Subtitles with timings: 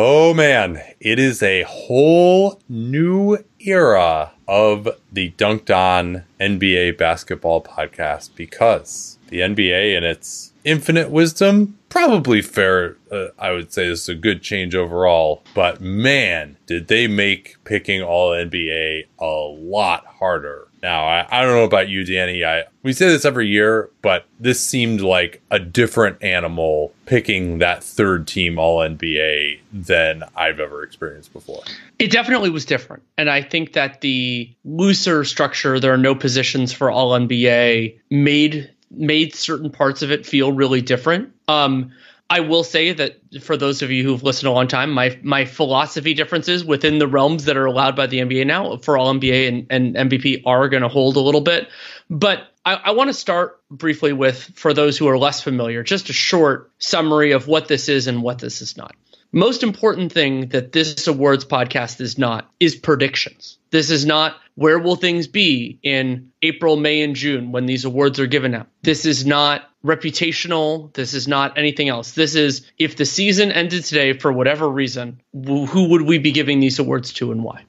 [0.00, 8.30] Oh man, it is a whole new era of the Dunc'd On NBA basketball podcast
[8.36, 14.08] because the NBA in its infinite wisdom, probably fair, uh, I would say this is
[14.08, 20.67] a good change overall, but man, did they make picking all NBA a lot harder
[20.82, 22.44] now, I, I don't know about you, Danny.
[22.44, 27.82] I we say this every year, but this seemed like a different animal picking that
[27.82, 31.62] third team All NBA than I've ever experienced before.
[31.98, 36.72] It definitely was different, and I think that the looser structure, there are no positions
[36.72, 41.32] for All NBA, made made certain parts of it feel really different.
[41.48, 41.90] Um,
[42.30, 45.46] I will say that for those of you who've listened a long time, my my
[45.46, 49.48] philosophy differences within the realms that are allowed by the NBA now for all NBA
[49.48, 51.68] and, and MVP are going to hold a little bit.
[52.10, 56.10] But I, I want to start briefly with, for those who are less familiar, just
[56.10, 58.94] a short summary of what this is and what this is not.
[59.32, 63.57] Most important thing that this awards podcast is not is predictions.
[63.70, 68.18] This is not where will things be in April, May, and June when these awards
[68.18, 68.66] are given out.
[68.82, 70.92] This is not reputational.
[70.94, 72.12] This is not anything else.
[72.12, 76.60] This is if the season ended today for whatever reason, who would we be giving
[76.60, 77.64] these awards to and why?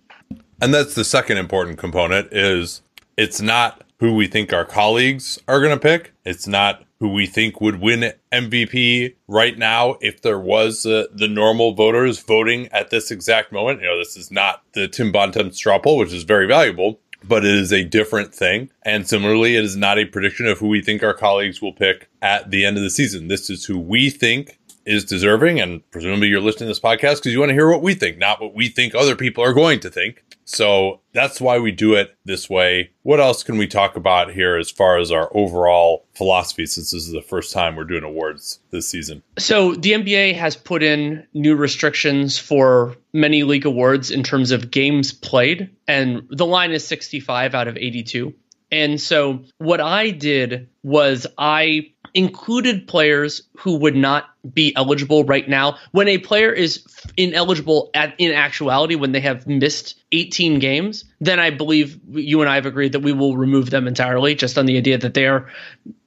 [0.61, 2.81] And that's the second important component is
[3.17, 6.13] it's not who we think our colleagues are going to pick.
[6.25, 11.27] It's not who we think would win MVP right now if there was uh, the
[11.27, 13.81] normal voters voting at this exact moment.
[13.81, 17.45] You know, this is not the Tim Bontemps straw poll, which is very valuable, but
[17.45, 18.69] it is a different thing.
[18.83, 22.09] And similarly, it is not a prediction of who we think our colleagues will pick
[22.21, 23.27] at the end of the season.
[23.27, 25.59] This is who we think is deserving.
[25.59, 28.17] And presumably you're listening to this podcast because you want to hear what we think,
[28.17, 30.23] not what we think other people are going to think.
[30.49, 32.89] So that's why we do it this way.
[33.03, 37.05] What else can we talk about here as far as our overall philosophy since this
[37.05, 39.21] is the first time we're doing awards this season?
[39.37, 44.71] So the NBA has put in new restrictions for many league awards in terms of
[44.71, 48.33] games played, and the line is 65 out of 82.
[48.71, 55.47] And so what I did was I included players who would not be eligible right
[55.47, 55.77] now.
[55.91, 56.83] When a player is
[57.19, 62.49] ineligible at, in actuality, when they have missed 18 games, then I believe you and
[62.49, 65.27] I have agreed that we will remove them entirely, just on the idea that they
[65.27, 65.49] are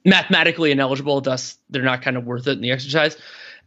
[0.03, 3.15] mathematically ineligible, thus they're not kind of worth it in the exercise.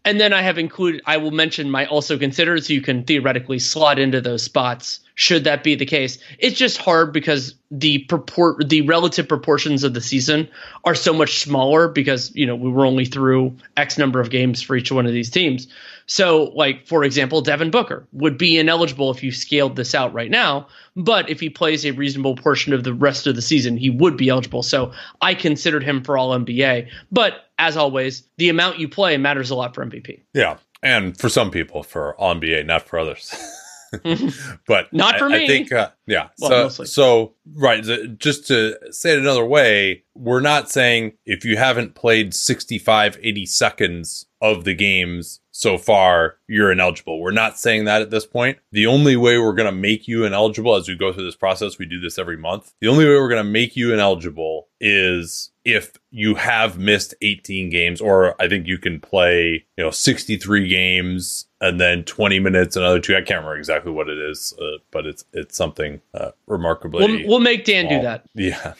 [0.05, 3.59] And then I have included, I will mention my also considered, so you can theoretically
[3.59, 6.19] slot into those spots should that be the case.
[6.39, 10.49] It's just hard because the purport, the relative proportions of the season
[10.85, 14.61] are so much smaller because, you know, we were only through X number of games
[14.63, 15.69] for each one of these teams.
[16.07, 20.31] So, like, for example, Devin Booker would be ineligible if you scaled this out right
[20.31, 23.91] now, but if he plays a reasonable portion of the rest of the season, he
[23.91, 24.63] would be eligible.
[24.63, 26.89] So I considered him for all NBA.
[27.11, 30.23] But as always, the amount you play matters a lot for MVP.
[30.33, 30.59] Yeah.
[30.83, 33.35] And for some people, for all NBA, not for others.
[34.67, 35.45] but not for I, me.
[35.45, 36.29] I think, uh, yeah.
[36.39, 37.85] Well, so, so, right.
[38.19, 43.47] Just to say it another way, we're not saying if you haven't played 65, 80
[43.47, 47.19] seconds of the games so far, you're ineligible.
[47.19, 48.59] We're not saying that at this point.
[48.73, 51.79] The only way we're going to make you ineligible as we go through this process,
[51.79, 52.75] we do this every month.
[52.83, 57.69] The only way we're going to make you ineligible is if you have missed 18
[57.69, 62.75] games, or I think you can play, you know, 63 games and then 20 minutes
[62.75, 63.13] another two.
[63.13, 67.05] I can't remember exactly what it is, uh, but it's it's something uh, remarkably.
[67.05, 67.99] We'll, we'll make Dan small.
[67.99, 68.27] do that.
[68.35, 68.73] Yeah,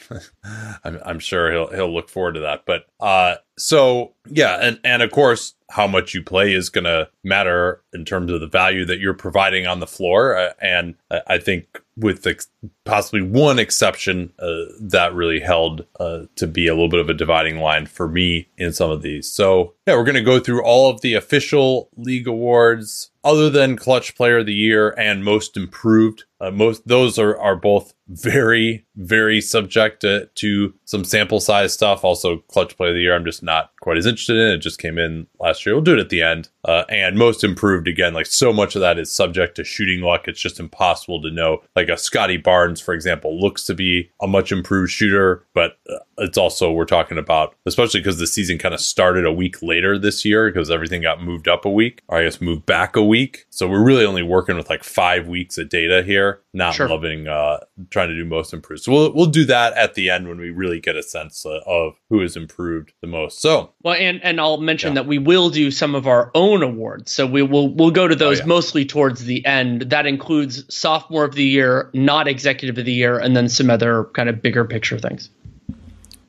[0.83, 2.65] I'm, I'm sure he'll he'll look forward to that.
[2.65, 7.09] But uh, so yeah, and and of course, how much you play is going to
[7.23, 10.35] matter in terms of the value that you're providing on the floor.
[10.35, 10.95] Uh, and
[11.27, 12.47] I think with ex-
[12.85, 17.13] possibly one exception, uh, that really held uh, to be a little bit of a
[17.27, 19.29] dividing line for me in some of these.
[19.29, 23.75] So yeah, we're going to go through all of the official league awards other than
[23.75, 28.85] clutch player of the year and most improved uh, most those are are both very
[28.95, 32.03] very subject to, to some sample size stuff.
[32.05, 34.53] Also clutch player of the year i'm just not quite as interested in.
[34.53, 35.75] It just came in last year.
[35.75, 36.49] We'll do it at the end.
[36.63, 40.27] Uh, and most improved again like so much of that is subject to shooting luck.
[40.27, 41.63] It's just impossible to know.
[41.75, 45.97] Like a Scottie Barnes for example looks to be a much improved shooter but uh,
[46.19, 49.97] it's also we're talking about especially because the season kind of started a week later
[49.97, 53.03] this year because everything got moved up a week or i guess moved back a
[53.03, 53.16] week
[53.49, 56.87] so we're really only working with like five weeks of data here not Sure.
[56.89, 57.57] loving uh
[57.89, 60.49] trying to do most improved so we'll, we'll do that at the end when we
[60.49, 64.39] really get a sense uh, of who has improved the most so Well, and and
[64.39, 65.01] I'll mention Yeah.
[65.01, 67.11] that we will do some of our own awards.
[67.11, 68.47] So we will we'll go to those Oh, yeah.
[68.47, 69.81] mostly towards the end.
[69.89, 74.05] That includes sophomore of the year, not executive of the year, and then some other
[74.13, 75.29] kind of bigger picture things.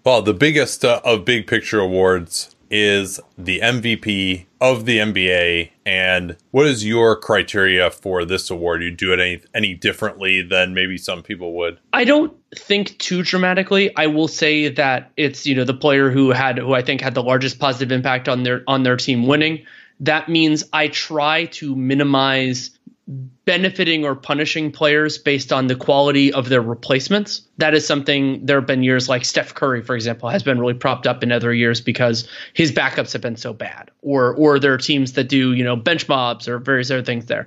[0.05, 5.71] Well, the biggest uh, of big picture awards is the MVP of the NBA.
[5.87, 8.83] And what is your criteria for this award?
[8.83, 11.79] You do it any any differently than maybe some people would?
[11.93, 13.95] I don't think too dramatically.
[13.97, 17.15] I will say that it's you know the player who had who I think had
[17.15, 19.65] the largest positive impact on their on their team winning.
[20.01, 22.78] That means I try to minimize
[23.09, 27.41] benefiting or punishing players based on the quality of their replacements.
[27.57, 30.75] That is something there have been years like Steph Curry, for example, has been really
[30.75, 33.91] propped up in other years because his backups have been so bad.
[34.03, 37.27] Or or there are teams that do, you know, bench mobs or various other things
[37.27, 37.47] there.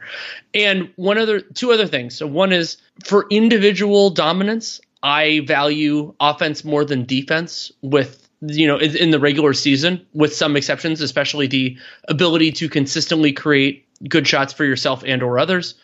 [0.55, 2.15] And one other two other things.
[2.15, 8.77] So one is for individual dominance, I value offense more than defense with you know
[8.77, 11.77] in in the regular season with some exceptions especially the
[12.07, 15.75] ability to consistently create good shots for yourself and or others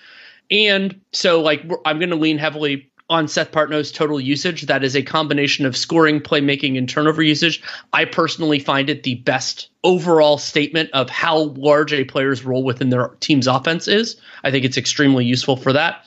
[0.49, 4.63] and so like i'm going to lean heavily on Seth Partnow's total usage.
[4.63, 7.63] That is a combination of scoring, playmaking, and turnover usage.
[7.93, 12.89] I personally find it the best overall statement of how large a player's role within
[12.89, 14.19] their team's offense is.
[14.43, 16.03] I think it's extremely useful for that.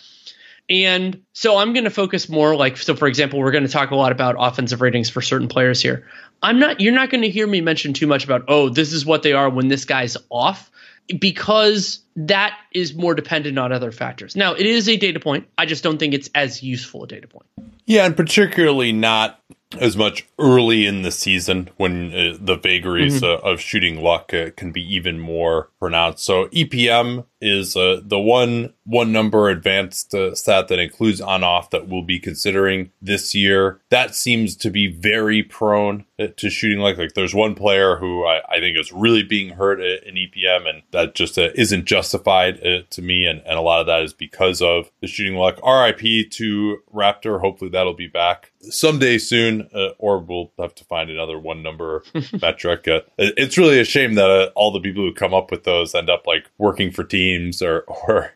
[0.68, 3.90] And so I'm going to focus more like so for example, we're going to talk
[3.90, 6.06] a lot about offensive ratings for certain players here.
[6.42, 9.04] I'm not you're not going to hear me mention too much about oh, this is
[9.04, 10.70] what they are when this guy's off
[11.18, 14.36] because that is more dependent on other factors.
[14.36, 15.46] Now, it is a data point.
[15.58, 17.46] I just don't think it's as useful a data point.
[17.86, 19.40] Yeah, and particularly not
[19.78, 24.50] as much early in the season when uh, the vagaries uh, of shooting luck uh,
[24.56, 26.24] can be even more pronounced.
[26.24, 31.70] So EPM is uh, the one one number advanced uh, stat that includes on off
[31.70, 33.80] that we'll be considering this year.
[33.90, 36.98] That seems to be very prone uh, to shooting luck.
[36.98, 40.68] Like there's one player who I, I think is really being hurt uh, in EPM,
[40.68, 43.24] and that just uh, isn't justified uh, to me.
[43.24, 45.56] And, and a lot of that is because of the shooting luck.
[45.64, 47.40] RIP to Raptor.
[47.40, 52.02] Hopefully that'll be back someday soon, uh, or we'll have to find another one number
[52.42, 52.88] metric.
[52.88, 55.94] Uh, it's really a shame that uh, all the people who come up with those
[55.94, 57.29] end up like working for teams
[57.62, 58.32] or or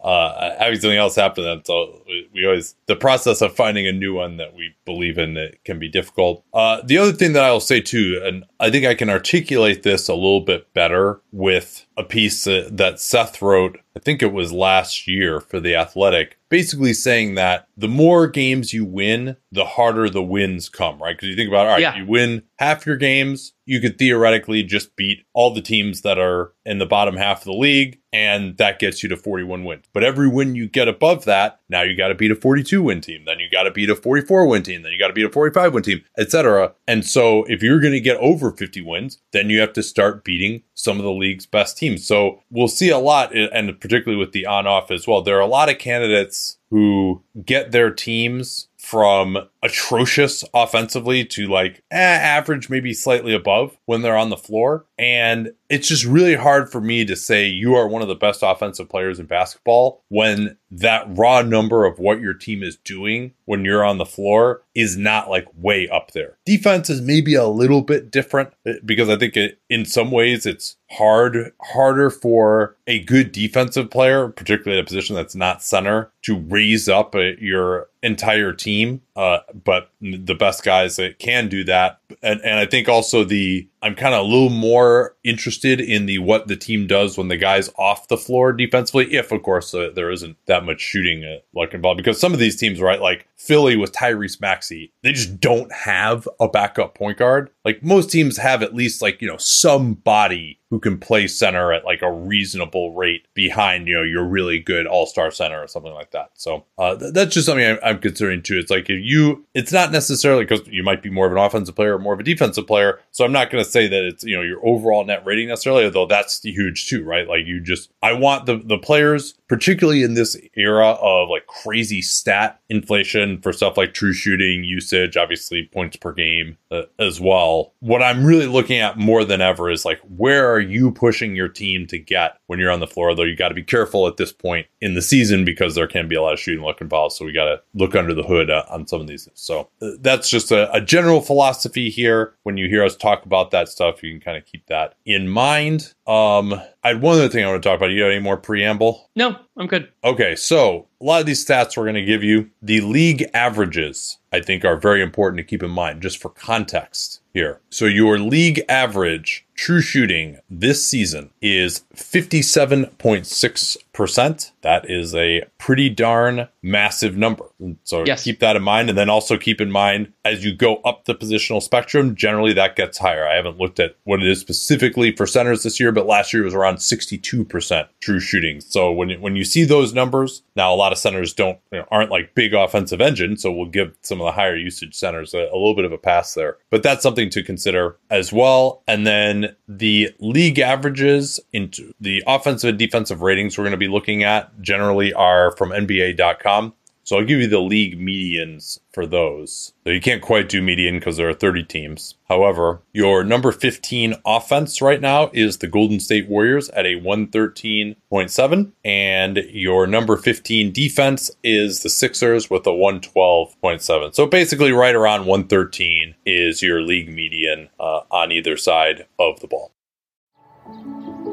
[0.00, 1.36] uh, having something else happen.
[1.36, 1.62] to them.
[1.64, 5.36] So we, we always the process of finding a new one that we believe in
[5.36, 6.44] it can be difficult.
[6.52, 10.08] Uh, the other thing that I'll say too, and I think I can articulate this
[10.08, 13.78] a little bit better with a piece that Seth wrote.
[13.96, 18.74] I think it was last year for the Athletic, basically saying that the more games
[18.74, 21.16] you win, the harder the wins come, right?
[21.16, 21.96] Because you think about, all right, Yeah.
[21.96, 26.52] you win half your games, you could theoretically just beat all the teams that are
[26.66, 29.84] in the bottom half of the league, and that gets you to 41 wins.
[29.92, 33.00] But every win you get above that, now you got to beat a 42 win
[33.00, 35.26] team, then you got to beat a 44 win team, then you got to beat
[35.26, 36.74] a 45 win team, etc.
[36.86, 40.24] And so if you're going to get over 50 wins, then you have to start
[40.24, 42.06] beating some of the league's best teams.
[42.06, 45.22] So we'll see a lot, eh, and particularly with the on off as well.
[45.22, 49.36] There are a lot of candidates who get their teams from
[49.66, 54.86] atrocious offensively to like eh, average, maybe slightly above when they're on the floor.
[54.98, 58.40] And it's just really hard for me to say you are one of the best
[58.42, 63.64] offensive players in basketball when that raw number of what your team is doing when
[63.64, 66.36] you're on the floor is not like way up there.
[66.44, 70.46] Defense is maybe a little bit different eh, because I think it, in some ways
[70.46, 76.38] it's hard harder for a good defensive player, particularly a position that's not center, to
[76.38, 79.02] raise up uh, your entire team.
[79.16, 79.90] Uh, but
[80.24, 82.00] the best guys that can do that.
[82.22, 86.18] And, and I think also the, I'm kind of a little more interested in the
[86.18, 89.90] what the team does when the guys off the floor defensively, if of course uh,
[89.94, 91.98] there isn't that much shooting uh, involved.
[91.98, 96.28] Because some of these teams, right, like Philly with Tyrese Maxey, they just don't have
[96.40, 97.50] a backup point guard.
[97.64, 101.84] Like most teams have at least like you know somebody who can play center at
[101.84, 105.92] like a reasonable rate behind you know your really good all star center or something
[105.92, 106.30] like that.
[106.34, 108.58] So uh, th- that's just something I'm, I'm considering too.
[108.58, 111.74] It's like if you, it's not necessarily because you might be more of an offensive
[111.74, 113.00] player or more of a defensive player.
[113.10, 115.84] So I'm not going to say that it's you know your overall net rating necessarily,
[115.84, 117.26] although that's huge too, right?
[117.26, 122.02] Like you just, I want the the players, particularly in this era of like crazy
[122.02, 127.72] stat inflation for stuff like true shooting usage, obviously points per game uh, as well.
[127.80, 131.48] What I'm really looking at more than ever is like where are you pushing your
[131.48, 133.14] team to get when you're on the floor?
[133.14, 136.08] Though you got to be careful at this point in the season because there can
[136.08, 137.14] be a lot of shooting luck involved.
[137.14, 139.28] So we got to look under the hood uh, on some of these.
[139.34, 139.68] So
[140.00, 142.34] that's just a, a general philosophy here.
[142.42, 145.28] When you hear us talk about that stuff, you can kind of keep that in
[145.28, 145.94] mind.
[146.06, 146.52] Um,
[146.84, 147.90] I had one other thing I want to talk about.
[147.90, 149.10] You got any more preamble?
[149.16, 149.90] No, I'm good.
[150.04, 154.18] Okay, so a lot of these stats we're going to give you, the league averages,
[154.32, 157.60] I think, are very important to keep in mind just for context here.
[157.70, 164.52] So your league average true shooting this season is 57.6%.
[164.62, 167.44] That is a pretty darn massive number.
[167.84, 168.24] So Yes.
[168.24, 168.88] keep that in mind.
[168.90, 172.76] And then also keep in mind as you go up the positional spectrum, generally that
[172.76, 173.26] gets higher.
[173.26, 176.42] I haven't looked at what it is specifically for centers this year, but last year
[176.42, 178.60] it was around 62% true shooting.
[178.60, 181.86] So when, when you see those numbers, now a lot of centers don't, you know,
[181.90, 183.40] aren't like big offensive engines.
[183.40, 185.98] So we'll give some of the higher usage centers a, a little bit of a
[185.98, 188.82] pass there, but that's something to consider as well.
[188.86, 193.88] And then the league averages into the offensive and defensive ratings we're going to be
[193.88, 196.74] looking at generally are from NBA.com.
[197.06, 199.72] So I'll give you the league medians for those.
[199.84, 202.16] So you can't quite do median because there are 30 teams.
[202.28, 208.72] However, your number 15 offense right now is the Golden State Warriors at a 113.7,
[208.84, 214.12] and your number 15 defense is the Sixers with a 112.7.
[214.12, 219.46] So basically, right around 113 is your league median uh, on either side of the
[219.46, 219.70] ball.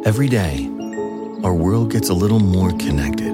[0.06, 0.70] Every day,
[1.44, 3.34] our world gets a little more connected,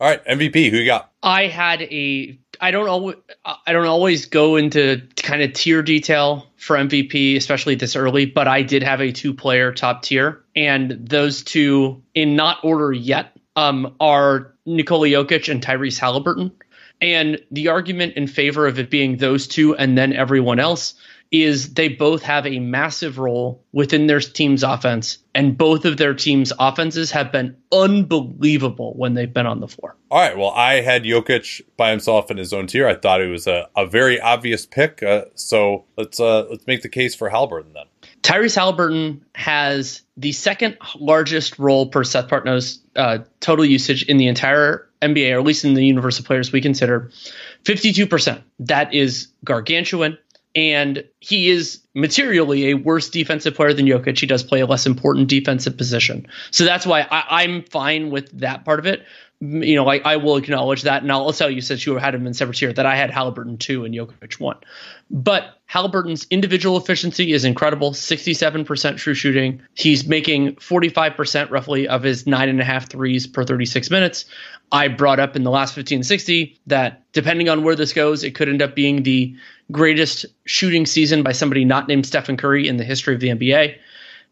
[0.00, 1.10] All right, MVP, who you got?
[1.22, 6.46] I had a I don't always I don't always go into kind of tier detail
[6.56, 10.92] for MVP, especially this early, but I did have a two player top tier, and
[11.00, 16.52] those two in not order yet um, are Nikola Jokic and Tyrese Halliburton.
[17.00, 20.94] And the argument in favor of it being those two and then everyone else
[21.30, 26.14] is they both have a massive role within their team's offense, and both of their
[26.14, 29.94] team's offenses have been unbelievable when they've been on the floor.
[30.10, 30.36] All right.
[30.36, 32.88] Well, I had Jokic by himself in his own tier.
[32.88, 35.02] I thought it was a, a very obvious pick.
[35.02, 37.86] Uh, so let's uh, let's make the case for Halliburton then.
[38.22, 44.26] Tyrese Halliburton has the second largest role per Seth Partnow's uh, total usage in the
[44.26, 47.10] entire NBA, or at least in the universe of players we consider,
[47.64, 48.42] 52%.
[48.60, 50.18] That is gargantuan.
[50.54, 54.18] And he is materially a worse defensive player than Jokic.
[54.18, 56.26] He does play a less important defensive position.
[56.50, 59.04] So that's why I, I'm fine with that part of it.
[59.40, 61.02] You know, I, I will acknowledge that.
[61.02, 63.58] And I'll tell you, since you had him in separate tier, that I had Halliburton
[63.58, 64.56] two and Jokic one.
[65.10, 69.60] But Halliburton's individual efficiency is incredible 67% true shooting.
[69.74, 74.24] He's making 45% roughly of his nine and a half threes per 36 minutes.
[74.70, 78.34] I brought up in the last 15 60 that depending on where this goes, it
[78.34, 79.34] could end up being the
[79.70, 83.76] greatest shooting season by somebody not named Stephen Curry in the history of the NBA.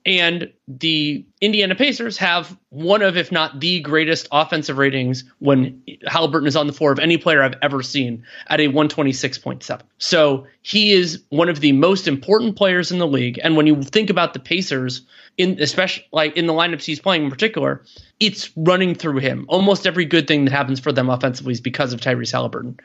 [0.04, 6.48] And the Indiana Pacers have one of, if not the greatest offensive ratings when Halliburton
[6.48, 9.80] is on the floor of any player I've ever seen at a 126.7.
[9.98, 13.38] So he is one of the most important players in the league.
[13.44, 15.02] And when you think about the Pacers,
[15.38, 17.84] in especially like in the lineups he's playing in particular,
[18.18, 19.44] it's running through him.
[19.48, 22.78] Almost every good thing that happens for them offensively is because of Tyrese Halliburton.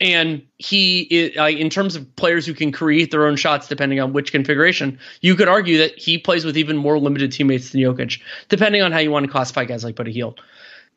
[0.00, 4.12] And he, uh, in terms of players who can create their own shots depending on
[4.12, 8.20] which configuration, you could argue that he plays with even more limited teammates than Jokic,
[8.48, 10.40] depending on how you want to classify guys like Buddy Hield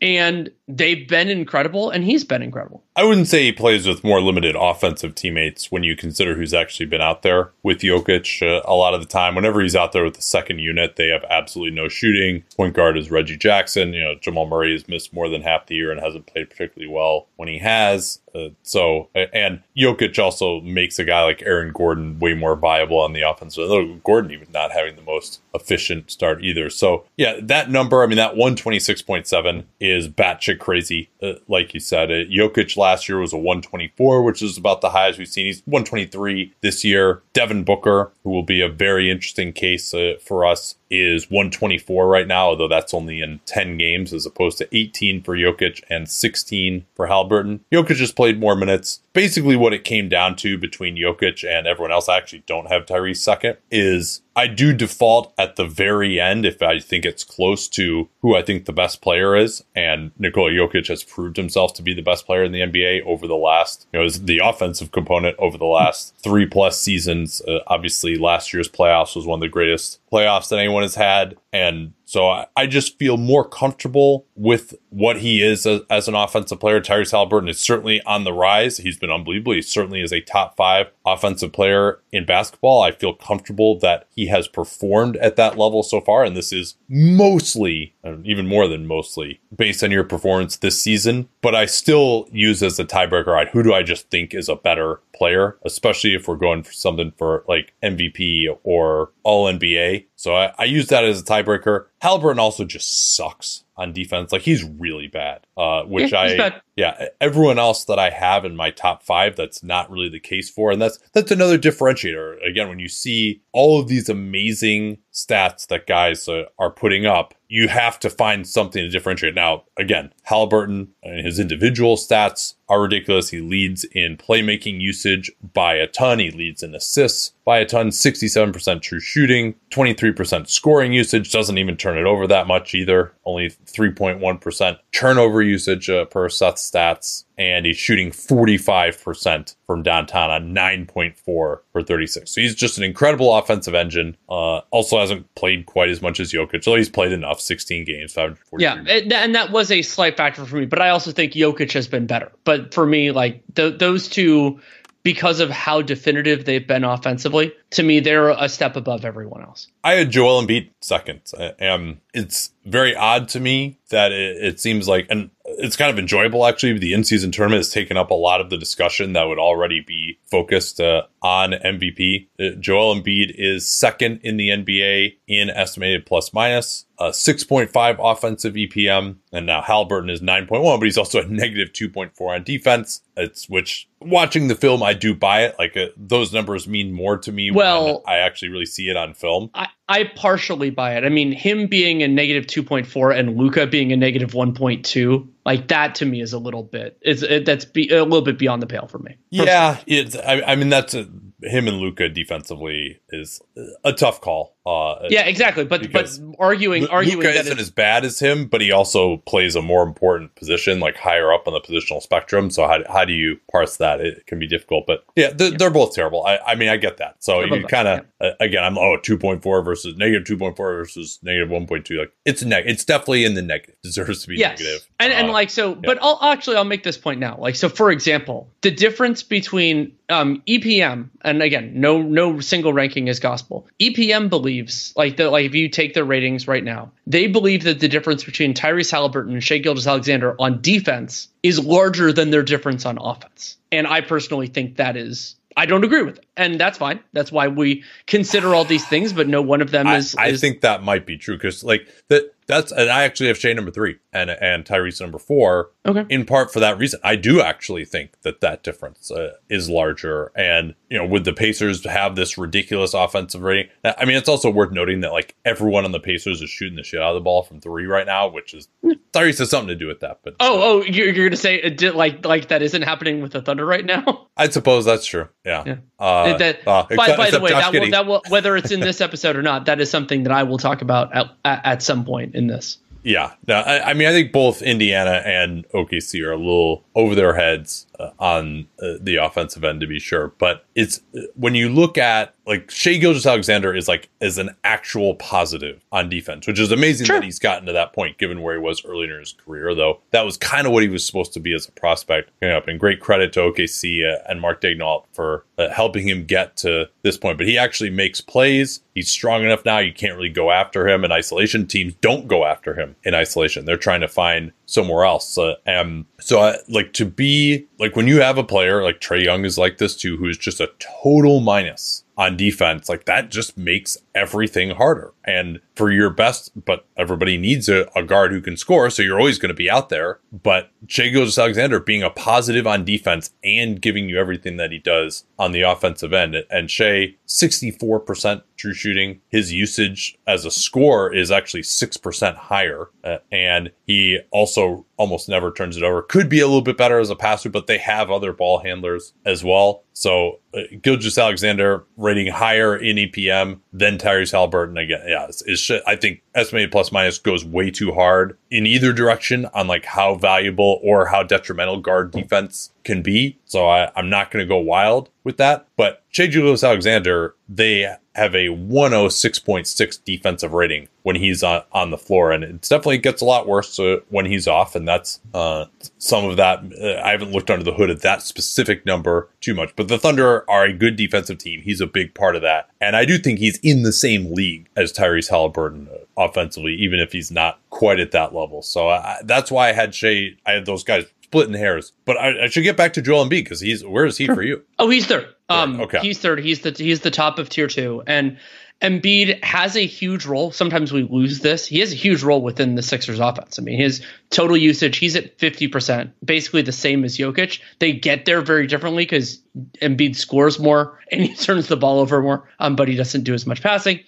[0.01, 2.83] and they've been incredible and he's been incredible.
[2.97, 6.85] I wouldn't say he plays with more limited offensive teammates when you consider who's actually
[6.85, 9.35] been out there with Jokic uh, a lot of the time.
[9.35, 12.45] Whenever he's out there with the second unit, they have absolutely no shooting.
[12.55, 13.91] Point guard is Reggie Jackson.
[13.91, 16.89] You know, Jamal Murray has missed more than half the year and hasn't played particularly
[16.89, 18.21] well when he has.
[18.35, 23.13] Uh, so, and Jokic also makes a guy like Aaron Gordon way more viable on
[23.13, 23.57] the offense.
[23.57, 26.69] Although Gordon even not having the most efficient start either.
[26.69, 31.09] So, yeah, that number, I mean, that 126.7 is batshit crazy.
[31.21, 34.91] Uh, like you said, uh, Jokic last year was a 124, which is about the
[34.91, 35.47] highest we've seen.
[35.47, 37.23] He's 123 this year.
[37.33, 42.27] Devin Booker, who will be a very interesting case uh, for us, is 124 right
[42.27, 46.85] now, although that's only in 10 games as opposed to 18 for Jokic and 16
[46.95, 47.65] for Halliburton.
[47.71, 49.01] Jokic just played more minutes.
[49.15, 52.85] Basically, what it came down to between Jokic and everyone else, I actually don't have
[52.85, 57.69] Tyrese second, is I do default at the very end if I think it's close
[57.69, 59.63] to who I think the best player is.
[59.73, 63.25] And Nikola Jokic has proved himself to be the best player in the NBA over
[63.25, 67.41] the last, you know, the offensive component over the last three plus seasons.
[67.47, 71.37] Uh, obviously, last year's playoffs was one of the greatest playoffs that anyone has had.
[71.53, 76.15] And so I, I just feel more comfortable with what he is as, as, an
[76.15, 76.79] offensive player.
[76.79, 78.77] Tyrese Halliburton is certainly on the rise.
[78.77, 79.51] He's been unbelievable.
[79.51, 82.81] He certainly is a top five offensive player in basketball.
[82.81, 86.23] I feel comfortable that he has performed at that level so far.
[86.23, 87.93] And this is mostly,
[88.23, 91.27] even more than mostly, based on your performance this season.
[91.41, 94.55] But I still use as a tiebreaker, right, who do I just think is a
[94.55, 100.05] better player, especially if we're going for something for like MVP or All NBA.
[100.15, 101.85] So I, I use that as a tiebreaker.
[102.01, 104.31] Halliburton also just sucks on defense.
[104.31, 105.45] Like he's really bad.
[105.57, 106.61] Uh, which yeah, I bad.
[106.75, 110.49] yeah, everyone else that I have in my top five, that's not really the case
[110.49, 112.37] for, and that's that's another differentiator.
[112.45, 117.33] Again, when you see all of these amazing stats that guys uh, are putting up,
[117.47, 119.35] you have to find something to differentiate.
[119.35, 123.29] Now, again, Halliburton and his individual stats are ridiculous.
[123.29, 126.19] He leads in playmaking usage by a ton.
[126.19, 127.89] He leads in assists by a ton.
[127.89, 131.31] 67% true shooting, 23% scoring usage.
[131.31, 133.13] Doesn't even turn it over that much either.
[133.25, 140.53] Only 3.1% turnover usage uh, per Seth's stats and he's shooting 45% from downtown on
[140.53, 142.31] 9.4 for 36.
[142.31, 144.15] So he's just an incredible offensive engine.
[144.29, 148.15] Uh, also hasn't played quite as much as Jokic, so he's played enough, 16 games,
[148.57, 151.87] Yeah, and that was a slight factor for me, but I also think Jokic has
[151.87, 152.31] been better.
[152.43, 154.59] But for me, like th- those two
[155.05, 157.53] because of how definitive they've been offensively.
[157.75, 159.67] To me, they're a step above everyone else.
[159.83, 161.21] I had Joel Embiid second.
[161.59, 165.99] Um, it's very odd to me that it, it seems like, and it's kind of
[165.99, 166.77] enjoyable actually.
[166.77, 170.19] The in-season tournament has taken up a lot of the discussion that would already be
[170.31, 172.27] focused uh, on MVP.
[172.39, 178.53] Uh, Joel Embiid is second in the NBA in estimated plus minus, uh, 6.5 offensive
[178.55, 183.01] EPM, and now Halliburton is 9.1, but he's also a negative 2.4 on defense.
[183.17, 185.55] It's which watching the film, I do buy it.
[185.59, 187.51] Like uh, those numbers mean more to me.
[187.51, 187.64] Well,
[188.05, 189.49] I actually really see it on film.
[189.53, 191.03] I, I partially buy it.
[191.03, 195.95] I mean, him being a negative 2.4 and Luka being a negative 1.2, like that
[195.95, 198.67] to me is a little bit, it's it, that's be, a little bit beyond the
[198.67, 199.17] pale for me.
[199.29, 200.15] Yeah, it's.
[200.15, 201.07] I, I mean, that's a,
[201.41, 203.41] him and Luka defensively is
[203.83, 204.54] a tough call.
[204.65, 205.63] Uh, yeah, exactly.
[205.63, 209.55] But but arguing L- arguing Luka isn't as bad as him, but he also plays
[209.55, 212.49] a more important position, like higher up on the positional spectrum.
[212.49, 214.01] So how, how do you parse that?
[214.01, 214.87] It can be difficult.
[214.87, 215.57] But yeah, they're, yeah.
[215.57, 216.25] they're both terrible.
[216.25, 217.17] I, I mean, I get that.
[217.19, 218.27] So they're you kind of yeah.
[218.29, 221.99] uh, again, I'm oh 2.4 versus negative 2.4 versus negative 1.2.
[221.99, 223.75] Like it's neg- It's definitely in the negative.
[223.83, 224.59] Deserves to be yes.
[224.59, 224.87] negative.
[224.99, 225.81] And uh, and like so, yeah.
[225.83, 227.37] but I'll actually I'll make this point now.
[227.37, 233.09] Like so, for example, the difference between um, EPM and again, no no single ranking
[233.09, 233.67] is gospel.
[233.79, 234.54] EPM believes
[234.95, 238.23] like the like if you take their ratings right now, they believe that the difference
[238.23, 243.57] between Tyrese Halliburton and Shai Gilgeous-Alexander on defense is larger than their difference on offense.
[243.71, 246.99] And I personally think that is I don't agree with it, and that's fine.
[247.13, 250.15] That's why we consider all these things, but no one of them is.
[250.15, 253.27] I, I is, think that might be true because, like, the That's and I actually
[253.27, 255.71] have Shai number three and and Tyrese number four.
[255.85, 256.05] Okay.
[256.09, 260.31] In part for that reason, I do actually think that that difference uh, is larger.
[260.35, 263.69] And you know, would the Pacers have this ridiculous offensive rating?
[263.83, 266.83] I mean, it's also worth noting that like everyone on the Pacers is shooting the
[266.83, 268.67] shit out of the ball from three right now, which is
[269.13, 270.19] Tyrese has something to do with that.
[270.23, 273.31] But Oh, oh, you're, you're gonna say it did, like like that isn't happening with
[273.31, 274.27] the Thunder right now?
[274.37, 275.29] I suppose that's true.
[275.45, 275.63] Yeah.
[275.65, 275.75] Yeah.
[275.97, 278.71] Uh, that, uh, by, except- by the way, Josh that will, that will, whether it's
[278.71, 281.61] in this episode or not, that is something that I will talk about at, at,
[281.65, 282.77] at some point in this.
[283.03, 287.13] Yeah, no, I, I mean, I think both Indiana and OKC are a little over
[287.13, 290.29] their heads uh, on uh, the offensive end, to be sure.
[290.37, 291.01] But it's
[291.35, 296.45] when you look at like Shai Gilgeous-Alexander is like is an actual positive on defense,
[296.47, 297.17] which is amazing Sure.
[297.17, 299.73] that he's gotten to that point, given where he was earlier in his career.
[299.73, 302.55] Though that was kind of what he was supposed to be as a prospect coming
[302.55, 302.67] up.
[302.67, 306.89] And great credit to OKC uh, and Mark Daigneault for uh, helping him get to
[307.01, 307.37] this point.
[307.37, 308.81] But he actually makes plays.
[308.93, 309.79] He's strong enough now.
[309.79, 311.67] You can't really go after him in isolation.
[311.67, 313.65] Teams don't go after him in isolation.
[313.65, 315.37] They're trying to find somewhere else.
[315.37, 319.25] Uh, and so, I, like to be like when you have a player like Trae
[319.25, 323.57] Young is like this too, who's just a total minus on defense, like that just
[323.57, 325.13] makes everything harder.
[325.25, 329.19] And for your best, but everybody needs a, a guard who can score, so you're
[329.19, 330.19] always going to be out there.
[330.31, 335.25] But Shai Gilgeous-Alexander being a positive on defense and giving you everything that he does
[335.37, 336.35] on the offensive end.
[336.49, 339.21] And Shai, 64% true shooting.
[339.29, 342.89] His usage as a scorer is actually 6% higher.
[343.03, 346.01] Uh, and he also almost never turns it over.
[346.01, 349.13] Could be a little bit better as a passer, but they have other ball handlers
[349.25, 349.83] as well.
[349.93, 354.77] So uh, Gilgis Alexander rating higher in EPM than Tyrese Halliburton.
[354.77, 355.71] Again, yeah, it's, it's.
[355.87, 360.15] I think estimated plus minus goes way too hard in either direction on like how
[360.15, 363.39] valuable or how detrimental guard defense can be.
[363.45, 365.67] So I, I'm not going to go wild with that.
[365.75, 372.31] But Shai Gilgeous-Alexander, they have a 106.6 defensive rating when he's on, on the floor.
[372.31, 374.75] And it definitely gets a lot worse uh, when he's off.
[374.75, 375.65] And that's uh,
[375.97, 376.59] some of that.
[376.81, 379.75] Uh, I haven't looked under the hood at that specific number too much.
[379.75, 381.61] But the Thunder are a good defensive team.
[381.61, 382.69] He's a big part of that.
[382.79, 386.99] And I do think he's in the same league as Tyrese Halliburton uh, offensively, even
[386.99, 388.61] if he's not quite at that level.
[388.61, 391.91] So I, that's why I had Shai, I had those guys splitting hairs.
[392.05, 394.41] But I, I should get back to Joel Embiid because he's, where is he for
[394.41, 394.63] you?
[394.79, 395.34] Oh, he's third.
[395.47, 395.99] Um, okay.
[395.99, 396.39] he's third.
[396.39, 398.37] He's the he's the top of tier two, and
[398.81, 400.51] Embiid has a huge role.
[400.51, 401.65] Sometimes we lose this.
[401.65, 403.57] He has a huge role within the Sixers offense.
[403.57, 407.61] I mean, his total usage, he's at fifty percent, basically the same as Jokic.
[407.79, 409.39] They get there very differently because
[409.81, 413.33] Embiid scores more and he turns the ball over more, um, but he doesn't do
[413.33, 414.01] as much passing.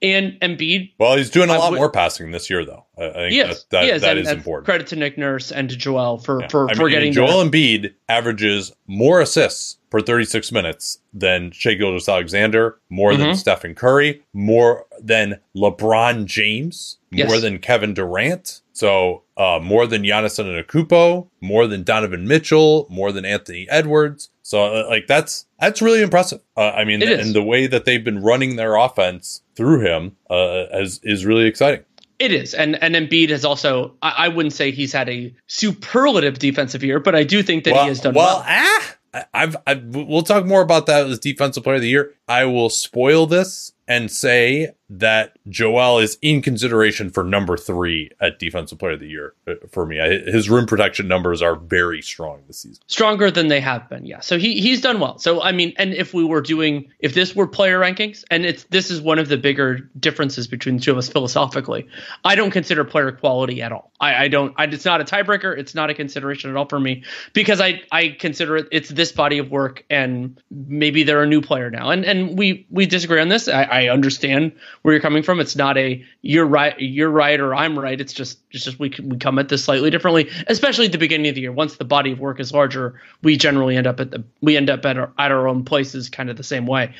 [0.00, 2.84] And Embiid Well, he's doing a lot would- more passing this year, though.
[2.96, 4.64] I think that, that, he is, that and- is important.
[4.66, 6.48] Credit to Nick Nurse and to Joel for Yeah.
[6.48, 7.50] for, I for mean, getting Joel that.
[7.52, 13.36] Embiid averages more assists per 36 minutes than Shai Gilgeous-Alexander, more than Mhm.
[13.36, 17.40] Stephen Curry, more than LeBron James, more Yes.
[17.42, 18.60] than Kevin Durant.
[18.72, 24.30] So uh, more than Giannis Antetokounmpo, more than Donovan Mitchell, more than Anthony Edwards.
[24.48, 26.40] So uh, like that's that's really impressive.
[26.56, 27.26] Uh, I mean, It is.
[27.26, 31.44] and the way that they've been running their offense through him uh, is is really
[31.44, 31.84] exciting.
[32.18, 33.94] It is, and and Embiid has also.
[34.00, 37.74] I, I wouldn't say he's had a superlative defensive year, but I do think that
[37.74, 38.38] well, he has done well.
[38.38, 38.44] well.
[38.48, 42.14] Ah, I- I've, I've we'll talk more about that as defensive player of the year.
[42.26, 48.38] I will spoil this and say that Joel is in consideration for number three at
[48.38, 49.98] defensive player of the year uh, for me.
[49.98, 52.82] His rim protection numbers are very strong this season.
[52.86, 54.20] Stronger than they have been, yeah.
[54.20, 55.18] So he he's done well.
[55.18, 58.64] So I mean, and if we were doing, if this were player rankings, and it's
[58.64, 61.86] this is one of the bigger differences between the two of us philosophically.
[62.24, 63.92] I don't consider player quality at all.
[64.00, 64.54] I, I don't.
[64.56, 65.56] I, it's not a tiebreaker.
[65.56, 68.68] It's not a consideration at all for me because I I consider it.
[68.72, 72.66] It's this body of work, and maybe they're a new player now, and and we
[72.70, 73.48] we disagree on this.
[73.48, 75.40] I, I understand where you're coming from.
[75.40, 78.00] It's not a you're right, you're right, or I'm right.
[78.00, 81.28] It's just it's just we we come at this slightly differently, especially at the beginning
[81.28, 81.52] of the year.
[81.52, 84.70] Once the body of work is larger, we generally end up at the we end
[84.70, 86.94] up at our, at our own places, kind of the same way.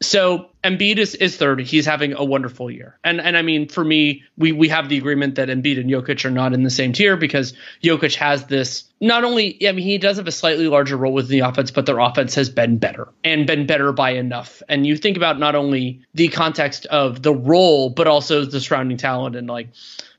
[0.00, 1.60] So Embiid is, is third.
[1.60, 2.98] He's having a wonderful year.
[3.02, 6.24] And and I mean, for me, we we have the agreement that Embiid and Jokic
[6.24, 9.98] are not in the same tier because Jokic has this not only I mean he
[9.98, 13.08] does have a slightly larger role within the offense, but their offense has been better
[13.24, 14.62] and been better by enough.
[14.68, 18.98] And you think about not only the context of the role, but also the surrounding
[18.98, 19.70] talent and like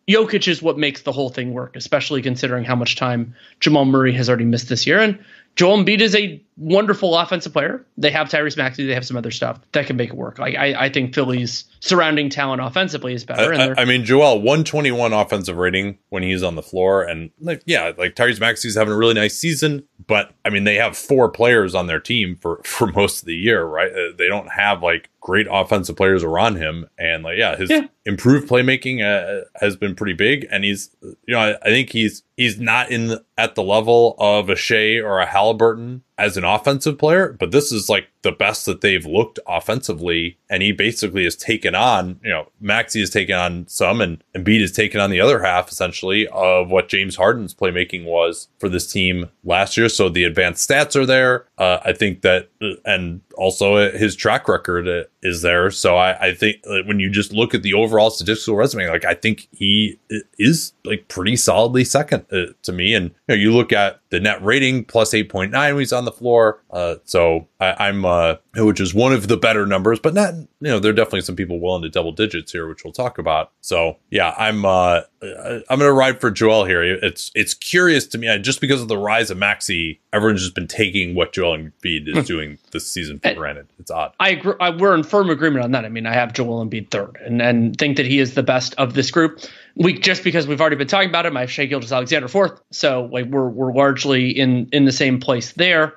[0.10, 4.12] Jokic is what makes the whole thing work, especially considering how much time Jamal Murray
[4.14, 5.00] has already missed this year.
[5.00, 5.20] And
[5.56, 7.86] Joel Embiid is a wonderful offensive player.
[7.98, 8.86] They have Tyrese Maxey.
[8.86, 10.40] They have some other stuff that can make it work.
[10.40, 13.54] Like I, I think Philly's surrounding talent offensively is better.
[13.54, 17.04] I, I mean, Joel, 121 offensive rating when he's on the floor.
[17.04, 20.76] And like, yeah, like Tyrese Maxey's having a really nice season, but I mean, they
[20.76, 23.92] have four players on their team for, for most of the year, right?
[23.92, 26.88] Uh, They don't have like great offensive players around him.
[26.98, 27.88] And like, yeah, his Yeah.
[28.06, 32.24] improved playmaking uh, has been pretty big, and he's you know I, I think he's
[32.38, 36.44] he's not in the, at the level of a Shai or a Halliburton as an
[36.44, 40.38] offensive player, but this is like the best that they've looked offensively.
[40.50, 44.62] And he basically has taken on, you know, Maxey has taken on some and Embiid
[44.62, 48.92] has taken on the other half essentially of what James Harden's playmaking was for this
[48.92, 49.88] team last year.
[49.88, 51.46] So the advanced stats are there.
[51.58, 52.50] Uh, I think that,
[52.84, 55.72] and also his track record is there.
[55.72, 59.14] So I, I think when you just look at the overall statistical resume, like I
[59.14, 59.98] think he
[60.38, 62.94] is like pretty solidly second uh, to me.
[62.94, 66.09] And you, know, you look at the net rating plus 8.9 when he's on the
[66.12, 66.62] floor.
[66.72, 70.48] Uh, so I, am uh, which is one of the better numbers, but not, you
[70.62, 73.52] know, there are definitely some people well into double digits here, which we'll talk about.
[73.62, 76.84] So yeah, I'm, uh, I'm going to ride for Joel here.
[76.84, 80.68] It's, it's curious to me, just because of the rise of Maxey, everyone's just been
[80.68, 82.22] taking what Joel Embiid is hmm.
[82.22, 83.68] doing this season for granted.
[83.80, 84.14] It's odd.
[84.20, 84.54] I agree.
[84.60, 85.86] I, we're in firm agreement on that.
[85.86, 88.74] I mean, I have Joel Embiid third and, and think that he is the best
[88.76, 89.40] of this group.
[89.80, 92.62] We just because we've already been talking about him, I have Shai Gilgeous-Alexander fourth.
[92.72, 95.96] So like we're, we're largely in, in the same place there.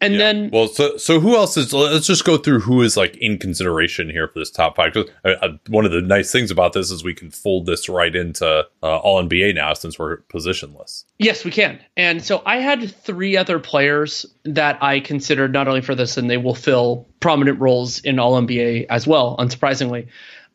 [0.00, 0.18] And yeah.
[0.18, 1.72] then, well, so so who else is?
[1.72, 4.92] Let's just go through who is like in consideration here for this top five.
[4.92, 8.14] Because uh, one of the nice things about this is we can fold this right
[8.14, 11.04] into uh, All NBA now since we're positionless.
[11.18, 11.80] Yes, we can.
[11.96, 16.28] And so I had three other players that I considered not only for this, and
[16.28, 19.36] they will fill prominent roles in All NBA as well.
[19.38, 20.08] Unsurprisingly,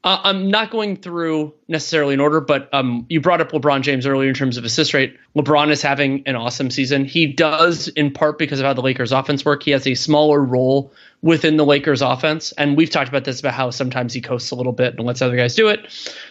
[0.05, 4.05] uh, I'm not going through necessarily in order, but um, you brought up LeBron James
[4.05, 5.17] earlier in terms of assist rate.
[5.35, 7.03] LeBron is having an awesome season.
[7.03, 9.61] He does in part because of how the Lakers offense work.
[9.61, 12.53] He has a smaller role within the Lakers offense.
[12.53, 15.21] And we've talked about this about how sometimes he coasts a little bit and lets
[15.21, 15.81] other guys do it.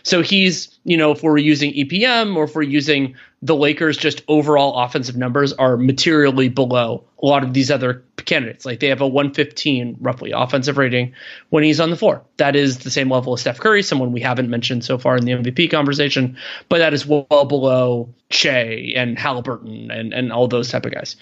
[0.03, 4.23] So he's, you know, if we're using EPM or if we're using the Lakers just
[4.27, 8.67] overall offensive numbers are materially below a lot of these other candidates.
[8.67, 11.15] Like they have a 115 roughly offensive rating
[11.51, 12.23] when he's on the floor.
[12.39, 15.25] That is the same level as Steph Curry, someone we haven't mentioned so far in
[15.25, 16.37] the MVP conversation,
[16.69, 21.17] but that is well below Shai and Halliburton and, and all those type of guys.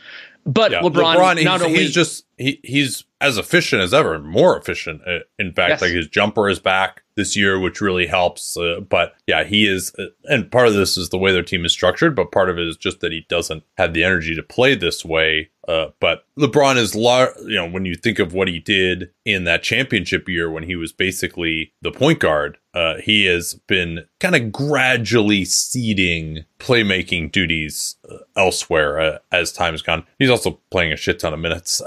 [0.46, 4.18] But yeah, LeBron, LeBron not he's, only he's just he, he's as efficient as ever,
[4.20, 5.02] more efficient.
[5.06, 5.82] Uh, in fact, yes.
[5.82, 8.56] like his jumper is back this year, which really helps.
[8.56, 11.64] Uh, but yeah, he is, uh, and part of this is the way their team
[11.64, 14.42] is structured, but part of it is just that he doesn't have the energy to
[14.42, 15.50] play this way.
[15.66, 19.44] Uh, but LeBron is, lar- you know, when you think of what he did in
[19.44, 24.36] that championship year when he was basically the point guard, uh, he has been kind
[24.36, 30.04] of gradually ceding playmaking duties uh, elsewhere uh, as time has gone.
[30.18, 31.80] He's also playing a shit ton of minutes,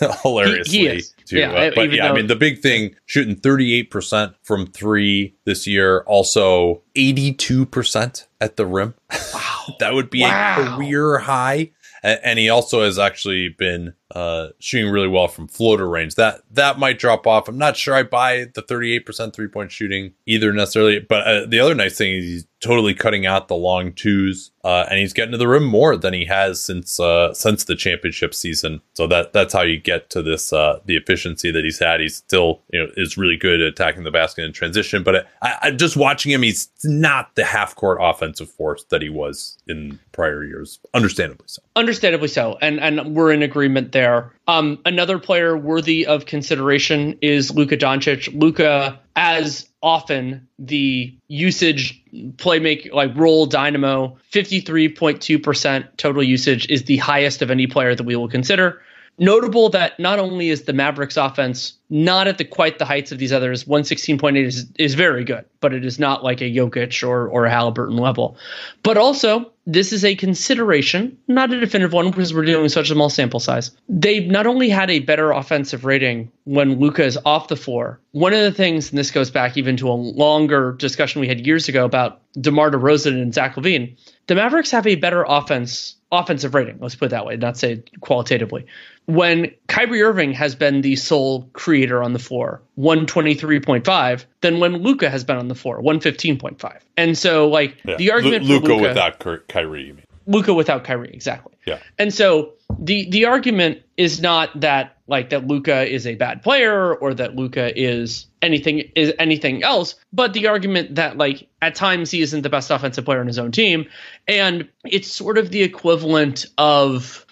[0.22, 0.78] hilariously.
[0.78, 1.38] He, he too.
[1.38, 5.66] Yeah, uh, but yeah, though- I mean, the big thing shooting 38% from three this
[5.66, 8.94] year, also 82% at the rim.
[9.32, 9.74] Wow.
[9.80, 10.56] that would be wow.
[10.58, 11.70] a career high.
[12.04, 16.16] And he also has actually been uh, shooting really well from floater range.
[16.16, 17.48] That that might drop off.
[17.48, 21.00] I'm not sure I buy the 38% three point shooting either necessarily.
[21.00, 24.86] But uh, the other nice thing is he's totally cutting out the long twos, uh,
[24.90, 28.34] and he's getting to the rim more than he has since uh, since the championship
[28.34, 28.80] season.
[28.94, 32.00] So that that's how you get to this uh, the efficiency that he's had.
[32.00, 35.58] He's still you know is really good at attacking the basket in transition, but I,
[35.62, 39.98] I just watching him, he's not the half court offensive force that he was in
[40.12, 40.78] prior years.
[40.94, 41.62] Understandably so.
[41.76, 44.32] Understandably so, and and we're in agreement there there.
[44.46, 48.38] Um, another player worthy of consideration is Luka Doncic.
[48.38, 52.02] Luka, as often the usage
[52.36, 58.16] playmaker like role dynamo 53.2% total usage is the highest of any player that we
[58.16, 58.80] will consider
[59.18, 63.18] Notable that not only is the Mavericks offense not at the quite the heights of
[63.18, 67.28] these others, 116.8 is, is very good, but it is not like a Jokic or,
[67.28, 68.36] or a Halliburton level.
[68.82, 72.90] But also, this is a consideration, not a definitive one because we're dealing with such
[72.90, 73.70] a small sample size.
[73.88, 78.00] They've not only had a better offensive rating when Luka is off the floor.
[78.10, 81.46] One of the things, and this goes back even to a longer discussion we had
[81.46, 83.96] years ago about DeMar DeRozan and Zach LaVine,
[84.26, 86.78] the Mavericks have a better offense offensive rating.
[86.80, 88.66] Let's put it that way, not say qualitatively
[89.06, 95.10] when Kyrie Irving has been the sole creator on the floor, 123.5, than when Luka
[95.10, 96.80] has been on the floor, 115.5.
[96.96, 97.96] And so, like, yeah.
[97.96, 99.94] the argument L- Luka without Kyrie,
[100.26, 101.54] Luka without Kyrie, exactly.
[101.66, 101.78] Yeah.
[101.98, 106.94] And so the the argument is not that like that Luka is a bad player
[106.94, 112.10] or that Luka is anything is anything else, but the argument that like at times
[112.10, 113.86] he isn't the best offensive player on his own team,
[114.26, 117.26] and it's sort of the equivalent of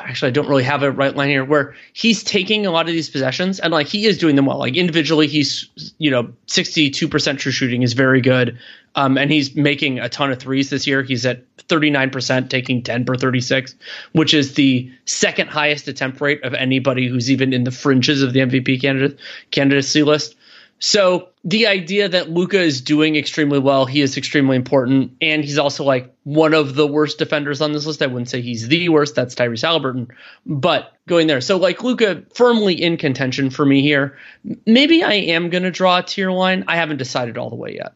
[0.00, 2.92] actually I don't really have a right line here where he's taking a lot of
[2.92, 4.58] these possessions and like he is doing them well.
[4.58, 8.58] Like individually, he's you know 62% true shooting is very good.
[8.96, 11.02] Um, and he's making a ton of threes this year.
[11.02, 13.74] He's at 39%, taking 10 per 36,
[14.12, 18.32] which is the second highest attempt rate of anybody who's even in the fringes of
[18.32, 19.18] the MVP candidate
[19.50, 20.36] candidacy list.
[20.84, 25.56] So the idea that Luka is doing extremely well, he is extremely important, and he's
[25.56, 28.02] also like one of the worst defenders on this list.
[28.02, 29.14] I wouldn't say he's the worst.
[29.14, 30.08] That's Tyrese Halliburton,
[30.44, 31.40] but going there.
[31.40, 34.18] So like Luka firmly in contention for me here.
[34.66, 36.64] Maybe I am to draw a tier line.
[36.68, 37.94] I haven't decided all the way yet.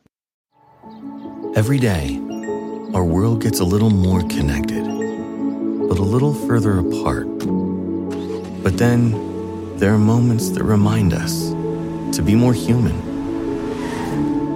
[1.54, 2.16] Every day,
[2.94, 7.26] our world gets a little more connected, but a little further apart.
[8.62, 11.52] But then there are moments that remind us
[12.12, 12.96] to be more human.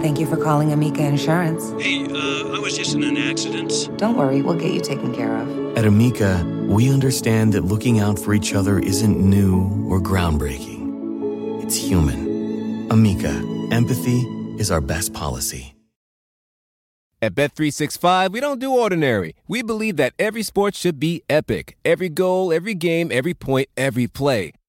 [0.02, 1.70] Thank you for calling Amica Insurance.
[1.80, 3.88] Hey, uh, I was just in an accident.
[3.98, 5.78] Don't worry, we'll get you taken care of.
[5.78, 11.62] At Amica, we understand that looking out for each other isn't new or groundbreaking.
[11.62, 12.90] It's human.
[12.90, 13.30] Amica,
[13.70, 14.22] empathy
[14.58, 15.72] is our best policy.
[17.22, 19.36] At Bet365, we don't do ordinary.
[19.46, 21.76] We believe that every sport should be epic.
[21.84, 24.50] Every goal, every game, every point, every play.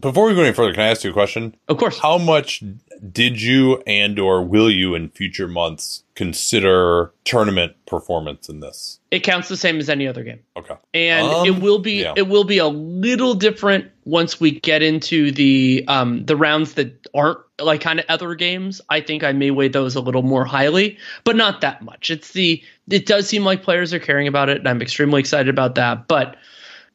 [0.00, 1.54] Before we go any further, can I ask you a question?
[1.68, 1.98] Of course.
[1.98, 2.64] How much
[3.12, 8.98] did you and or will you in future months consider tournament performance in this?
[9.12, 10.40] It counts the same as any other game.
[10.56, 10.74] Okay.
[10.94, 12.14] and Um, it will be yeah.
[12.16, 17.06] it will be a little different once we get into the um the rounds that
[17.14, 20.44] aren't like kind of other games i think i may weigh those a little more
[20.44, 24.48] highly but not that much it's the it does seem like players are caring about
[24.50, 26.36] it and i'm extremely excited about that but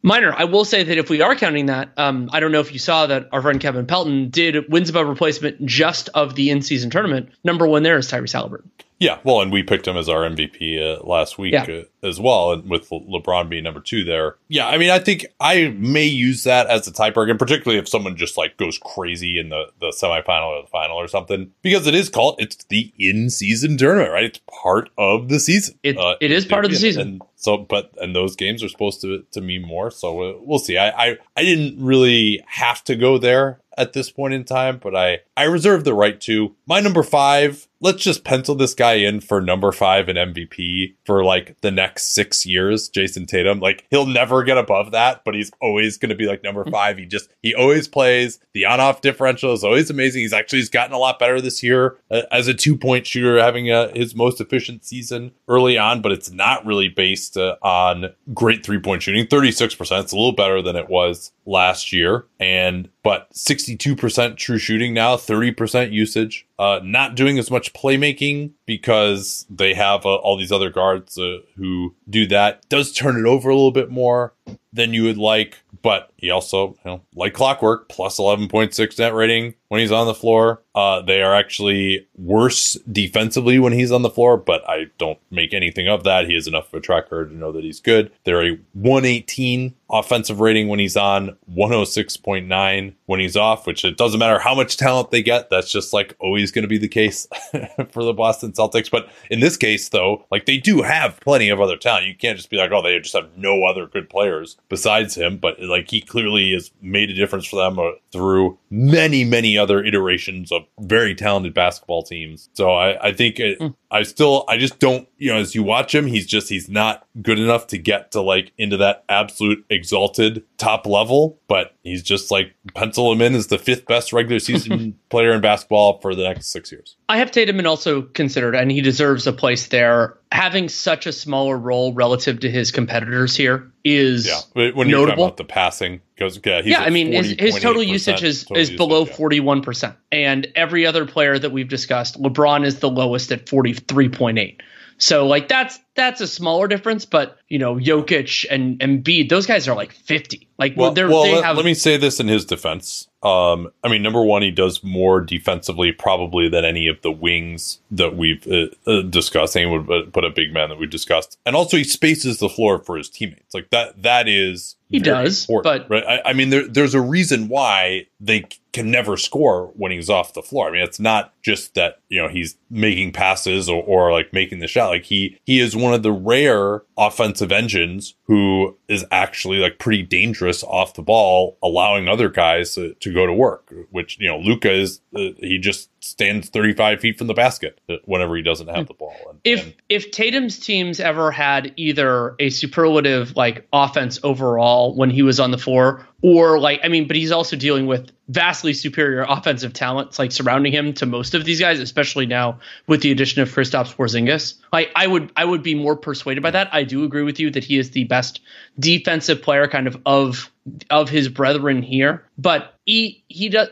[0.01, 2.71] minor i will say that if we are counting that um i don't know if
[2.71, 6.89] you saw that our friend kevin pelton did wins above replacement just of the in-season
[6.89, 7.29] tournament.
[7.43, 10.77] Number one there is tyrese halliburton Yeah, well, and we picked him as our MVP
[10.77, 11.63] uh, last week Yeah.
[11.63, 14.35] uh, as well, and with Le- LeBron being number two there.
[14.49, 18.17] Yeah, I mean, I think I may use that as a tiebreaker, particularly if someone
[18.17, 21.95] just like goes crazy in the the semifinal or the final or something, because it
[21.95, 24.25] is called it's the in season tournament, right?
[24.25, 25.79] It's part of the season.
[25.81, 27.01] It- it is part of the season.
[27.07, 30.59] and so, but and those games are supposed to to mean more, so uh, we'll
[30.59, 30.77] see.
[30.77, 34.93] I, I I didn't really have to go there at this point in time, but
[34.93, 36.53] I I reserve the right to.
[36.67, 37.65] My number five.
[37.81, 42.13] Let's just pencil this guy in for number five and MVP for like the next
[42.13, 42.89] six years.
[42.89, 46.43] Jayson Tatum, like he'll never get above that, but he's always going to be like
[46.43, 46.97] number five.
[46.97, 48.39] He just he always plays.
[48.53, 50.21] The on-off differential is always amazing.
[50.21, 53.71] He's actually he's gotten a lot better this year uh, as a two-point shooter, having
[53.71, 58.65] uh his most efficient season early on, but it's not really based uh, on great
[58.65, 59.25] three-point shooting.
[59.27, 60.03] Thirty-six percent.
[60.03, 64.93] It's a little better than it was last year, and but sixty-two percent true shooting
[64.93, 66.45] now, thirty percent usage.
[66.59, 71.37] Uh, not doing as much playmaking because they have uh, all these other guards uh,
[71.55, 72.67] who do that.
[72.67, 74.33] Does turn it over a little bit more
[74.73, 79.53] than you would like, but he also, you know, like clockwork, plus 11.6 net rating
[79.69, 80.61] when he's on the floor.
[80.75, 85.53] Uh, they are actually worse defensively when he's on the floor, but I don't make
[85.53, 86.27] anything of that.
[86.27, 88.11] He has enough of a track record to know that he's good.
[88.23, 94.19] They're a 118 offensive rating when he's on, 106.9 when he's off, which it doesn't
[94.19, 95.49] matter how much talent they get.
[95.49, 97.27] That's just like always going to be the case
[97.91, 98.89] for the Boston Celtics.
[98.89, 102.05] But in this case, though, like they do have plenty of other talent.
[102.05, 105.37] You can't just be like, oh, they just have no other good players besides him.
[105.37, 109.83] But like he clearly has made a difference for them uh, through many, many other
[109.83, 112.49] iterations of very talented basketball teams.
[112.53, 113.67] So I, I think it, hmm.
[113.91, 117.05] I still, I just don't, you know, as you watch him, he's just, he's not
[117.21, 122.31] good enough to get to like into that absolute exalted top level, but he's just
[122.31, 126.23] like pencil him in as the fifth best regular season player in basketball for the
[126.23, 126.97] next six years.
[127.07, 130.17] I have Tatum and also considered, and he deserves a place there.
[130.31, 134.39] Having such a smaller role relative to his competitors here is Yeah.
[134.53, 135.25] When you're talking notable.
[135.25, 138.57] about the passing, because yeah, he's yeah, I mean, his, his total usage is, total
[138.57, 139.41] is below usage, yeah.
[139.41, 139.95] 41%.
[140.11, 144.59] And every other player that we've discussed, LeBron is the lowest at 43.8.
[144.99, 149.67] So like that's that's a smaller difference, but you know, Jokic and Embiid, those guys
[149.67, 150.47] are like 50.
[150.57, 153.07] Like Well, they're, well they let, have let me say this in his defense.
[153.23, 157.79] Um, I mean, number one, he does more defensively probably than any of the wings
[157.91, 159.55] that we've uh, uh, discussed.
[159.57, 162.79] Any would put a big man that we discussed, and also he spaces the floor
[162.79, 163.53] for his teammates.
[163.53, 166.21] Like that, that is He does, important, but- right?
[166.25, 170.33] I, I mean, there, there's a reason why they can never score when he's off
[170.33, 170.67] the floor.
[170.67, 174.59] I mean, it's not just that, you know, he's making passes or, or like making
[174.59, 174.89] the shot.
[174.89, 180.03] Like he, he is one of the rare offensive engines who is actually like pretty
[180.03, 184.37] dangerous off the ball, allowing other guys to, to go to work, which, you know,
[184.37, 188.87] Luka is, uh, he just stands 35 feet from the basket whenever he doesn't have
[188.87, 189.15] the ball.
[189.29, 195.09] And, if and, if Tatum's teams ever had either a superlative like offense overall when
[195.09, 198.73] he was on the floor or like I mean but he's also dealing with vastly
[198.73, 203.11] superior offensive talents like surrounding him to most of these guys especially now with the
[203.11, 204.55] addition of Kristaps Porzingis.
[204.71, 206.73] Like I would I would be more persuaded by that.
[206.73, 208.41] I do agree with you that he is the best
[208.79, 210.51] defensive player kind of of
[210.89, 213.67] of his brethren here but he he does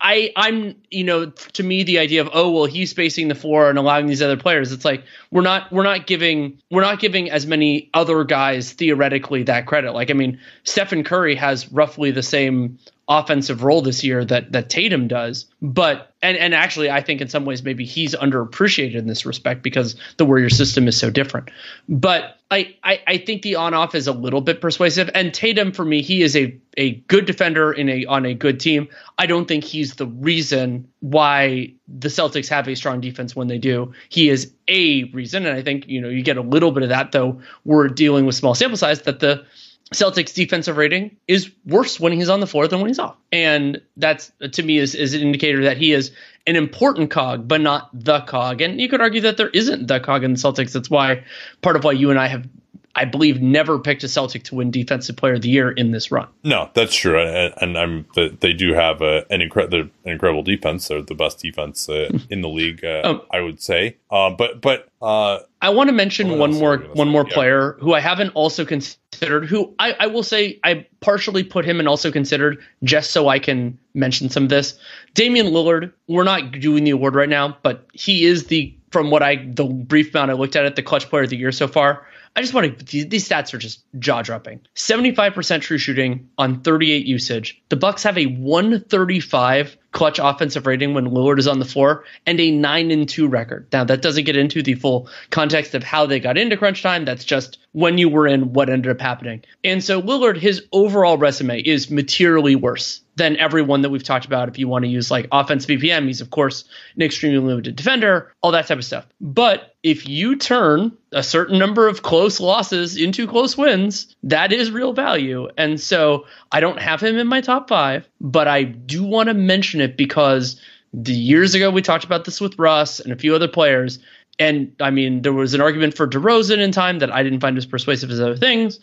[0.00, 3.68] i i'm you know to me the idea of oh well he's spacing the floor
[3.68, 5.02] and allowing these other players it's like
[5.32, 9.92] we're not we're not giving we're not giving as many other guys theoretically that credit.
[9.92, 12.78] Like i mean stephen curry has roughly the same
[13.10, 15.46] offensive role this year that that Tatum does.
[15.60, 19.62] But and and actually I think in some ways maybe he's underappreciated in this respect
[19.62, 21.50] because the Warrior system is so different.
[21.88, 25.10] But I, I, I think the on off is a little bit persuasive.
[25.14, 28.60] And Tatum for me, he is a a good defender in a on a good
[28.60, 28.88] team.
[29.18, 33.58] I don't think he's the reason why the Celtics have a strong defense when they
[33.58, 33.92] do.
[34.08, 36.90] He is a reason, and I think you know you get a little bit of
[36.90, 37.40] that though.
[37.64, 39.44] We're dealing with small sample size that the
[39.92, 43.16] Celtics defensive rating is worse when he's on the floor than when he's off.
[43.32, 46.12] And that's to me is, is an indicator that he is
[46.46, 48.60] an important cog, but not the cog.
[48.60, 50.72] And you could argue that there isn't the cog in the Celtics.
[50.72, 51.24] That's why
[51.60, 52.48] part of why you and I have
[52.94, 56.10] I believe, never picked a Celtic to win Defensive Player of the Year in this
[56.10, 56.26] run.
[56.42, 58.06] No, that's true, and, and I'm
[58.40, 60.88] they do have a, an, incre- an incredible defense.
[60.88, 63.96] They're the best defense uh, in the league, uh, um, I would say.
[64.10, 67.34] Uh, but but uh, I want to mention one more one more yeah.
[67.34, 69.46] player who I haven't also considered.
[69.46, 73.38] Who I, I will say I partially put him and also considered just so I
[73.38, 74.78] can mention some of this.
[75.14, 75.92] Damian Lillard.
[76.08, 79.64] We're not doing the award right now, but he is the from what I the
[79.64, 82.06] brief amount I looked at it, the clutch player of the year so far.
[82.36, 84.60] I just want to these stats are just jaw dropping.
[84.76, 87.62] 75% true shooting on 38 usage.
[87.68, 92.38] The Bucks have a 135 clutch offensive rating when Lillard is on the floor and
[92.38, 93.66] a 9 and 2 record.
[93.72, 97.04] Now that doesn't get into the full context of how they got into crunch time.
[97.04, 99.42] That's just when you were in what ended up happening.
[99.64, 104.48] And so Lillard his overall resume is materially worse than everyone that we've talked about
[104.48, 106.06] if you want to use like offense BPM.
[106.06, 106.64] He's of course
[106.96, 109.06] an extremely limited defender, all that type of stuff.
[109.20, 114.70] But if you turn a certain number of close losses into close wins, that is
[114.70, 115.48] real value.
[115.56, 119.34] And so I don't have him in my top 5, but I do want to
[119.34, 120.60] mention it because
[120.92, 123.98] the years ago we talked about this with Russ and a few other players.
[124.38, 127.56] And I mean, there was an argument for DeRozan in time that I didn't find
[127.58, 128.80] as persuasive as other things,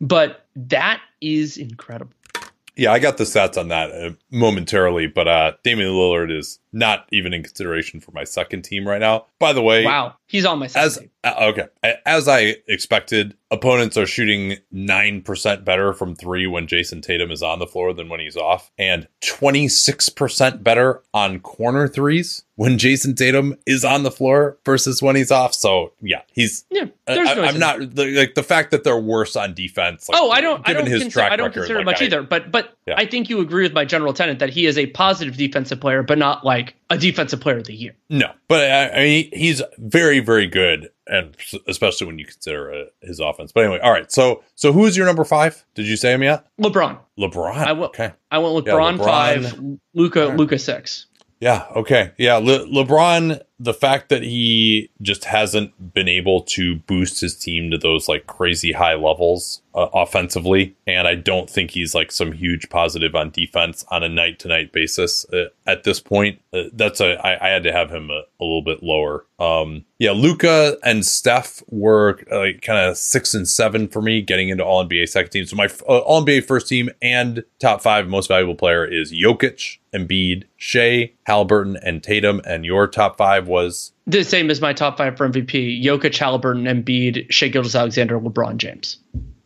[0.00, 2.12] but that is incredible.
[2.76, 7.34] Yeah, I got the stats on that momentarily, but uh, Damian Lillard is not even
[7.34, 9.26] in consideration for my second team right now.
[9.38, 11.10] By the way, wow, he's on my second as, team.
[11.24, 11.66] Uh, okay,
[12.06, 17.42] as I expected, opponents are shooting nine percent better from three when Jayson Tatum is
[17.42, 22.44] on the floor than when he's off, and twenty six percent better on corner threes
[22.54, 25.54] when Jayson Tatum is on the floor versus when he's off.
[25.54, 26.84] So yeah, he's yeah.
[27.08, 30.08] I, am not like the fact that they're worse on defense.
[30.08, 30.68] Like, oh, I don't.
[30.68, 32.22] I don't his consider, track I don't record, consider like much I, either.
[32.22, 32.94] But but yeah.
[32.96, 36.18] I think you agree with my general that he is a positive defensive player, but
[36.18, 37.94] not like a defensive player of the year.
[38.08, 41.34] No, but I, I mean, he's very, very good, and
[41.66, 43.52] especially when you consider uh, his offense.
[43.52, 44.10] But anyway, all right.
[44.12, 45.64] So, so who is your number five?
[45.74, 46.46] Did you say him yet?
[46.60, 46.98] LeBron.
[47.18, 47.54] LeBron.
[47.54, 47.90] I went.
[47.90, 48.12] Okay.
[48.30, 49.04] I went LeBron, yeah, LeBron.
[49.04, 49.60] five.
[49.94, 50.28] Luka.
[50.28, 50.36] Right.
[50.36, 51.06] Luka six.
[51.40, 51.66] Yeah.
[51.74, 52.12] Okay.
[52.18, 52.36] Yeah.
[52.36, 57.78] Le- LeBron the fact that he just hasn't been able to boost his team to
[57.78, 62.68] those like crazy high levels uh, offensively and i don't think he's like some huge
[62.70, 66.40] positive on defense on a night to night basis uh, at this point.
[66.52, 69.24] Uh, that's a I, I had to have him a, a little bit lower.
[69.38, 74.48] Um yeah luka and steph were like kind of six and seven for me getting
[74.48, 75.46] into all nba second team.
[75.46, 79.78] So my uh, all nba first team and top five most valuable player is jokic
[79.94, 84.98] Embiid, Shai, Halliburton, and Tatum, and your top five was the same as my top
[84.98, 88.98] five for MVP: Jokic, Halliburton, Embiid, Shai Gilgeous-Alexander, LeBron James.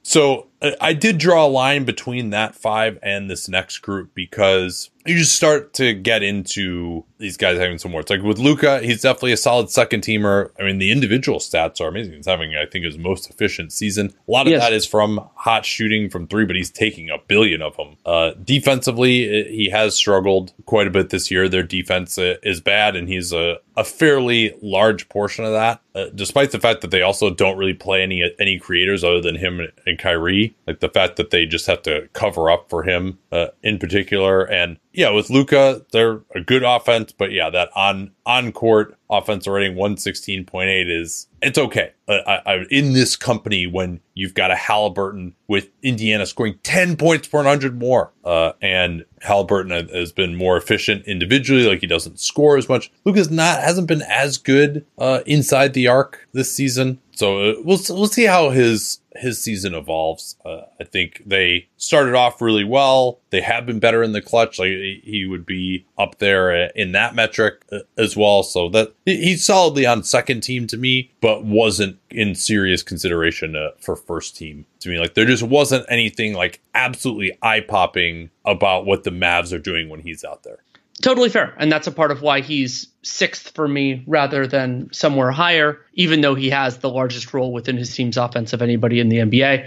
[0.02, 0.46] So
[0.80, 5.34] I did draw a line between that five and this next group because you just
[5.34, 8.00] start to get into these guys having some more.
[8.00, 10.50] It's like with Luka, he's definitely a solid second teamer.
[10.58, 12.14] I mean, the individual stats are amazing.
[12.14, 14.14] He's having, I think, his most efficient season.
[14.26, 14.62] A lot of yes.
[14.62, 17.96] that is from hot shooting from three, but he's taking a billion of them.
[18.06, 21.48] Uh, defensively, he has struggled quite a bit this year.
[21.48, 26.06] Their defense uh, is bad, and he's a, a fairly large portion of that, uh,
[26.14, 29.60] despite the fact that they also don't really play any any creators other than him
[29.86, 30.53] and Kyrie.
[30.66, 34.44] Like the fact that they just have to cover up for him uh, in particular.
[34.44, 39.46] And yeah, with Luka, they're a good offense, but yeah, that on on court offense
[39.46, 41.92] rating 116.8 is it's okay.
[42.08, 47.28] I, I, in this company, when you've got a Halliburton with Indiana scoring 10 points
[47.28, 52.56] per 100 more, uh, and Halliburton has been more efficient individually, like he doesn't score
[52.56, 52.90] as much.
[53.04, 57.00] Luka's not hasn't been as good uh, inside the arc this season.
[57.12, 60.36] So uh, we'll we'll see how his his season evolves.
[60.44, 63.20] Uh, I think they started off really well.
[63.30, 64.58] They have been better in the clutch.
[64.58, 68.42] Like he would be up there in that metric uh, as well.
[68.42, 73.70] So that he's solidly on second team to me, but wasn't in serious consideration uh,
[73.78, 74.98] for first team to me.
[74.98, 79.88] Like there just wasn't anything like absolutely eye popping about what the Mavs are doing
[79.88, 80.58] when he's out there.
[81.02, 81.54] Totally fair.
[81.58, 86.20] And that's a part of why he's sixth for me rather than somewhere higher, even
[86.20, 89.66] though he has the largest role within his team's offense of anybody in the NBA.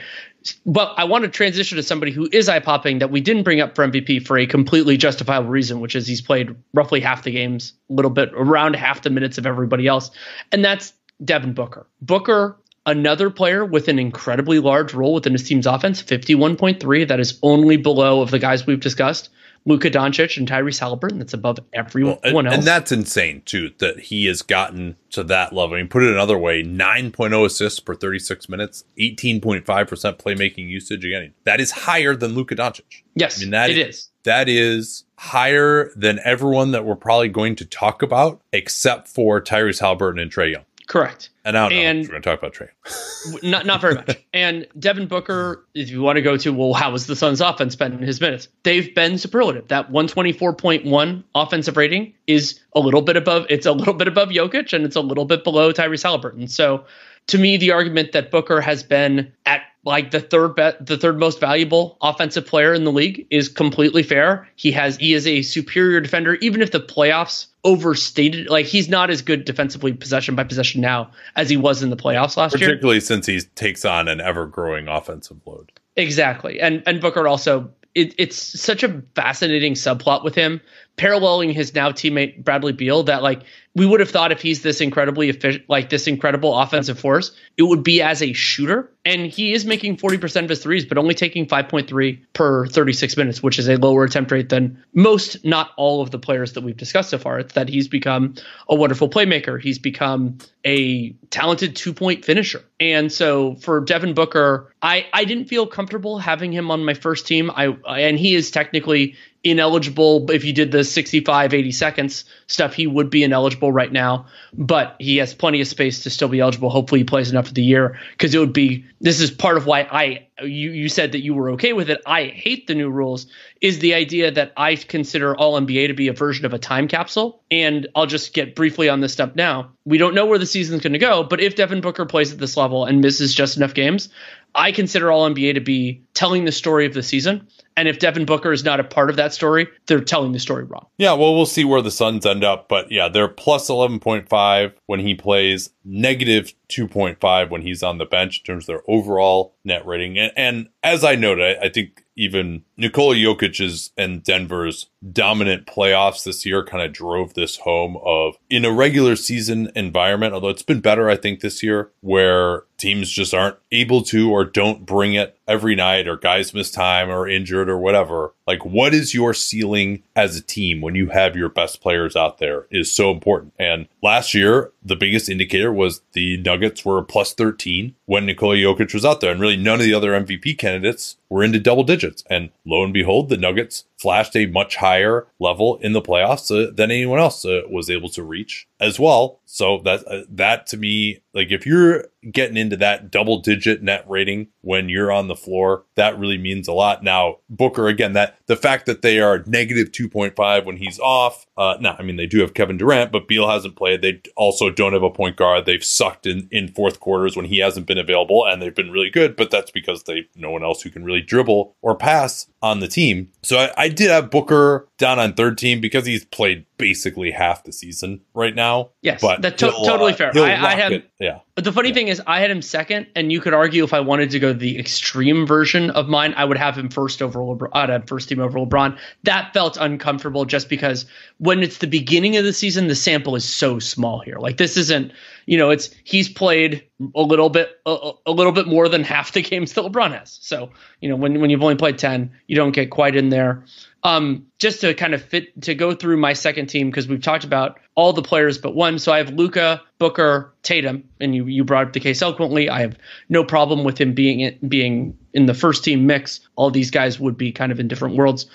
[0.66, 3.60] But I want to transition to somebody who is eye popping that we didn't bring
[3.60, 7.32] up for MVP for a completely justifiable reason, which is he's played roughly half the
[7.32, 10.10] games, a little bit around half the minutes of everybody else.
[10.54, 11.88] And that's Devin Booker.
[12.02, 17.08] Booker another player with an incredibly large role within his team's offense, 51.3.
[17.08, 19.30] That is only below of the guys we've discussed.
[19.68, 21.20] Luka Doncic and Tyrese Halliburton.
[21.20, 22.56] That's above everyone well, and, else.
[22.56, 25.76] And that's insane, too, that he has gotten to that level.
[25.76, 31.04] I mean, put it another way 9.0 assists per 36 minutes, 18.5% playmaking usage.
[31.04, 33.04] Again, that is higher than Luka Doncic.
[33.16, 34.10] Yes, I mean, that it is, is.
[34.24, 39.82] That is higher than everyone that we're probably going to talk about, except for Tyrese
[39.82, 40.64] Halliburton and Trae Young.
[40.88, 41.30] Correct.
[41.44, 43.44] And now and we're going to talk about Trae.
[43.44, 44.18] not not very much.
[44.34, 47.74] And Devin Booker, if you want to go to, well, how was the Suns' offense
[47.74, 48.48] spending his minutes?
[48.64, 49.68] They've been superlative.
[49.70, 53.46] That 124.1 offensive rating is a little bit above.
[53.50, 56.48] It's a little bit above Jokic, and it's a little bit below Tyrese Halliburton.
[56.48, 56.86] So,
[57.28, 61.18] to me, the argument that Booker has been at like the third bet, the third
[61.18, 64.48] most valuable offensive player in the league is completely fair.
[64.58, 68.50] He has he is a superior defender, even if the playoffs overstated.
[68.50, 71.96] Like he's not as good defensively possession by possession now as he was in the
[71.96, 72.70] playoffs last Particularly year.
[72.76, 75.72] Particularly since he takes on an ever growing offensive load.
[75.96, 80.62] Exactly, and and Booker also it, it's such a fascinating subplot with him
[80.98, 83.42] paralleling his now teammate Bradley Beal that like
[83.74, 87.64] we would have thought if he's this incredibly efficient like this incredible offensive force it
[87.64, 91.14] would be as a shooter and he is making 40% of his threes but only
[91.14, 96.02] taking 5.3 per 36 minutes which is a lower attempt rate than most not all
[96.02, 98.36] of the players that we've discussed so far it's that he's become
[98.70, 99.60] a wonderful playmaker.
[99.62, 102.64] He's become a talented two-point finisher.
[102.80, 107.26] And so for Devin Booker I I didn't feel comfortable having him on my first
[107.28, 107.52] team.
[107.54, 110.30] I and he is technically ineligible.
[110.30, 114.96] If you did the 65 80 seconds stuff he would be ineligible right now but
[115.00, 116.70] he has plenty of space to still be eligible.
[116.70, 119.66] Hopefully he plays enough of the year because it would be this is part of
[119.66, 122.02] why i you you said that you were okay with it.
[122.06, 123.28] I hate the new rules
[123.62, 126.88] is the idea that i consider all nba to be a version of a time
[126.88, 127.42] capsule.
[127.52, 129.72] And i'll just get briefly on this stuff now.
[129.86, 132.40] We don't know where the season's going to go but if devin booker plays at
[132.40, 134.10] this level and misses just enough games
[134.56, 137.48] I consider All NBA to be telling the story of the season.
[137.78, 140.64] And if Devin Booker is not a part of that story, they're telling the story
[140.64, 140.88] wrong.
[140.98, 142.68] Yeah, well, we'll see where the Suns end up.
[142.68, 148.40] But yeah, they're plus 11.5 when he plays, negative 2.5 when he's on the bench
[148.40, 150.18] in terms of their overall net rating.
[150.18, 156.24] And, and as I noted, I, I think even Nikola Jokic's and Denver's dominant playoffs
[156.24, 160.64] this year kind of drove this home of in a regular season environment, although it's
[160.64, 165.14] been better, I think, this year, where teams just aren't able to or don't bring
[165.14, 168.34] it every night or guys miss time or injured or whatever.
[168.46, 172.40] Like, what is your ceiling as a team when you have your best players out
[172.40, 173.54] there is so important.
[173.60, 178.94] And last year, the biggest indicator was the Nuggets were plus 13 when Nikola Jokic
[178.96, 179.32] was out there.
[179.32, 182.24] And really, none of the other MVP candidates were into double digits.
[182.30, 186.72] And lo and behold, the Nuggets flashed a much higher level in the playoffs uh,
[186.76, 189.40] than anyone else uh, was able to reach as well.
[189.46, 194.04] So that uh, that to me, like if you're getting into that double digit net
[194.08, 197.04] rating when you're on the floor, that really means a lot.
[197.04, 201.00] Now Booker again, that the fact that they are negative two point five when he's
[201.00, 201.46] off.
[201.58, 204.02] Uh, no, I mean they do have Kevin Durant, but Beal hasn't played.
[204.02, 205.66] They also don't have a point guard.
[205.66, 209.10] They've sucked in in fourth quarters when he hasn't been available, and they've been really
[209.10, 209.36] good.
[209.36, 212.88] But that's because they no one else who can really dribble or pass on the
[212.88, 213.32] team.
[213.44, 217.64] So I, I did have Booker down on third team because he's played basically half
[217.64, 218.90] the season right now now.
[219.02, 220.32] Yes, but that's to- totally uh, fair.
[220.36, 221.10] I- I had- it.
[221.20, 221.40] yeah.
[221.56, 224.00] But the funny thing is, I had him second, and you could argue if I
[224.02, 227.70] wanted to go the extreme version of mine, I would have him first over LeBron.
[227.74, 228.96] I'd have first team over LeBron.
[229.24, 231.08] That felt uncomfortable just because
[231.40, 234.38] when it's the beginning of the season, the sample is so small here.
[234.38, 235.12] Like this isn't,
[235.48, 236.84] you know, it's he's played
[237.16, 240.38] a little bit, a, a little bit more than half the games that LeBron has.
[240.42, 240.70] So
[241.02, 243.64] you know, when when you've only played ten, you don't get quite in there.
[244.08, 247.44] Um, just to kind of fit to go through my second team because we've talked
[247.44, 249.00] about all the players but one.
[249.00, 252.70] So I have Luka, Booker, Tatum, and you you brought up the case eloquently.
[252.70, 252.98] I have
[253.28, 256.40] no problem with him being in, being in the first team mix.
[256.56, 258.46] All these guys would be kind of in different worlds.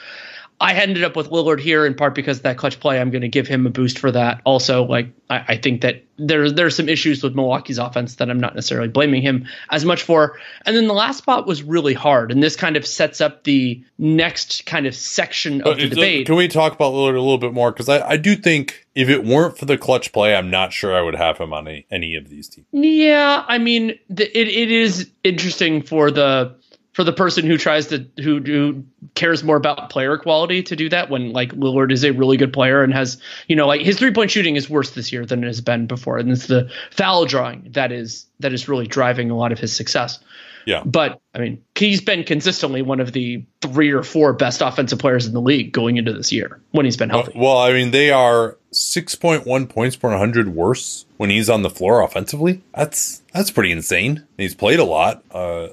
[0.63, 3.01] I ended up with Lillard here in part because of that clutch play.
[3.01, 4.41] I'm going to give him a boost for that.
[4.45, 8.39] Also, like I, I think that there's there's some issues with Milwaukee's offense that I'm
[8.39, 10.39] not necessarily blaming him as much for.
[10.65, 13.83] And then the last spot was really hard, and this kind of sets up the
[13.99, 16.27] next kind of section of the debate.
[16.27, 17.73] Can we talk about Lillard a little bit more?
[17.73, 20.95] Because I, I do think if it weren't for the clutch play, I'm not sure
[20.95, 22.69] I would have him on any, any of these teams.
[22.71, 26.55] Yeah, I mean, the, it it is interesting for the
[26.93, 28.85] for the person who tries to who who
[29.15, 32.53] cares more about player quality to do that when like Lillard is a really good
[32.53, 33.19] player and has
[33.49, 35.87] you know like his three point shooting is worse this year than it has been
[35.87, 39.59] before, and it's the foul drawing that is that is really driving a lot of
[39.59, 40.19] his success.
[40.65, 40.85] Yeah.
[40.85, 45.27] But I mean, he's been consistently one of the three or four best offensive players
[45.27, 47.39] in the league going into this year when he's been Well, healthy.
[47.39, 52.01] well, I mean, they are 6.1 points per 100 worse when he's on the floor
[52.01, 52.63] offensively.
[52.77, 54.25] That's that's pretty insane.
[54.37, 55.25] He's played a lot.
[55.33, 55.69] Uh,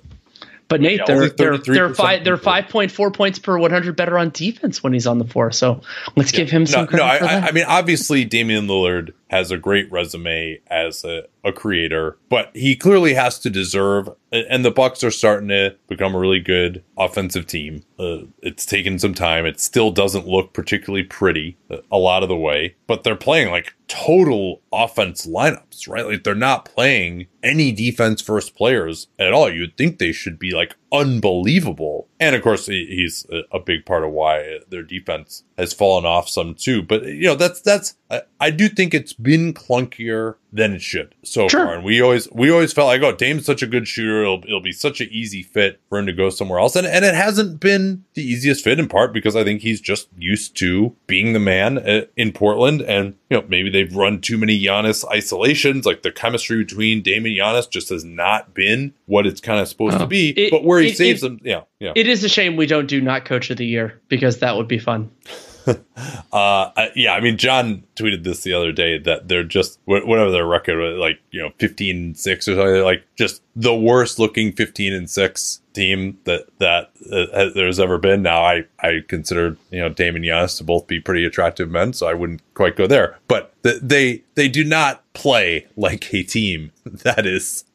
[0.69, 3.95] But Nate, Yeah, they're they're they're five they're five point four points per one hundred
[3.95, 5.51] better on defense when he's on the floor.
[5.51, 5.81] So
[6.15, 7.09] let's give him some no, credit no.
[7.09, 7.43] I, for that.
[7.43, 12.49] I, I mean, obviously, Damian Lillard has a great resume as a, a creator, but
[12.55, 14.09] he clearly has to deserve.
[14.31, 17.83] And the Bucks are starting to become a really good offensive team.
[17.97, 19.45] Uh, it's taken some time.
[19.45, 23.49] It still doesn't look particularly pretty uh, a lot of the way, but they're playing
[23.49, 26.05] like total offense lineups, right?
[26.05, 29.51] Like they're not playing any defense first players at all.
[29.51, 32.07] You'd think they should be like unbelievable.
[32.19, 36.05] And of course, he- he's a, a big part of why their defense has fallen
[36.05, 36.81] off some too.
[36.81, 41.13] But you know, that's that's I, I do think it's been clunkier than it should
[41.23, 41.65] so Sure.
[41.65, 41.75] far.
[41.75, 44.21] And we always we always felt like, oh, Dame's such a good shooter.
[44.23, 46.75] It'll, it'll be such an easy fit for him to go somewhere else.
[46.75, 50.09] And and it hasn't been the easiest fit in part because I think he's just
[50.17, 52.81] used to being the man uh, in Portland.
[52.81, 55.85] And you know, maybe they've run too many Giannis isolations.
[55.85, 59.67] Like the chemistry between Dame and Giannis just has not been what it's kind of
[59.67, 60.29] supposed to be.
[60.31, 61.93] It- but where he it- saves them, yeah, yeah.
[61.95, 64.67] it is a shame we don't do not coach of the year because that would
[64.67, 65.11] be fun.
[66.31, 70.45] Uh, yeah, I mean, John tweeted this the other day that they're just whatever their
[70.45, 74.93] record was, like you know, 15 six or something, like just the worst looking fifteen
[74.93, 78.21] and six team that that uh, there's ever been.
[78.21, 81.91] Now, I I consider you know Dame and Giannis to both be pretty attractive men,
[81.91, 83.19] so I wouldn't quite go there.
[83.27, 87.65] But th- they they do not play like a team that is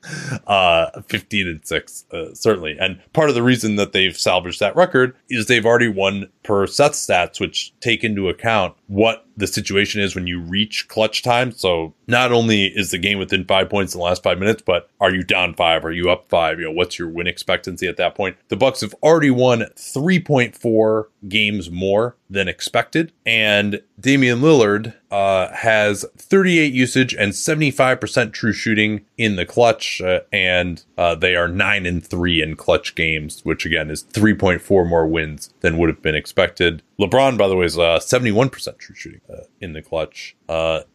[0.47, 4.75] uh 15 and 6 uh, certainly and part of the reason that they've salvaged that
[4.77, 10.01] record is they've already won per set stats which take into account what the situation
[10.01, 11.51] is when you reach clutch time.
[11.53, 14.91] So not only is the game within five points in the last five minutes but
[15.01, 15.85] are you down five?
[15.85, 16.59] Are you up five?
[16.59, 18.37] You know what's your win expectancy at that point?
[18.49, 26.05] The bucks have already won 3.4 games more than expected and damian lillard uh, has
[26.16, 31.87] 38 usage and 75% true shooting in the clutch, uh, and uh, they are nine
[31.87, 36.16] and three in clutch games, which again is 3.4 more wins than would have been
[36.16, 36.82] expected.
[36.99, 40.37] LeBron, by the way, is uh, 71% true shooting uh, in the clutch.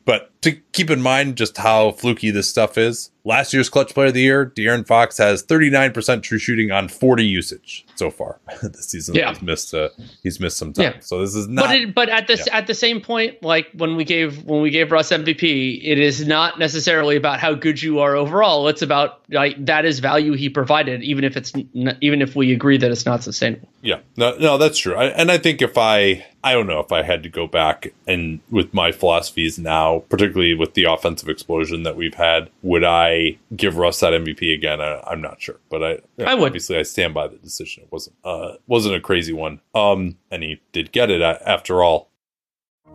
[0.10, 4.08] But to keep in mind just how fluky this stuff is, last year's clutch player
[4.08, 8.90] of the year, De'Aaron Fox has 39% true shooting on 40 usage so far this
[8.90, 9.14] season.
[9.14, 9.30] Yeah.
[9.30, 9.90] He's missed uh,
[10.24, 10.94] he's missed some time.
[10.96, 11.00] Yeah.
[11.02, 12.58] So this is not but it, but at the yeah.
[12.58, 16.26] at the same point, like when we gave when we gave Russ MVP, it is
[16.26, 18.68] not necessarily about how good you are overall.
[18.68, 21.54] It's about like that is value he provided, even if it's
[22.02, 23.70] even if we agree that it's not sustainable.
[23.84, 24.96] Yeah, no, no, that's true.
[24.96, 27.94] I, and I think if I, I don't know if I had to go back
[28.08, 33.38] and with my philosophies now, particularly with the offensive explosion that we've had, would I
[33.56, 34.80] give Russ that MVP again?
[34.80, 36.48] I, I'm not sure, but I, I would.
[36.48, 37.84] Obviously, I stand by the decision.
[37.84, 39.60] It wasn't, uh, wasn't a crazy one.
[39.76, 42.10] Um, and he did get it after all.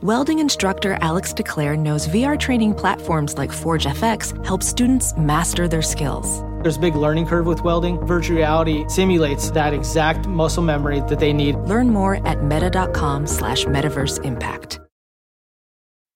[0.02, 5.82] Welding instructor Alex DeClaire knows VR training platforms like Forge FX help students master their
[5.82, 6.42] skills.
[6.64, 7.98] There's a big learning curve with welding.
[8.06, 11.56] Virtual reality simulates that exact muscle memory that they need.
[11.56, 14.80] Learn more at meta.com slash metaverse impact.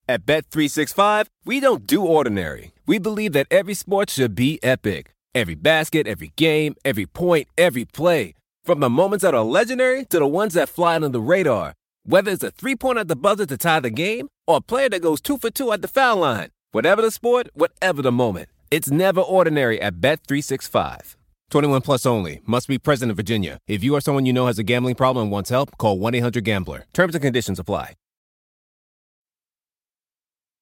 [0.08, 2.72] At Bet365, we don't do ordinary.
[2.86, 5.10] We believe that every sport should be epic.
[5.34, 8.32] Every basket, every game, every point, every play.
[8.64, 11.74] From the moments that are legendary to the ones that fly under the radar.
[12.06, 14.88] Whether it's a three pointer at the buzzer to tie the game or a player
[14.88, 16.48] that goes two for two at the foul line.
[16.72, 18.48] Whatever the sport, whatever the moment.
[18.70, 21.16] It's never ordinary at Bet365.
[21.50, 22.42] 21 plus only.
[22.44, 23.58] Must be present in Virginia.
[23.66, 26.14] If you or someone you know has a gambling problem and wants help, call 1
[26.14, 26.84] 800 Gambler.
[26.92, 27.94] Terms and conditions apply.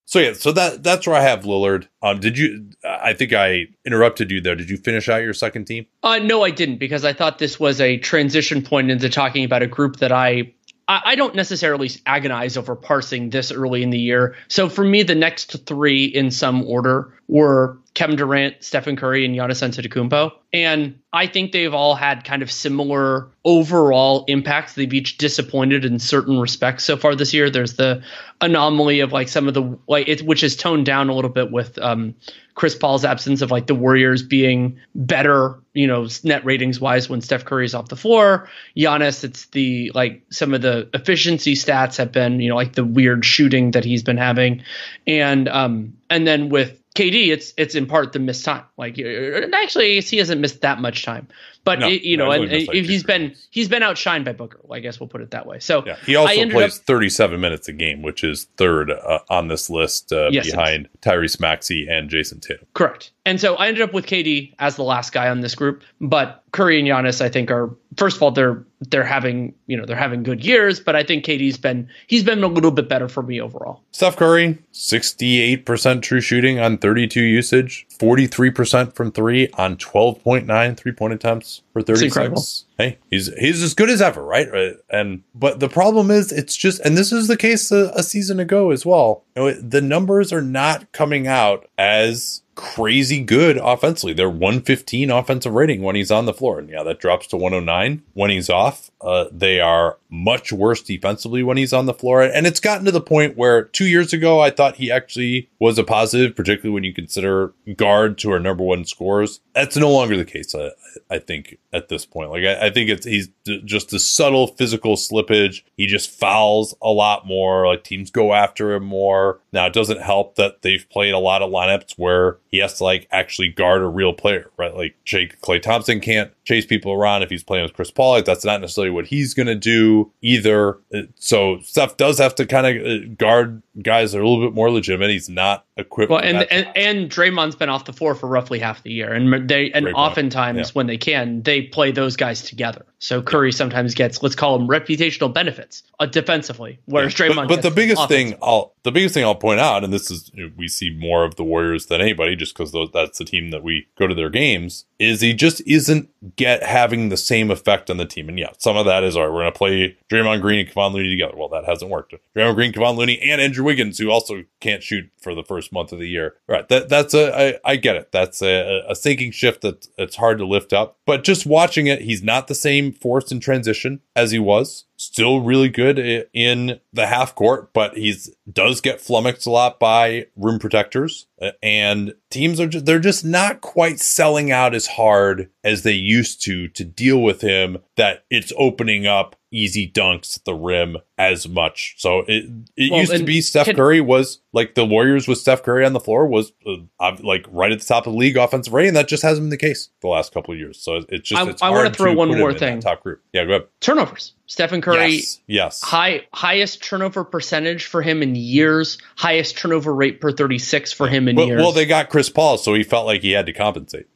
[0.05, 1.89] So yeah, so that that's where I have Lillard.
[2.01, 2.69] Um, did you?
[2.85, 4.55] I think I interrupted you there.
[4.55, 5.85] Did you finish out your second team?
[6.01, 9.63] Uh, no, I didn't because I thought this was a transition point into talking about
[9.63, 10.53] a group that I
[10.89, 14.35] I don't necessarily agonize over parsing this early in the year.
[14.47, 19.35] So for me, the next three in some order were Kevin Durant, Stephen Curry, and
[19.35, 20.31] Giannis Antetokounmpo.
[20.53, 24.75] And I think they've all had kind of similar overall impacts.
[24.75, 27.49] They've each disappointed in certain respects so far this year.
[27.49, 28.01] There's the
[28.39, 31.51] anomaly of like some of the like it, which is toned down a little bit
[31.51, 32.15] with um,
[32.53, 37.21] Chris Paul's absence of like the Warriors being better, you know, net ratings wise when
[37.21, 38.49] Steph Curry's off the floor.
[38.75, 42.83] Giannis, it's the like some of the efficiency stats have been, you know, like the
[42.83, 44.63] weird shooting that he's been having,
[45.05, 48.63] and um, and then with KD, it's it's in part the missed time.
[48.75, 51.27] Like actually, he hasn't missed that much time,
[51.67, 54.59] but no, it, you know, and, he's been he's been outshined by Booker.
[54.71, 55.59] I guess we'll put it that way.
[55.59, 59.49] So yeah, he also plays up, 37 minutes a game, which is third uh, on
[59.49, 62.67] this list uh, yes, behind Tyrese Maxey and Jayson Tatum.
[62.73, 63.11] Correct.
[63.25, 66.43] And so I ended up with KD as the last guy on this group, but
[66.51, 69.95] Curry and Giannis, I think, are first of all they're they're having you know they're
[69.95, 73.23] having good years, but I think KD's been he's been a little bit better for
[73.23, 73.81] me overall.
[73.91, 79.11] Steph Curry, sixty eight percent true shooting on thirty two usage, forty three percent from
[79.11, 82.65] three on 12.9 three point attempts for thirty six.
[82.77, 84.47] Hey, he's he's as good as ever, right?
[84.89, 88.39] And but the problem is, it's just, and this is the case a, a season
[88.39, 89.23] ago as well.
[89.35, 94.13] The numbers are not coming out as crazy good offensively.
[94.13, 96.57] They're 115 offensive rating when he's on the floor.
[96.57, 98.89] And yeah, that drops to 109 when he's off.
[98.99, 102.23] Uh, they are much worse defensively when he's on the floor.
[102.23, 105.77] And it's gotten to the point where two years ago, I thought he actually was
[105.77, 109.39] a positive, particularly when you consider guard to our number one scores.
[109.53, 110.71] That's no longer the case, I,
[111.11, 112.31] I think, at this point.
[112.31, 115.63] Like, I think it's he's d- just a subtle physical slippage.
[115.75, 117.67] He just fouls a lot more.
[117.67, 119.39] Like, teams go after him more.
[119.51, 122.83] Now, it doesn't help that they've played a lot of lineups where he has to
[122.83, 124.75] like actually guard a real player, right?
[124.75, 128.13] Like Jake Klay Thompson can't chase people around if he's playing with Chris Paul.
[128.13, 130.77] Like that's not necessarily what he's going to do either.
[131.15, 134.55] So Steph does have to kind of uh, guard guys that are a little bit
[134.55, 135.09] more legitimate.
[135.09, 136.09] He's not equipped.
[136.09, 139.47] Well, and, and and Draymond's been off the floor for roughly half the year, and
[139.47, 140.73] they and Great oftentimes yeah.
[140.73, 142.56] when they can, they play those guys together.
[142.99, 147.27] So Curry sometimes gets let's call them reputational benefits uh, defensively, whereas yeah.
[147.27, 147.47] Draymond.
[147.47, 150.31] But, but the biggest thing I'll the biggest thing I'll point out, and this is
[150.55, 153.87] we see more of the Warriors than anybody, just because that's the team that we
[153.97, 158.05] go to their games, is he just isn't get having the same effect on the
[158.05, 158.29] team.
[158.29, 159.33] And yeah, some of that is all right.
[159.33, 161.35] We're going to play Draymond Green and Kevon Looney together.
[161.35, 162.15] Well, that hasn't worked.
[162.35, 165.91] Draymond Green, Kevon Looney, and Andrew Wiggins, who also can't shoot for the first month
[165.91, 166.35] of the year.
[166.47, 166.67] Right.
[166.69, 168.11] That that's a I, I get it.
[168.11, 170.97] That's a, a sinking shift that it's hard to lift up.
[171.05, 175.41] But just watching it, he's not the same force in transition as he was still
[175.41, 178.15] really good in the half court, but he
[178.51, 181.27] does get flummoxed a lot by rim protectors.
[181.41, 185.93] Uh, and teams are just, they're just not quite selling out as hard as they
[185.93, 187.77] used to to deal with him.
[187.95, 191.95] That it's opening up easy dunks at the rim as much.
[191.97, 192.45] So it
[192.75, 195.85] it well, used to be Steph can, Curry was like the Warriors with Steph Curry
[195.85, 196.51] on the floor was
[196.99, 198.93] uh, like right at the top of the league offensive rating.
[198.93, 200.81] That just hasn't been the case the last couple of years.
[200.81, 202.79] So it's just I, it's I want to throw one more thing.
[202.79, 203.67] Top group, yeah, go ahead.
[203.79, 204.33] Turnovers.
[204.49, 208.97] Stephen Curry, yes, yes, high highest turnover percentage for him in years.
[209.17, 211.61] Highest turnover rate per thirty six for him in well, years.
[211.61, 214.07] Well, they got Chris Paul, so he felt like he had to compensate.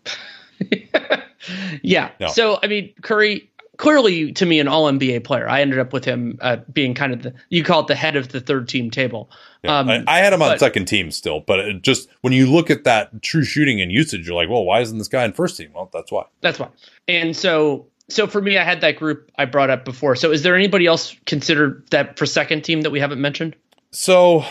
[1.82, 2.12] yeah.
[2.20, 2.28] No.
[2.28, 3.51] So I mean, Curry
[3.82, 5.50] clearly to me an all NBA player.
[5.50, 8.16] I ended up with him uh, being kind of the you call it the head
[8.16, 9.30] of the third team table.
[9.64, 12.70] Yeah, um, I, I, had him on second team still, but just when you look
[12.70, 15.58] at that true shooting and usage, you're like, well, why isn't this guy in first
[15.58, 15.72] team?
[15.74, 16.26] Well, that's why.
[16.42, 16.70] That's why.
[17.08, 20.16] And so so for me, I had that group I brought up before.
[20.16, 23.56] So is there anybody else considered that for second team that we haven't mentioned?
[23.90, 24.46] So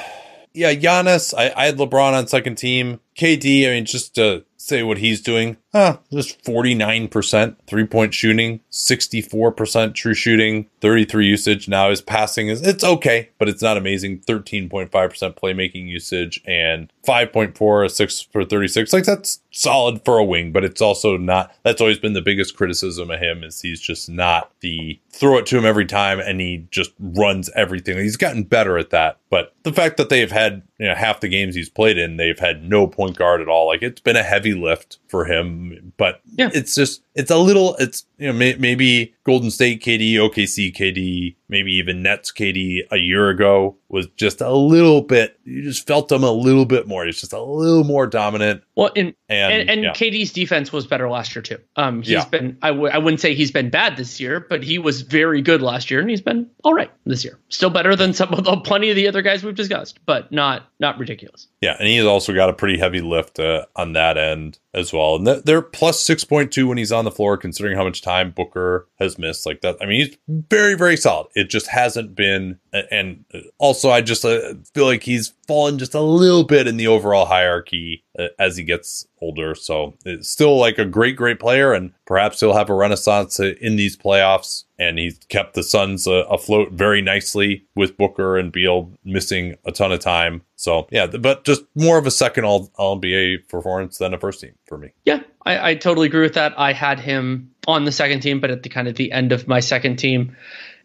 [0.52, 1.32] yeah, Giannis.
[1.38, 2.98] I, I had LeBron on second team.
[3.16, 3.68] KD.
[3.68, 5.58] I mean, just to say what he's doing.
[5.72, 11.68] Huh, just 49% three point shooting, 64% true shooting, 33 usage.
[11.68, 14.20] Now his passing is, it's okay, but it's not amazing.
[14.20, 18.92] 13.5% playmaking usage and 5.4, 6 for 36.
[18.92, 22.56] Like that's solid for a wing, but it's also not, that's always been the biggest
[22.56, 26.40] criticism of him is he's just not the throw it to him every time and
[26.40, 27.98] he just runs everything.
[27.98, 29.18] He's gotten better at that.
[29.28, 32.38] But the fact that they've had, you know, half the games he's played in, they've
[32.38, 33.66] had no point guard at all.
[33.66, 36.48] Like it's been a heavy lift for him, but yeah.
[36.54, 41.36] it's just it's a little it's you know may, maybe Golden State KD, OKC KD,
[41.48, 46.08] maybe even Nets KD a year ago was just a little bit, you just felt
[46.08, 47.06] them a little bit more.
[47.06, 48.62] It's just a little more dominant.
[48.76, 49.92] Well, and And, and, and yeah.
[49.92, 51.58] KD's defense was better last year too.
[51.76, 52.24] Um, he's Yeah.
[52.24, 55.42] been I w- I wouldn't say he's been bad this year, but he was very
[55.42, 57.38] good last year, and he's been all right this year.
[57.50, 60.68] Still better than some of the plenty of the other guys we've discussed, but not
[60.80, 61.46] not ridiculous.
[61.60, 65.16] Yeah, and he's also got a pretty heavy lift uh, on that end as well.
[65.16, 69.18] And they're plus 6.2 when he's on the floor, considering how much time Booker has
[69.18, 69.46] missed.
[69.46, 71.28] Like that, I mean, he's very, very solid.
[71.34, 72.58] It just hasn't been.
[72.72, 73.24] And
[73.58, 77.26] also, I just uh, feel like he's fallen just a little bit in the overall
[77.26, 79.54] hierarchy uh, as he gets older.
[79.54, 83.54] So it's still like a great, great player, and perhaps he'll have a renaissance uh,
[83.60, 84.64] in these playoffs.
[84.78, 89.72] And he's kept the Suns uh, afloat very nicely with Booker and Beal missing a
[89.72, 90.42] ton of time.
[90.56, 94.40] So yeah, but just more of a second all all NBA performance than a first
[94.40, 94.90] team for me.
[95.04, 96.58] Yeah, I, I totally agree with that.
[96.58, 99.48] I had him on the second team, but at the kind of the end of
[99.48, 100.36] my second team.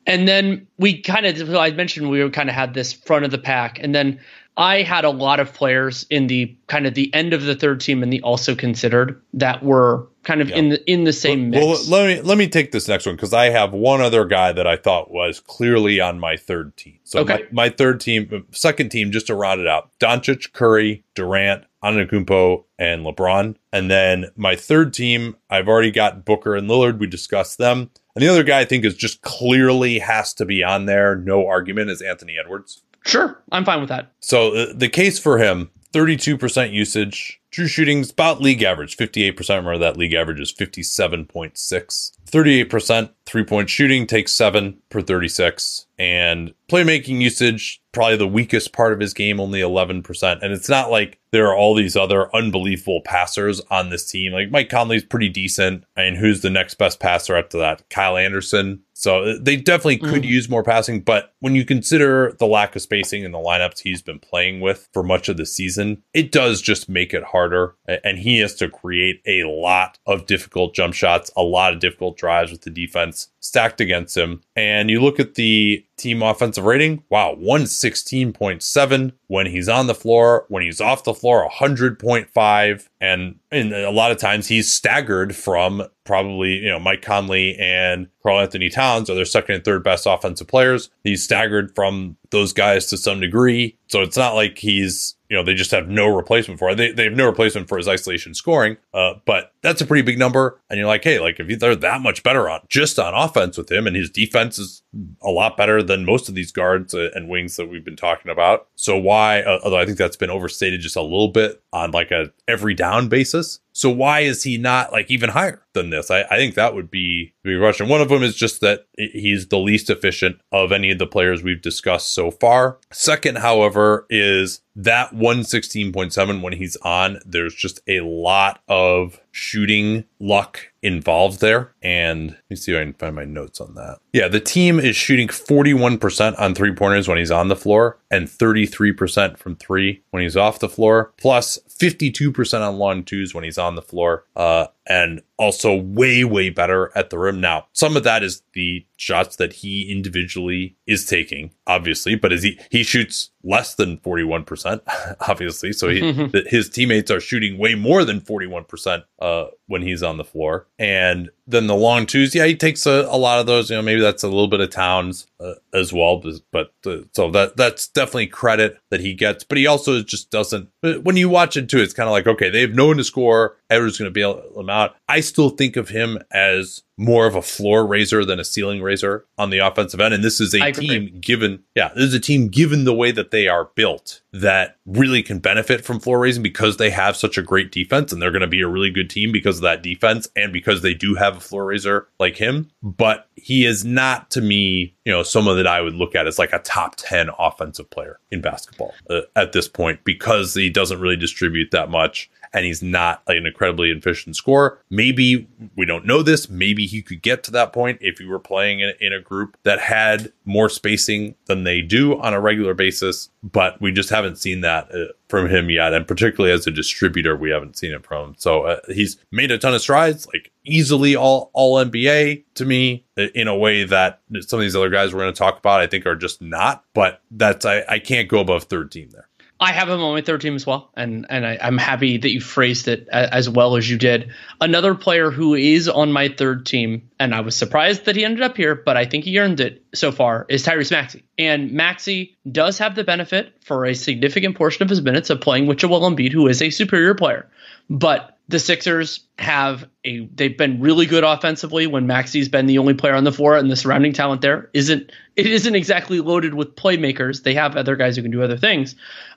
[0.07, 3.37] And then we kind of, I mentioned we kind of had this front of the
[3.37, 3.79] pack.
[3.81, 4.19] And then
[4.57, 7.81] I had a lot of players in the kind of the end of the third
[7.81, 11.65] team and the also considered that were kind of in the in the same mix.
[11.65, 14.53] Well, let me let me take this next one because I have one other guy
[14.53, 16.99] that I thought was clearly on my third team.
[17.03, 17.45] So Okay.
[17.51, 21.65] my, my third team, uh, second team, just to round it out: Doncic, Curry, Durant,
[21.83, 23.55] Antetokounmpo, and LeBron.
[23.73, 26.97] And then my third team, I've already got Booker and Lillard.
[26.97, 27.91] We discussed them.
[28.15, 31.15] And the other guy I think is just clearly has to be on there.
[31.15, 32.81] No argument is Anthony Edwards.
[33.05, 34.11] sure, I'm fine with that.
[34.21, 39.37] So uh, the case for him 32% usage, true shooting's about league average, 58%.
[39.49, 42.11] Remember that league average is 57.6.
[42.29, 45.85] 38% three point shooting takes seven per 36.
[45.97, 50.39] And playmaking usage, probably the weakest part of his game, only 11%.
[50.41, 54.31] And it's not like there are all these other unbelievable passers on this team.
[54.31, 55.83] Like Mike Conley's pretty decent.
[55.97, 57.89] I And who's the next best passer after that?
[57.89, 58.83] Kyle Anderson.
[58.93, 61.01] So uh, they definitely could use more passing.
[61.01, 64.87] But when you consider the lack of spacing in the lineups he's been playing with
[64.93, 67.75] for much of the season, it does just make it harder.
[68.05, 72.17] And he has to create a lot of difficult jump shots, a lot of difficult
[72.17, 74.41] drives with the defense stacked against him.
[74.55, 80.45] And you look at the team offensive rating, wow, 116.7 when he's on the floor,
[80.49, 82.87] when he's off the floor, 100.5.
[83.01, 88.07] And, and a lot of times he's staggered from probably, you know, Mike Conley and
[88.21, 90.89] Karl-Anthony Towns are their second and third best offensive players.
[91.03, 93.77] He's staggered from those guys to some degree.
[93.87, 96.75] So it's not like he's, you know, they just have no replacement for it.
[96.75, 98.77] They, they have no replacement for his isolation scoring.
[98.93, 100.59] Uh, but that's a pretty big number.
[100.69, 103.71] And you're like, hey, like if they're that much better on just on offense with
[103.71, 104.83] him and his defense is
[105.21, 108.31] a lot better than most of these guards uh, and wings that we've been talking
[108.31, 108.67] about.
[108.75, 112.11] So why, uh, although I think that's been overstated just a little bit on like
[112.11, 113.59] a every down basis.
[113.73, 116.09] So why is he not like even higher than this?
[116.09, 117.89] I, I think that would be the question.
[117.89, 121.43] One of them is just that he's the least efficient of any of the players
[121.43, 122.79] we've discussed so far.
[122.91, 130.71] Second, however, is that 116.7 when he's on, there's just a lot of shooting luck
[130.81, 131.73] involved there.
[131.81, 133.99] And let me see if I can find my notes on that.
[134.13, 138.27] Yeah, the team is shooting 41% on three pointers when he's on the floor and
[138.27, 143.57] 33% from three when he's off the floor, plus 52% on long twos when he's
[143.57, 144.25] on the floor.
[144.35, 147.41] Uh, and also way, way better at the rim.
[147.41, 152.43] Now, some of that is the shots that he individually is taking, obviously, but is
[152.43, 154.81] he, he shoots less than 41%,
[155.27, 155.73] obviously.
[155.73, 160.23] So he, his teammates are shooting way more than 41%, uh, when he's on the
[160.23, 160.67] floor.
[160.77, 163.81] And then the long twos, yeah, he takes a, a lot of those, you know,
[163.81, 167.87] maybe that's a little bit of Towns uh, as well, but, uh, so that, that's
[167.87, 171.79] definitely credit that he gets, but he also just doesn't, when you watch it too,
[171.79, 173.57] it's kind of like, okay, they have no one to score.
[173.69, 174.95] Edwards going to bail him out.
[175.07, 179.25] I still think of him as more of a floor raiser than a ceiling raiser
[179.37, 180.13] on the offensive end.
[180.13, 180.87] And this is a I agree.
[180.87, 184.77] team given, yeah, this is a team given the way that they are built that
[184.85, 188.31] really can benefit from floor raising because they have such a great defense and they're
[188.31, 191.15] going to be a really good team because of that defense and because they do
[191.15, 192.71] have a floor raiser like him.
[192.81, 196.39] But he is not to me, you know, someone that I would look at as
[196.39, 200.99] like a top 10 offensive player in basketball uh, at this point because he doesn't
[200.99, 204.79] really distribute that much and he's not an incredibly efficient scorer.
[204.89, 206.49] Maybe we don't know this.
[206.49, 209.57] Maybe he could get to that point if he were playing in, in a group
[209.63, 213.29] that had more spacing than they do on a regular basis.
[213.43, 215.93] But we just haven't seen that uh, from him yet.
[215.93, 218.35] And particularly as a distributor, we haven't seen it from him.
[218.37, 223.05] So uh, he's made a ton of strides, like easily all, all NBA to me
[223.17, 225.87] in a way that some of these other guys we're going to talk about, I
[225.87, 226.85] think are just not.
[226.93, 229.27] But that's, I, I can't go above third team there.
[229.65, 232.29] I have him on my third team as well, and and I, am happy that
[232.29, 234.29] you phrased it as well as you did.
[234.61, 238.43] Another player who is on my third team, and I was surprised that he ended
[238.43, 241.23] up here, but I think he earned it so far, is Tyrese Maxey.
[241.39, 245.65] And Maxey does have the benefit for a significant portion of his minutes of playing
[245.65, 247.49] with Joel Embiid, who is a superior player.
[247.89, 252.93] But the Sixers have a they've been really good offensively when Maxey's been the only
[252.93, 256.75] player on the floor and the surrounding talent there isn't it isn't exactly loaded with
[256.75, 257.43] playmakers.
[257.43, 258.95] They have other guys who can do other things.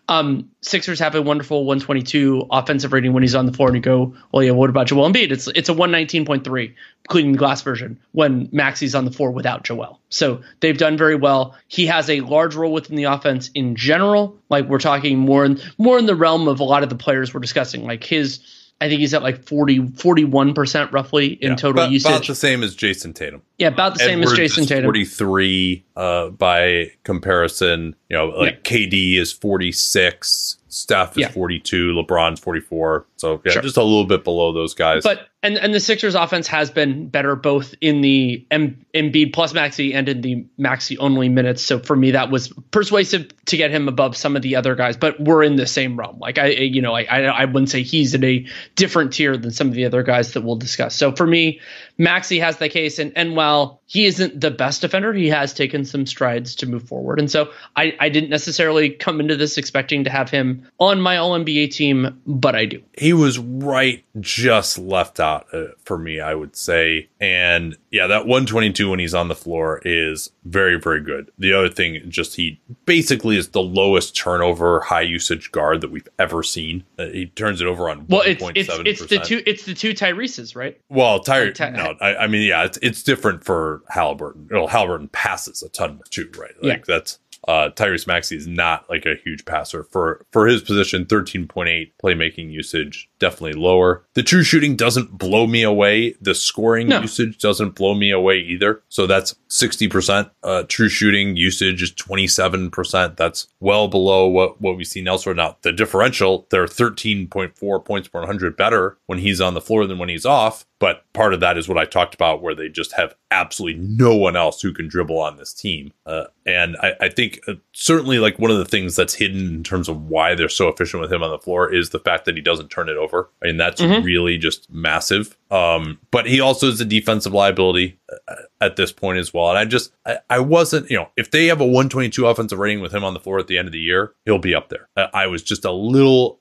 [0.09, 3.82] Um, Sixers have a wonderful 122 offensive rating when he's on the floor, and you
[3.82, 5.30] go, well, yeah, what about Joel Embiid?
[5.30, 6.74] It's it's a 119.3
[7.09, 9.98] including the glass version when Maxey's on the floor without Joel.
[10.11, 11.56] So they've done very well.
[11.66, 14.36] He has a large role within the offense in general.
[14.50, 17.32] Like we're talking more in more in the realm of a lot of the players
[17.32, 17.84] we're discussing.
[17.84, 18.40] Like his
[18.80, 22.10] I think he's at like 40, 41% roughly in Yeah, total about, usage.
[22.12, 23.42] about the same as Jayson Tatum.
[23.58, 24.84] yeah, about the same as Jayson Tatum.
[24.84, 27.96] 43 uh, by comparison.
[28.08, 31.30] You know, like KD is 46, Steph is Yeah.
[31.30, 33.04] 42, LeBron's 44.
[33.18, 33.62] So yeah, Sure.
[33.62, 35.02] just a little bit below those guys.
[35.02, 39.52] But and and the Sixers offense has been better both in the M- Embiid plus
[39.54, 41.62] Maxey and in the Maxey only minutes.
[41.62, 44.96] So for me, that was persuasive to get him above some of the other guys.
[44.96, 46.18] But we're in the same realm.
[46.18, 48.46] Like I, you know, I I, I wouldn't say he's in a
[48.76, 50.94] different tier than some of the other guys that we'll discuss.
[50.96, 51.60] So for me,
[51.98, 55.84] Maxey has the case, and and while he isn't the best defender, he has taken
[55.84, 57.18] some strides to move forward.
[57.20, 61.16] And so I I didn't necessarily come into this expecting to have him on my
[61.16, 62.82] All NBA team, but I do.
[62.96, 68.26] he was right just left out uh, for me i would say and yeah that
[68.26, 72.61] 122 when he's on the floor is very very good the other thing just he
[72.86, 77.61] basically is the lowest turnover high usage guard that we've ever seen uh, he turns
[77.61, 80.80] it over on Well, it's it's it's the two it's the two Tyrese's, right?
[80.88, 84.48] well, Tyre, Ty- no, I, I mean, yeah, it's it's different for Halliburton.
[84.50, 86.52] Well, Halliburton passes a ton too, right?
[86.62, 86.94] Like Yeah.
[86.94, 91.07] that's uh Tyrese Maxey is not like a huge passer for for his position.
[91.07, 94.05] Thirteen point eight playmaking usage, definitely lower.
[94.14, 96.14] The true shooting doesn't blow me away.
[96.20, 97.01] The scoring No.
[97.01, 98.82] usage doesn't blow me away either.
[98.89, 100.28] So that's sixty percent.
[100.43, 103.16] Uh, true shooting usage is twenty seven percent.
[103.16, 105.34] That's well below what what we've seen elsewhere.
[105.34, 109.55] Now the differential, they're thirteen point four points per one hundred better when he's on
[109.55, 110.64] the floor than when he's off.
[110.80, 114.14] But part of that is what I talked about, where they just have absolutely no
[114.14, 115.93] one else who can dribble on this team.
[116.07, 119.64] Uh, and I, I think uh, certainly like one of the things that's hidden in
[119.64, 122.34] terms of why they're so efficient with him on the floor is the fact that
[122.36, 123.30] he doesn't turn it over.
[123.42, 125.38] I mean, that's really just massive.
[125.51, 129.49] Um, but he also is a defensive liability uh, at this point as well.
[129.49, 132.80] And I just, I, I wasn't, you know, if they have a 122 offensive rating
[132.80, 134.88] with him on the floor at the end of the year, he'll be up there.
[134.96, 136.40] I, I was just a little,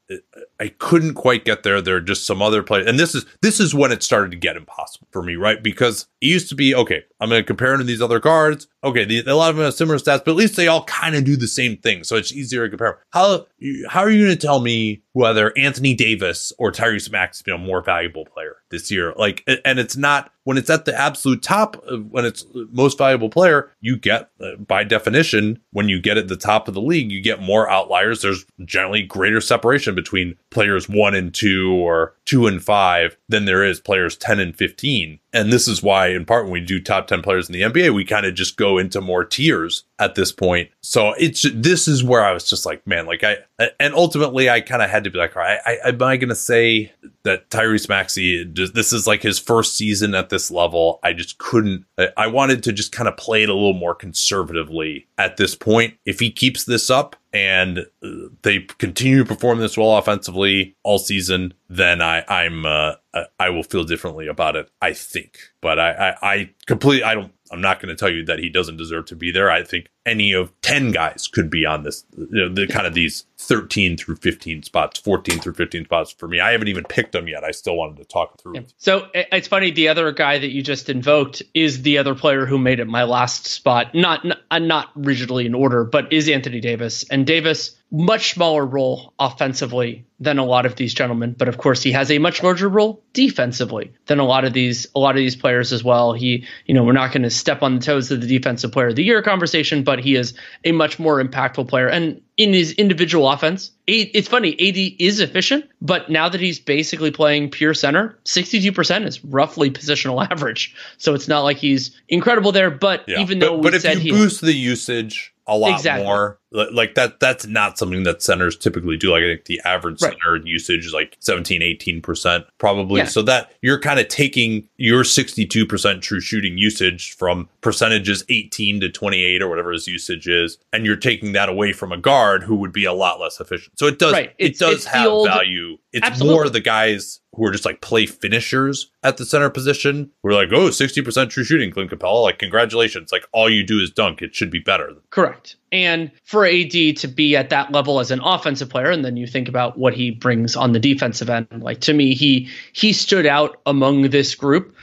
[0.59, 1.81] I couldn't quite get there.
[1.81, 4.37] There are just some other players, and this is this is when it started to
[4.37, 5.61] get impossible for me, right?
[5.61, 7.03] Because it used to be okay.
[7.19, 8.67] I'm going to compare him to these other guards.
[8.83, 11.15] Okay, the, a lot of them have similar stats, but at least they all kind
[11.15, 12.99] of do the same thing, so it's easier to compare.
[13.11, 13.47] How
[13.87, 17.57] how are you going to tell me whether Anthony Davis or Tyrese Maxey is a
[17.57, 19.13] more valuable player this year?
[19.17, 21.75] Like, and it's not when it's at the absolute top,
[22.09, 26.37] when it's most valuable player, you get uh, by definition when you get at the
[26.37, 28.21] top of the league, you get more outliers.
[28.21, 33.61] There's generally greater separation between players one and two or two and five than there
[33.61, 35.19] is players 10 and 15.
[35.33, 37.93] And this is why, in part, when we do top 10 players in the NBA,
[37.93, 40.69] we kind of just go into more tiers at this point.
[40.79, 43.39] So it's this is where I was just like, man, like I,
[43.79, 46.29] and ultimately I kind of had to be like, all right, I, am I going
[46.29, 46.91] to say
[47.23, 50.99] that Tyrese Maxey, this is like his first season at this level?
[51.03, 53.95] I just couldn't, I- I wanted to just kind of play it a little more
[53.95, 55.95] conservatively at this point.
[56.05, 58.09] If he keeps this up, and uh,
[58.43, 63.49] they continue to perform this well offensively all season, then I, I'm uh, I- I
[63.49, 64.71] will feel differently about it.
[64.81, 67.31] I think, but I I, I completely I don't.
[67.51, 69.49] I'm not going to tell you that he doesn't deserve to be there.
[69.49, 72.93] I think any of 10 guys could be on this, you know, the kind of
[72.93, 76.39] these 13 through 15 spots, 14 through 15 spots for me.
[76.39, 77.43] I haven't even picked them yet.
[77.43, 78.57] I still wanted to talk through.
[78.57, 78.73] it.
[78.77, 79.71] So it's funny.
[79.71, 83.03] The other guy that you just invoked is the other player who made it my
[83.03, 83.93] last spot.
[83.93, 87.05] Not n- uh, not rigidly in order, but is Anthony Davis.
[87.09, 91.81] And Davis much smaller role offensively than a lot of these gentlemen, but of course
[91.83, 95.17] he has a much larger role defensively than a lot of these a lot of
[95.17, 96.11] these players as well.
[96.13, 98.87] He, you know, we're not going to step on the toes of the defensive player
[98.87, 100.33] of the year conversation, but he is
[100.65, 101.87] a much more impactful player.
[101.87, 107.11] And in his individual offense, it's funny, AD is efficient, but now that he's basically
[107.11, 110.75] playing pure center, 62% is roughly positional average.
[110.97, 113.21] So it's not like he's incredible there, but Yeah.
[113.21, 116.05] even but, though we but if said you he boost the usage a lot Exactly.
[116.05, 119.11] more, Like that that's not something that centers typically do.
[119.11, 120.13] Like I think the average Right.
[120.23, 123.01] center usage is like 17, 18% probably.
[123.01, 123.05] Yeah.
[123.07, 128.89] So that you're kind of taking your 62% true shooting usage from percentages 18 to
[128.89, 132.55] 28 or whatever his usage is, and you're taking that away from a guard who
[132.55, 133.77] would be a lot less efficient.
[133.77, 134.33] So it does Right.
[134.37, 135.77] it does have old- value.
[135.93, 136.33] It's Absolutely.
[136.35, 140.11] more the guys who are just like play finishers at the center position.
[140.23, 142.23] We're like, oh, 60% true shooting, Clint Capela.
[142.23, 143.11] Like, congratulations.
[143.11, 144.23] Like, all you do is dunk.
[144.23, 144.95] It should be better.
[145.11, 145.55] Correct.
[145.71, 149.27] And for AD to be at that level as an offensive player, and then you
[149.27, 153.27] think about what he brings on the defensive end, like to me, he he stood
[153.27, 154.75] out among this group.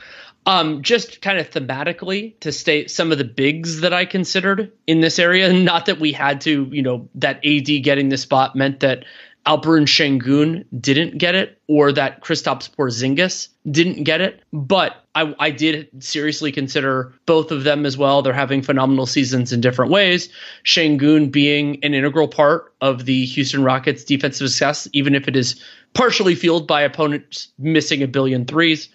[0.46, 5.00] Um, just kind of thematically to state some of the bigs that I considered in
[5.00, 5.50] this area.
[5.50, 9.06] Not that we had to, you know, that AD getting the spot meant that
[9.46, 15.50] Alperen Sengun didn't get it or that Kristaps Porzingis didn't get it, but I, I
[15.50, 18.22] did seriously consider both of them as well.
[18.22, 20.30] They're having phenomenal seasons in different ways.
[20.64, 25.62] Sengun being an integral part of the Houston Rockets' defensive success, even if it is
[25.92, 28.88] partially fueled by opponents missing a billion threes.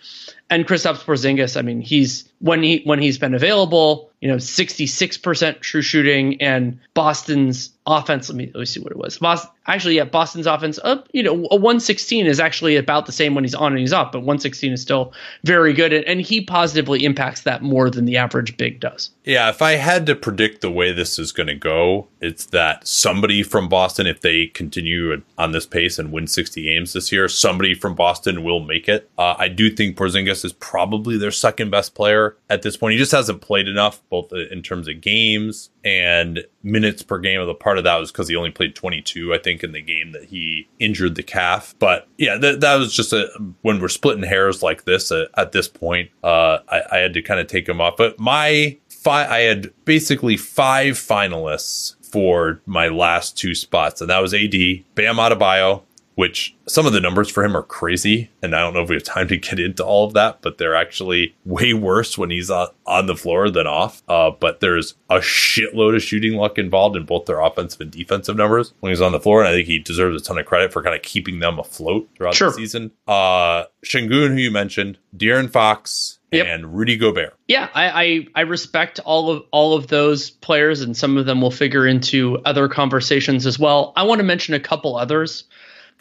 [0.49, 5.61] And Kristaps Porzingis, I mean, he's when he when he's been available, you know, 66%
[5.61, 9.17] true shooting and Boston's offense, let me let me see what it was.
[9.17, 13.33] Boston, actually, yeah, Boston's offense up, you know, a 116 is actually about the same
[13.33, 15.13] when he's on and he's off, but 116 is still
[15.43, 19.09] very good and, and he positively impacts that more than the average big does.
[19.23, 22.87] Yeah, if I had to predict the way this is going to go, it's that
[22.87, 27.27] somebody from Boston, if they continue on this pace and win 60 games this year,
[27.27, 29.09] somebody from Boston will make it.
[29.17, 32.93] Uh, I do think Porzingis is probably their second best player at this point.
[32.93, 37.39] He just hasn't played enough, both in terms of games and minutes per game.
[37.39, 39.81] Of the part of that was because he only played 22, I think, in the
[39.81, 41.75] game that he injured the calf.
[41.79, 43.27] But yeah, that, that was just a
[43.61, 47.21] when we're splitting hairs like this uh, at this point, uh, I, I had to
[47.21, 47.95] kind of take him off.
[47.97, 54.19] But my five, I had basically five finalists for my last two spots, and that
[54.19, 54.53] was AD,
[54.95, 55.83] Bam Adebayo,
[56.19, 58.29] which some of the numbers for him are crazy.
[58.43, 60.57] And I don't know if we have time to get into all of that, but
[60.57, 64.03] they're actually way worse when he's on, on the floor than off.
[64.09, 68.35] Uh, but there's a shitload of shooting luck involved in both their offensive and defensive
[68.35, 69.39] numbers when he's on the floor.
[69.39, 72.09] And I think he deserves a ton of credit for kind of keeping them afloat
[72.17, 72.49] throughout Sure.
[72.49, 72.91] the season.
[73.07, 76.45] Uh, Sengun, who you mentioned, De'Aaron Fox, Yep.
[76.47, 77.33] and Rudy Gobert.
[77.47, 81.39] Yeah, I, I I respect all of all of those players, and some of them
[81.41, 83.93] will figure into other conversations as well.
[83.95, 85.45] I want to mention a couple others.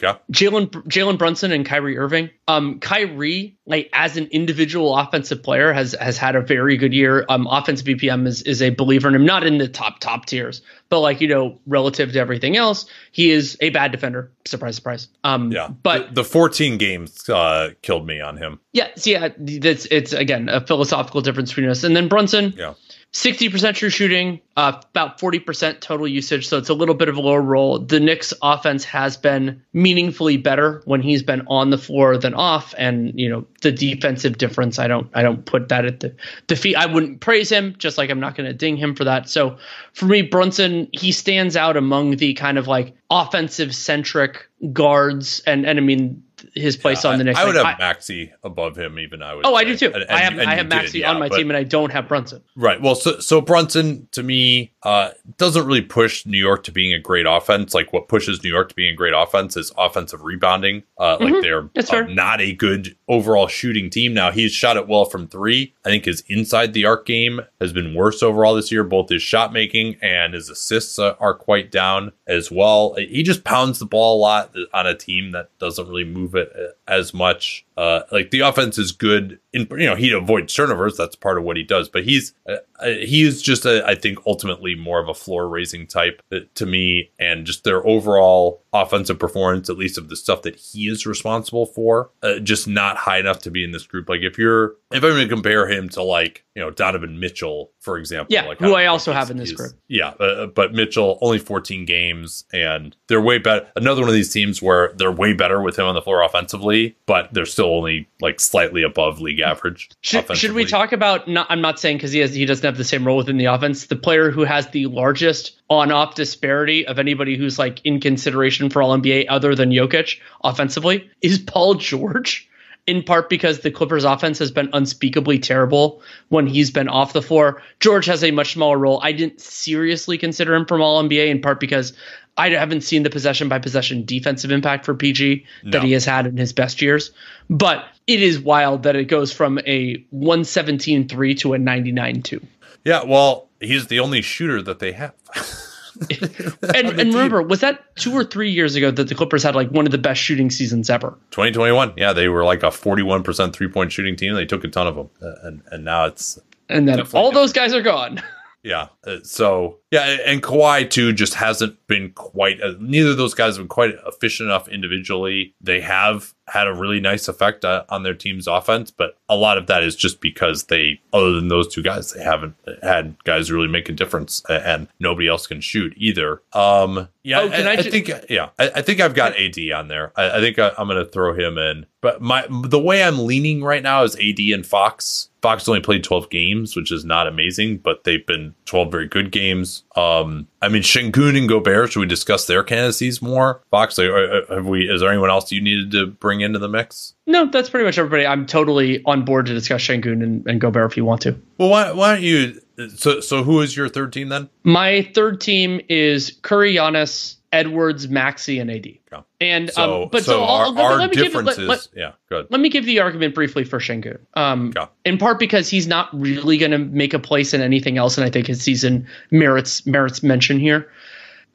[0.01, 0.15] Yeah.
[0.31, 2.29] Jalen Jalen Brunson and Kyrie Irving.
[2.47, 7.25] Um, Kyrie, like as an individual offensive player, has has had a very good year.
[7.27, 10.61] Um, offensive BPM is is a believer in him, not in the top top tiers,
[10.87, 14.31] but like you know, relative to everything else, he is a bad defender.
[14.45, 15.09] Surprise, surprise.
[15.25, 15.67] Um, Yeah.
[15.67, 18.59] but the, the 14 games uh, killed me on him.
[18.71, 21.83] yeah, so yeah, that's it's again a philosophical difference between us.
[21.83, 22.73] And then Brunson, Yeah.
[23.11, 26.47] 60% true shooting, uh, about 40% total usage.
[26.47, 27.79] So it's a little bit of a lower role.
[27.79, 32.75] The Knicks offense has been meaningfully better when he's been on the floor than off.
[32.77, 36.15] And, you know, the defensive difference, I don't, I don't put that at the,
[36.47, 36.75] the feet.
[36.75, 39.27] I wouldn't praise him, just like I'm not going to ding him for that.
[39.27, 39.57] So
[39.93, 45.41] for me, Brunson, he stands out among the kind of like offensive centric guards.
[45.47, 46.21] And, and I mean,
[46.55, 47.37] his place on the Knicks.
[47.39, 49.45] I, I would have Maxey above him, even I would.
[49.45, 49.91] Oh, I do too.
[49.93, 51.57] And- I have and- and I have did, Maxey yeah, on my but- team, and
[51.57, 52.41] I don't have Brunson.
[52.55, 52.81] Right.
[52.81, 56.99] Well, so so Brunson to me uh, doesn't really push New York to being a
[56.99, 57.73] great offense.
[57.73, 60.83] Like what pushes New York to being a great offense is offensive rebounding.
[60.97, 62.09] Uh, Like they're Mm-hmm.
[62.09, 64.13] Uh, not a good overall shooting team.
[64.13, 65.73] Now he's shot it well from three.
[65.85, 68.83] I think his inside the arc game has been worse overall this year.
[68.83, 72.93] Both his shot making and his assists are quite down as well.
[72.95, 76.49] He just pounds the ball a lot on a team that doesn't really move it
[76.55, 77.65] uh, as much.
[77.77, 80.97] Uh, like the offense is good in you know he avoids turnovers.
[80.97, 81.87] That's part of what he does.
[81.87, 85.47] But he's uh, uh, he is just a, I think ultimately more of a floor
[85.47, 90.15] raising type uh, to me, and just their overall offensive performance, at least of the
[90.15, 93.87] stuff that he is responsible for, uh, just not high enough to be in this
[93.87, 94.09] group.
[94.09, 97.71] Like if you're if I'm going to compare him to like you know Donovan Mitchell,
[97.79, 99.73] for example, Yeah, like who I think also have in this group.
[99.87, 103.67] Yeah, uh, but Mitchell only 14 games, and they're way better.
[103.75, 106.78] Another one of these teams where they're way better with him on the floor offensively,
[107.05, 109.89] but they're still only like slightly above league average.
[110.01, 111.27] Should, should we talk about?
[111.27, 113.45] Not, I'm not saying because he has he doesn't have the same role within the
[113.45, 113.87] offense.
[113.87, 118.81] The player who has the largest on-off disparity of anybody who's like in consideration for
[118.81, 122.48] All NBA other than Jokic offensively is Paul George.
[122.89, 127.21] In part because the Clippers offense has been unspeakably terrible when he's been off the
[127.21, 127.61] floor.
[127.79, 128.99] George has a much smaller role.
[129.03, 131.93] I didn't seriously consider him from All NBA in part because
[132.35, 136.25] I haven't seen the possession by possession defensive impact for PG that he has had
[136.25, 137.11] in his best years.
[137.47, 142.41] But it is wild that it goes from a 117 3 to a 99 2.
[142.85, 145.13] Yeah, well, he's the only shooter that they have.
[146.75, 149.69] and, and remember, was that two or three years ago that the Clippers had like
[149.69, 151.17] one of the best shooting seasons ever?
[151.31, 151.93] 2021.
[151.97, 154.33] Yeah, they were like a 41% three point shooting team.
[154.33, 155.09] They took a ton of them.
[155.21, 156.39] Uh, and, and now it's.
[156.69, 158.21] And then all those guys are gone.
[158.63, 158.89] Yeah.
[159.07, 162.61] Uh, so yeah, and Kawhi too just hasn't been quite.
[162.61, 165.55] Uh, neither of those guys have been quite efficient enough individually.
[165.61, 169.57] They have had a really nice effect uh, on their team's offense, but a lot
[169.57, 173.51] of that is just because they, other than those two guys, they haven't had guys
[173.51, 176.41] really make a difference, and nobody else can shoot either.
[176.53, 179.57] Um, yeah, Oh, I, I I ju- think yeah, I, I think I've got AD
[179.73, 180.11] on there.
[180.15, 183.63] I, think I, I'm going to throw him in, but my the way I'm leaning
[183.63, 185.28] right now is AD and Fox.
[185.41, 189.31] Fox only played 12 games, which is not amazing, but they've been 12 very good
[189.31, 189.83] games.
[189.95, 191.91] Um, I mean, Sengun and Gobert.
[191.91, 193.61] Should we discuss their candidacies more?
[193.71, 194.89] Fox, uh, have we?
[194.89, 197.13] Is there anyone else you needed to bring into the mix?
[197.25, 198.25] No, that's pretty much everybody.
[198.25, 201.39] I'm totally on board to discuss Sengun and, and Gobert if you want to.
[201.57, 202.61] Well, why, why don't you?
[202.95, 204.49] So, so who is your third team then?
[204.63, 208.85] My third team is Curry, Giannis, Edwards, Maxey, and AD.
[208.85, 209.21] Yeah.
[209.41, 211.57] And So, um, but so, so, our, I'll, let, our let me give differences.
[211.57, 212.47] let, let, yeah, good.
[212.49, 214.19] let me give the argument briefly for Sengun.
[214.35, 214.87] Um, Yeah.
[215.05, 218.25] In part because he's not really going to make a place in anything else, and
[218.25, 220.91] I think his season merits merits mention here.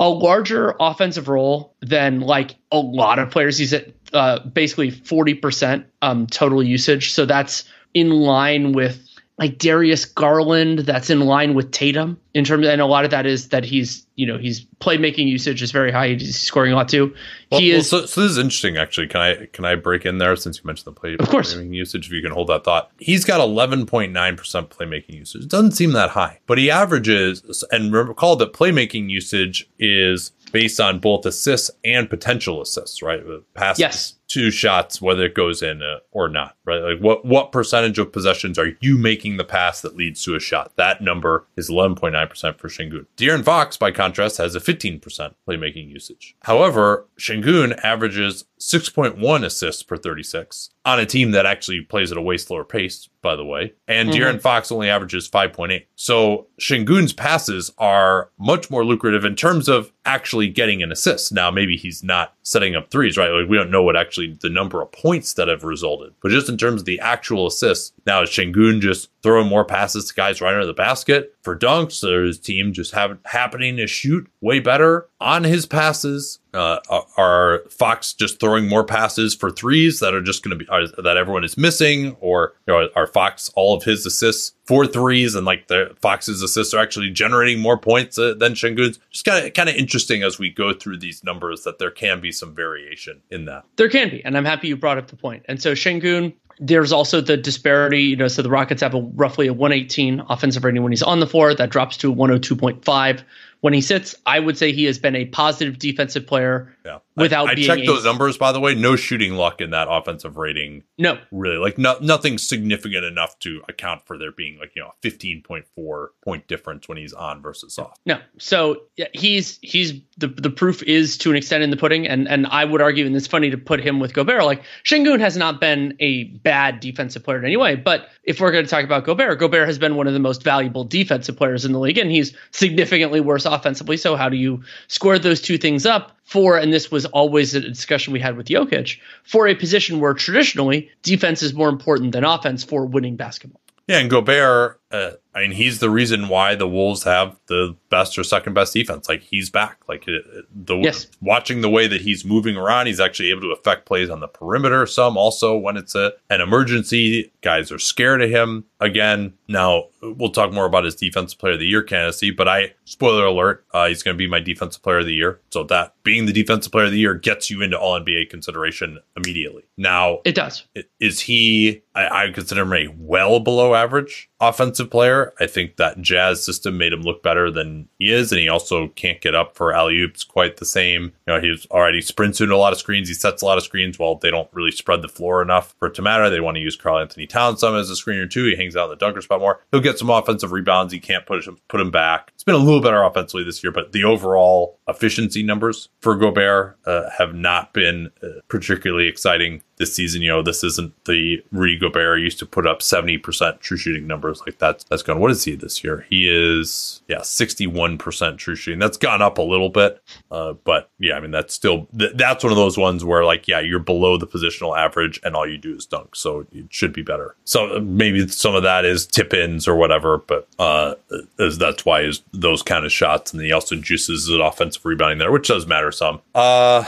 [0.01, 3.57] A larger offensive role than like a lot of players.
[3.57, 7.65] He's at uh, basically forty percent um, total usage, so that's
[7.95, 9.03] in line with
[9.39, 10.81] like Darius Garland.
[10.81, 14.06] That's in line with Tatum in terms, and a lot of that is that he's
[14.16, 16.09] you know he's playmaking usage is very high.
[16.09, 17.15] He's scoring a lot too.
[17.51, 19.09] Well, he well, is so, so this is interesting, actually.
[19.09, 21.55] Can I can I break in there since you mentioned the play Of course.
[21.55, 22.06] playmaking usage?
[22.06, 25.44] If you can hold that thought, he's got 11.9 percent playmaking usage.
[25.44, 27.65] It doesn't seem that high, but he averages.
[27.70, 33.20] And recall that playmaking usage is based on both assists and potential assists, right?
[33.55, 34.15] Passes Yes.
[34.26, 36.80] Two shots, whether it goes in uh, or not, right?
[36.80, 40.40] Like what what percentage of possessions are you making the pass that leads to a
[40.40, 40.72] shot?
[40.76, 43.06] That number is 11.9 percent for Sengun.
[43.16, 46.36] De'Aaron Fox, by contrast, has a 15 percent playmaking usage.
[46.42, 52.22] However, Sengun averages 6.1 assists per 36 on a team that actually plays at a
[52.22, 53.74] way slower pace, by the way.
[53.86, 55.84] And De'Aaron Fox only averages 5.8.
[55.96, 61.32] So Sengun's passes are much more lucrative in terms of actually getting an assist.
[61.32, 63.30] Now, maybe he's not setting up threes, right?
[63.30, 66.49] Like we don't know what actually the number of points that have resulted, but just
[66.49, 70.41] in terms of the actual assists, now is Sengun just throwing more passes to guys
[70.41, 71.35] right under the basket?
[71.43, 76.38] For dunks, or his team just have happening to shoot way better on his passes?
[76.52, 76.78] Uh,
[77.16, 80.86] are- Fox just throwing more passes for threes that are just going to be are,
[81.02, 85.34] that everyone is missing, or you know, are Fox all of his assists for threes
[85.34, 88.98] and like the Fox's assists are actually generating more points uh, than Sengun's?
[89.10, 92.20] Just kind of kind of interesting as we go through these numbers that there can
[92.20, 93.64] be some variation in that.
[93.76, 95.44] There can be, and I'm happy you brought up the point.
[95.48, 98.02] And so Sengun there's also the disparity.
[98.02, 101.20] You know, so the Rockets have a roughly a 118 offensive rating when he's on
[101.20, 101.55] the floor.
[101.55, 103.22] That drops to a 102.5
[103.65, 104.15] when he sits.
[104.27, 107.82] I would say he has been a positive defensive player Yeah, without I, I checked
[107.82, 108.74] a- those numbers by the way.
[108.74, 110.82] No shooting luck in that offensive rating.
[110.98, 114.90] No, Really, like no, nothing significant enough to account for there being like you know
[114.90, 117.98] a 15.4 point difference when he's on versus off.
[118.05, 118.19] No.
[118.39, 122.28] So yeah, he's he's the the proof is to an extent in the pudding, and
[122.28, 124.44] and I would argue, and it's funny to put him with Gobert.
[124.44, 128.52] Like Sengun has not been a bad defensive player in any way, but if we're
[128.52, 131.65] going to talk about Gobert, Gobert has been one of the most valuable defensive players
[131.65, 133.97] in the league, and he's significantly worse offensively.
[133.97, 136.16] So how do you square those two things up?
[136.24, 140.12] For and this was always a discussion we had with Jokic for a position where
[140.12, 143.60] traditionally defense is more important than offense for winning basketball.
[143.86, 148.16] Yeah, and Gobert, uh, I mean, he's the reason why the Wolves have the best
[148.16, 149.09] or second best defense.
[149.09, 149.79] Like he's back.
[149.89, 151.09] Like uh, the Yes.
[151.21, 154.29] watching the way that he's moving around, he's actually able to affect plays on the
[154.29, 154.87] perimeter.
[154.87, 158.65] Some also when it's a an emergency, guys are scared of him.
[158.81, 162.31] Again, now we'll talk more about his defensive player of the year candidacy.
[162.31, 165.41] But I spoiler alert, uh, he's going to be my defensive player of the year.
[165.51, 168.99] So that being the defensive player of the year gets you into All NBA consideration
[169.16, 169.65] immediately.
[169.77, 170.65] Now It does.
[171.01, 175.33] is he I, I consider him a well below average offensive player.
[175.41, 178.89] I think that jazz system made him look better than he is and he also
[178.89, 181.12] can't get up for alley oops quite the same.
[181.27, 183.09] You know he's already sprints into a lot of screens.
[183.09, 185.89] He sets a lot of screens well they don't really spread the floor enough for
[185.89, 188.45] it to matter they want to use Karl-Anthony Towns some as a screener too.
[188.45, 189.61] He hangs out in the dunker spot more.
[189.71, 190.93] He'll get some offensive rebounds.
[190.93, 192.31] He can't push him put him back.
[192.35, 196.79] It's been a little better offensively this year but the overall efficiency numbers for gobert
[196.87, 200.22] uh, have not been uh, particularly exciting this season.
[200.22, 204.40] You know, this isn't the Rudy Gobert used to put up 70% true shooting numbers.
[204.46, 205.20] Like that's, that's gone.
[205.20, 206.06] What is he this year?
[206.09, 208.78] He is, yeah, 61% true shooting.
[208.78, 210.02] That's gone up a little bit.
[210.30, 213.48] Uh, but yeah, I mean, that's still, th- that's one of those ones where like,
[213.48, 216.16] yeah, you're below the positional average and all you do is dunk.
[216.16, 217.34] So it should be better.
[217.44, 220.94] So uh, maybe some of that is tip ins or whatever, but, uh,
[221.38, 223.32] that's why is those kind of shots.
[223.32, 226.20] And he also juices an offensive rebounding there, which does matter some.
[226.34, 226.84] Uh,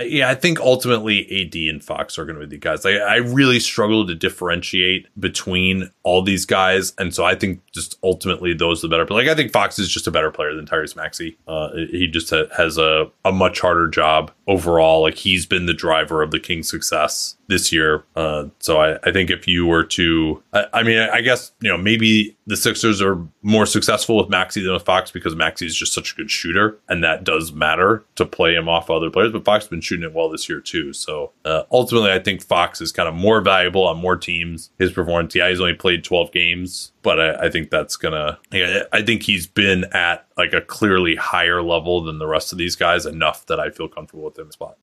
[0.00, 2.84] yeah, I think ultimately AD and Fox are going to be the guys.
[2.84, 7.98] Like, I really struggle to differentiate between all these guys, and so I think just
[8.02, 9.04] ultimately those are the better.
[9.04, 11.38] But like, I think Fox is just a better player than Tyrese Maxey.
[11.46, 15.02] Uh, he just ha- has a a much harder job overall.
[15.02, 18.04] Like, he's been the driver of the Kings' success this year.
[18.16, 21.68] Uh, so I, I, think if you were to, I, I, mean, I guess, you
[21.68, 25.76] know, maybe the Sixers are more successful with Maxey than with Fox because Maxey is
[25.76, 26.78] just such a good shooter.
[26.88, 29.32] And that does matter to play him off other players.
[29.32, 30.92] But Fox has been shooting it well this year, too.
[30.92, 34.70] So uh, ultimately, I think Fox is kind of more valuable on more teams.
[34.78, 38.84] His performance, yeah, he's only played 12 games, but I, I think that's to, yeah,
[38.92, 42.76] I think he's been at like a clearly higher level than the rest of these
[42.76, 44.78] guys enough that I feel comfortable with him spot.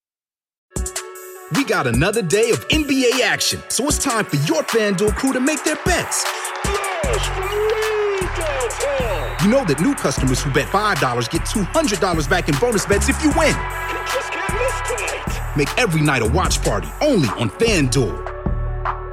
[1.55, 5.39] We got another day of NBA action, so it's time for your FanDuel crew to
[5.39, 6.25] make their bets.
[9.41, 13.23] You know that new customers who bet $5 get $200 back in bonus bets if
[13.23, 13.55] you win.
[15.57, 18.23] Make every night a watch party only on FanDuel.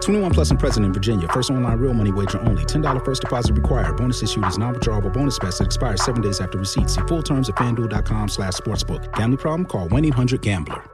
[0.03, 1.27] 21 plus and present in Virginia.
[1.29, 2.65] First online real money wager only.
[2.65, 3.97] $10 first deposit required.
[3.97, 6.91] Bonus issued is non-withdrawable bonus bets that expires seven days after receipt.
[6.91, 9.11] See full terms at fanduel.com slash sportsbook.
[9.15, 9.67] Gambling problem?
[9.67, 10.94] Call 1-800-GAMBLER.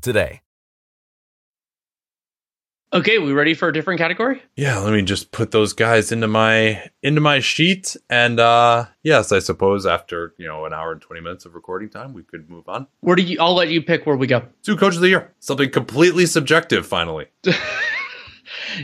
[0.01, 0.41] today.
[2.93, 4.43] Okay, we ready for a different category?
[4.57, 9.31] Yeah, let me just put those guys into my into my sheet and uh yes,
[9.31, 12.49] I suppose after, you know, an hour and 20 minutes of recording time, we could
[12.49, 12.87] move on.
[12.99, 14.43] Where do you I'll let you pick where we go.
[14.61, 15.33] Two coach of the year.
[15.39, 17.27] Something completely subjective finally.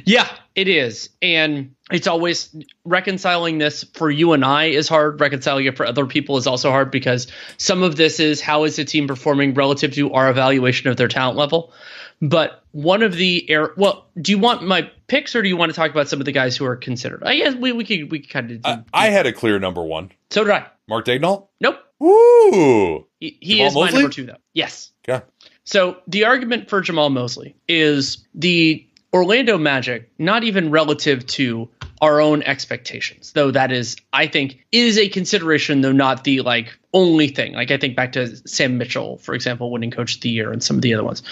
[0.05, 1.09] yeah, it is.
[1.21, 5.19] And it's always reconciling this for you and I is hard.
[5.19, 7.27] Reconciling it for other people is also hard because
[7.57, 11.07] some of this is how is the team performing relative to our evaluation of their
[11.07, 11.73] talent level.
[12.21, 15.71] But one of the air, well, do you want my picks or do you want
[15.71, 17.23] to talk about some of the guys who are considered?
[17.23, 18.61] I guess we, we could we could kind of.
[18.65, 20.11] I, I had a clear number one.
[20.31, 20.65] So did I.
[20.87, 21.47] Mark Daigneault.
[21.61, 21.79] Nope.
[21.99, 23.05] Woo.
[23.19, 23.91] He, he is Mosley?
[23.91, 24.37] my number two though.
[24.53, 24.91] Yes.
[25.07, 25.23] Okay.
[25.63, 31.69] So the argument for Jamahl Mosley is the Orlando Magic, not even relative to
[32.01, 36.77] our own expectations, though that is, I think, is a consideration, though not the like
[36.93, 37.53] only thing.
[37.53, 40.63] Like I think back to Sam Mitchell, for example, winning coach of the year and
[40.63, 41.23] some of the other ones.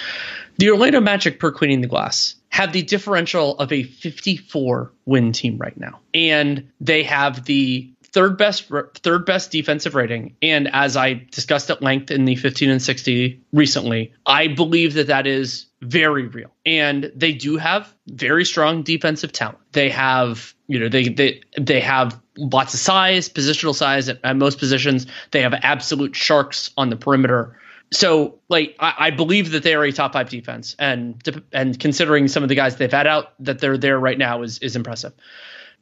[0.57, 5.57] The Orlando Magic per cleaning the glass have the differential of a 54 win team
[5.57, 5.99] right now.
[6.13, 10.35] And they have the third best third best defensive rating.
[10.41, 15.07] And as i discussed at length in the 15 and 60 recently i believe that
[15.07, 16.51] that is very real.
[16.65, 19.59] And they do have very strong defensive talent.
[19.71, 24.35] They have you know they they they have lots of size positional size at, at
[24.35, 25.07] most positions.
[25.31, 27.57] They have absolute sharks on the perimeter.
[27.91, 30.75] So like I, I, believe that they are a top five defense.
[30.79, 31.21] And
[31.53, 34.57] and considering some of the guys they've had out that they're there right now is
[34.59, 35.13] is impressive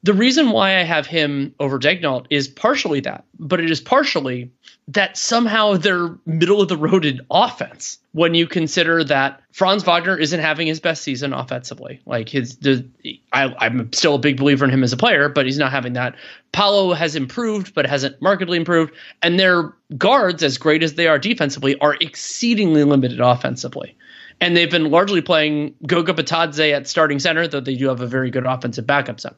[0.04, 4.52] the reason why I have him over Daigneault is partially that, but it is partially
[4.90, 10.18] that somehow they're middle of the road in offense when you consider that Franz Wagner
[10.18, 12.02] isn't having his best season offensively.
[12.06, 12.86] Like his, the,
[13.32, 15.94] I, I'm still a big believer in him as a player, but he's not having
[15.94, 16.16] that.
[16.52, 21.18] Paolo has improved, but hasn't markedly improved, and their guards, as great as they are
[21.18, 23.96] defensively, are exceedingly limited offensively
[24.42, 28.08] and they've been largely playing Goga Bitadze at starting center, though they do have a
[28.08, 29.38] very good offensive backup center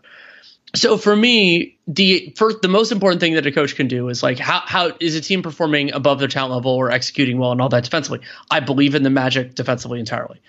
[0.75, 4.23] so for me, the first, the most important thing that a coach can do is
[4.23, 7.61] like how how is a team performing above their talent level or executing well and
[7.61, 8.21] all that defensively.
[8.49, 10.41] I believe in the Magic defensively entirely,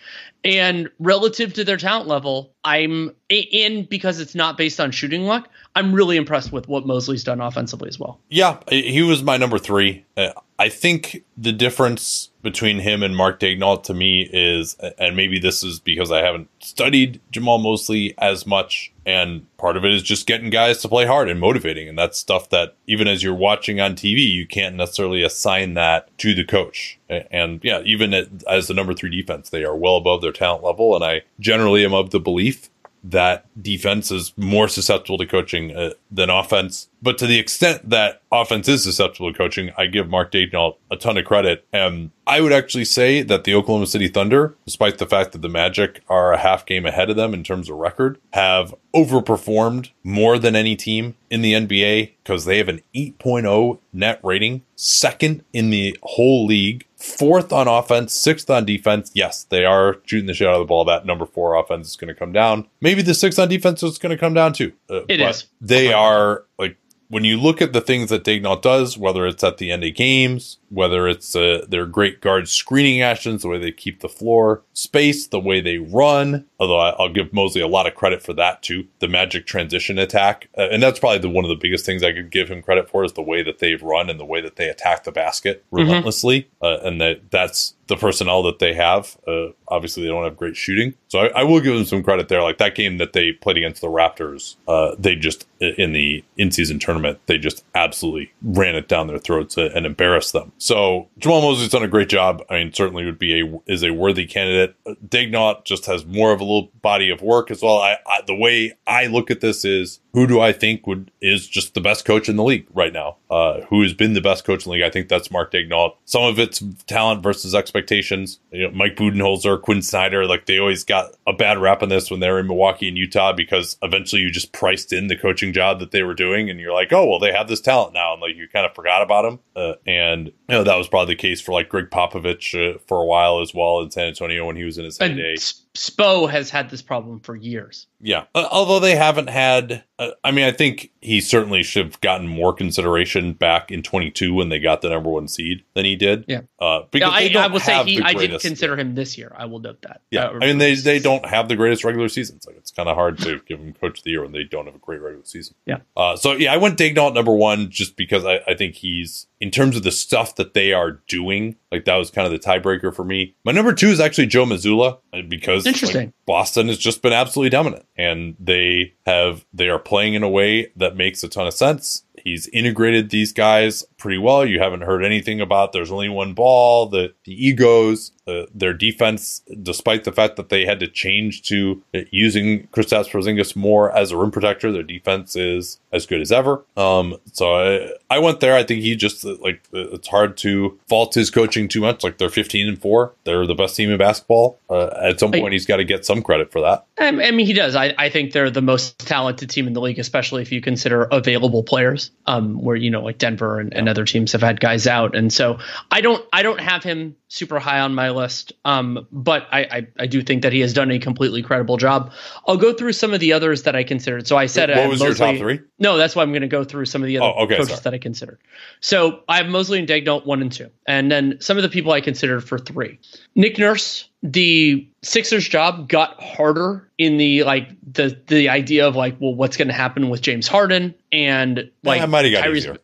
[0.45, 5.49] and relative to their talent level, I'm in because it's not based on shooting luck.
[5.75, 8.21] I'm really impressed with what Mosley's done offensively as well.
[8.31, 10.05] Yeah, he was my number three.
[10.17, 15.41] Uh, I think the difference between him and Mark Daigneault to me is, and maybe
[15.41, 20.01] this is because I haven't studied Jamahl Mosley as much, and part of it is
[20.05, 21.89] just getting guys to play hard and motivating.
[21.89, 26.17] And that's stuff that even as you're watching on TV, you can't necessarily assign that
[26.19, 27.01] to the coach.
[27.09, 30.95] And yeah, even as the number three defense, they are well above their talent level.
[30.95, 32.71] And I generally am of the belief
[33.11, 36.89] that defense is more susceptible to coaching uh, than offense.
[37.03, 40.97] But to the extent that offense is susceptible to coaching, I give Mark Daigneault a
[40.97, 41.67] ton of credit.
[41.73, 45.49] And I would actually say that the Oklahoma City Thunder, despite the fact that the
[45.49, 50.39] Magic are a half game ahead of them in terms of record, have overperformed more
[50.39, 55.71] than any team in the NBA because they have an 8.0 net rating, second in
[55.71, 59.11] the whole league, fourth on offense, sixth on defense.
[59.15, 60.85] Yes, they are shooting the shit out of the ball.
[60.85, 62.67] That number four offense is going to come down.
[62.81, 64.73] Maybe the sixth on defense is going to come down too.
[64.91, 65.47] Uh, it is.
[65.61, 66.77] They are like
[67.09, 69.95] when you look at the things that Daigneault does, whether it's at the end of
[69.95, 74.63] games, whether it's uh, their great guard screening actions, the way they keep the floor
[74.73, 78.63] space, the way they run, although I'll give Mosley a lot of credit for that
[78.63, 80.49] too, the magic transition attack.
[80.59, 82.89] Uh, and that's probably the, one of the biggest things I could give him credit
[82.91, 85.65] for is the way that they've run and the way that they attack the basket
[85.67, 85.77] mm-hmm.
[85.77, 86.49] relentlessly.
[86.63, 86.65] Mm-hmm.
[86.65, 89.17] Uh, and that that's the personnel that they have.
[89.27, 92.29] Uh, obviously, they don't have great shooting, so I, I, will give them some credit
[92.29, 92.43] there.
[92.43, 96.79] Like that game that they played against the Raptors, uh, they just in the in-season
[96.79, 100.53] tournament, they just absolutely ran it down their throats and embarrassed them.
[100.59, 102.43] So Jamahl Mosley's done a great job.
[102.51, 104.77] I mean, certainly would be a is a worthy candidate.
[105.09, 107.79] Daigneault just has more of a little body of work as well.
[107.79, 111.47] I, I the way I look at this is who do I think would is
[111.47, 113.17] just the best coach in the league right now?
[113.31, 114.83] Uh, who has been the best coach in the league?
[114.83, 115.97] I think that's Mark Daigneault.
[116.05, 118.41] Some of it's talent versus expectations.
[118.51, 122.11] You know, Mike Budenholzer, Quin Snyder, like they always got a bad rap on this
[122.11, 125.53] when they were in Milwaukee and Utah because eventually you just priced in the coaching
[125.53, 128.13] job that they were doing, and you're like, oh well, they have this talent now,
[128.13, 129.41] and like you kind of forgot about them.
[129.55, 133.01] Uh, and you know that was probably the case for like Gregg Popovich uh, for
[133.01, 135.37] a while as well in San Antonio when he was in his heyday.
[135.37, 137.87] Spo has had this problem for years.
[138.01, 139.85] Yeah, uh, although they haven't had.
[139.99, 144.35] Uh, I mean, I think he certainly should have gotten more consideration back in 22
[144.35, 146.25] when they got the number one seed than he did.
[146.29, 148.03] Yeah, uh, because yeah, I, I will say he.
[148.03, 149.33] I didn't consider him this year.
[149.35, 150.03] I will note that.
[150.11, 152.47] Yeah, I mean they they don't have the greatest regular seasons.
[152.47, 154.67] Like it's kind of hard to give them coach of the year when they don't
[154.67, 155.55] have a great regular season.
[155.65, 155.79] Yeah.
[155.97, 159.51] Uh, so yeah, I went Daigneault number one just because I, I think he's in
[159.51, 161.57] terms of the stuff that they are doing.
[161.71, 163.35] Like that was kind of the tiebreaker for me.
[163.45, 166.07] My number two is actually Joe Mazzulla uh, because interesting.
[166.07, 170.29] Like, Boston has just been absolutely dominant, and they have they are playing in a
[170.29, 172.05] way that makes a ton of sense.
[172.23, 174.47] He's integrated these guys pretty well.
[174.47, 179.43] You haven't heard anything about there's only one ball, the the egos, uh, their defense,
[179.63, 184.17] despite the fact that they had to change to using Kristaps Porzingis more as a
[184.17, 186.65] rim protector, their defense is as good as ever.
[186.77, 188.55] Um, so I, I went there.
[188.55, 192.05] I think he just like it's hard to fault his coaching too much.
[192.05, 194.59] Like they're 15 and four, they're the best team in basketball.
[194.71, 196.87] Uh, at some point, I, he's got to get some credit for that.
[196.99, 197.75] I, mean, he does.
[197.75, 201.05] I, I think they're the most talented team in the league, especially if you consider
[201.05, 202.11] available players.
[202.27, 205.33] Um, where you know like Denver and, and other teams have had guys out, and
[205.33, 205.59] so
[205.91, 208.53] I don't I don't have him super high on my list.
[208.65, 212.13] Um, but I, I, I do think that he has done a completely credible job.
[212.47, 214.27] I'll go through some of the others that I considered.
[214.27, 215.61] So I said what was Mosley, your top three?
[215.79, 217.71] No, that's why I'm going to go through some of the other oh, okay, coaches
[217.71, 217.81] sorry.
[217.83, 218.39] that I considered.
[218.81, 221.93] So I have Mosley and Daigneault one and two, and then some of the people
[221.93, 222.99] I considered for three.
[223.35, 229.17] Nick Nurse, the Sixers job got harder in the like the the idea of like,
[229.21, 232.79] well, what's going to happen with James Harden and like yeah, might have got easier.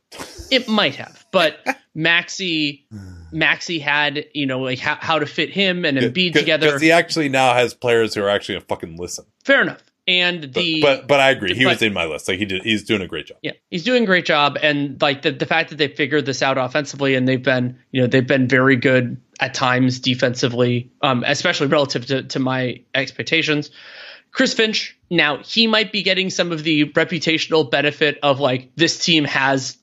[0.52, 1.58] It might have, but
[1.96, 2.82] Maxi,
[3.32, 6.66] Maxey had, you know, like how, how to fit him and Embiid together.
[6.66, 9.24] Because he actually now has players who are actually going to fucking listen.
[9.44, 9.82] Fair enough.
[10.06, 12.26] And the but, but, but I agree, he but, was in my list.
[12.26, 13.38] Like he did, he's doing a great job.
[13.40, 16.42] Yeah, he's doing a great job, and like the the fact that they figured this
[16.42, 21.22] out offensively, and they've been, you know, they've been very good at times defensively, um,
[21.24, 23.70] especially relative to to my expectations.
[24.32, 29.04] Chris Finch, now he might be getting some of the reputational benefit of like this
[29.04, 29.78] team has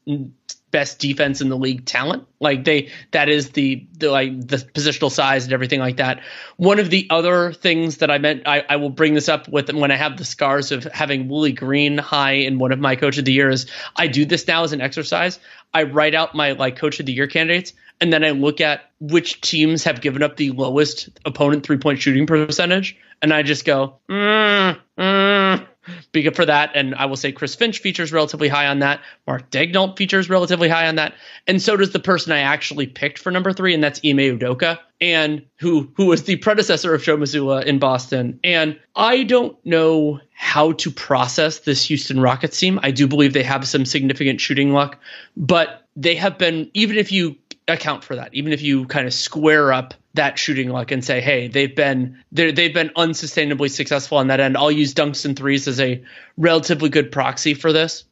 [0.71, 2.27] best defense in the league talent.
[2.39, 6.21] Like they that is the the like the positional size and everything like that.
[6.57, 9.71] One of the other things that I meant I, I will bring this up with
[9.71, 13.17] when I have the scars of having Willie Green high in one of my coach
[13.17, 13.65] of the years.
[13.95, 15.39] I do this now as an exercise.
[15.73, 18.91] I write out my like coach of the year candidates and then I look at
[18.99, 23.65] which teams have given up the lowest opponent three point shooting percentage and I just
[23.65, 25.67] go, mm, mm,
[26.11, 29.01] because for that, and I will say Chris Finch features relatively high on that.
[29.27, 31.13] Mark Daigneault features relatively high on that,
[31.47, 34.79] and so does the person I actually picked for number three, and that's Ime Udoka,
[35.01, 38.39] and who who was the predecessor of Joe Mazzulla in Boston.
[38.43, 42.79] And I don't know how to process this Houston Rockets team.
[42.81, 44.97] I do believe they have some significant shooting luck,
[45.35, 47.35] but they have been even if you
[47.69, 51.21] account for that, even if you kind of square up that shooting luck and say,
[51.21, 54.57] hey, they've been they've been unsustainably successful on that end.
[54.57, 56.03] I'll use dunks and threes as a
[56.37, 58.03] relatively good proxy for this.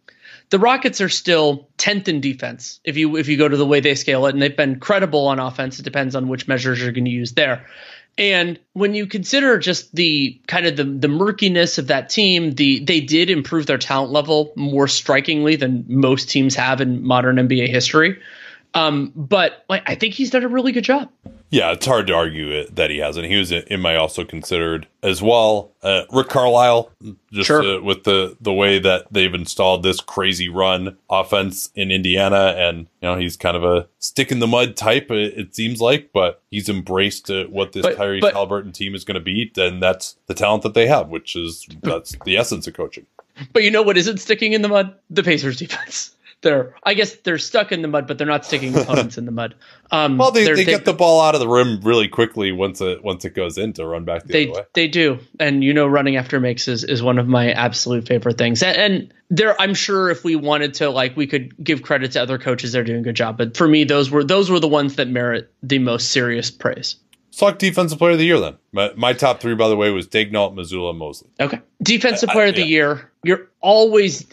[0.49, 3.79] The Rockets are still 10th in defense if you if you go to the way
[3.79, 5.79] they scale it, and they've been credible on offense.
[5.79, 7.65] It depends on which measures you're going to use there.
[8.17, 12.79] And when you consider just the kind of the the murkiness of that team, the
[12.79, 17.67] they did improve their talent level more strikingly than most teams have in modern NBA
[17.67, 18.17] history.
[18.73, 21.09] Um, but like, I think he's done a really good job.
[21.49, 23.25] Yeah, it's hard to argue it, that he hasn't.
[23.27, 25.71] He was in my also considered as well.
[25.81, 26.91] Uh, Rick Carlisle,
[27.31, 27.63] just sure.
[27.63, 32.89] uh, with the the way that they've installed this crazy run offense in Indiana, and
[33.01, 35.09] you know he's kind of a stick in the mud type.
[35.09, 39.05] It, it seems like, but he's embraced uh, what this but, Tyrese but, team is
[39.05, 42.67] going to be, and that's the talent that they have, which is that's the essence
[42.67, 43.05] of coaching.
[43.53, 44.93] But you know what isn't sticking in the mud?
[45.09, 48.75] The Pacers defense they're I guess they're stuck in the mud, but they're not sticking
[48.77, 49.55] opponents in the mud.
[49.91, 53.03] Um, well, they, they get the ball out of the rim really quickly once it
[53.03, 54.65] once it goes in to run back the they, other way.
[54.73, 58.37] They do, and you know, running after makes is, is one of my absolute favorite
[58.37, 58.61] things.
[58.61, 62.21] And, and there, I'm sure if we wanted to, like, we could give credit to
[62.21, 63.37] other coaches; they're doing a good job.
[63.37, 66.97] But for me, those were those were the ones that merit the most serious praise.
[67.31, 68.57] Select defensive player of the year then.
[68.71, 71.29] My, my top three, by the way, was Daigneault, Mazzulla, Mosley.
[71.39, 73.11] Okay, defensive player I, I, of the year.
[73.27, 74.25] You're always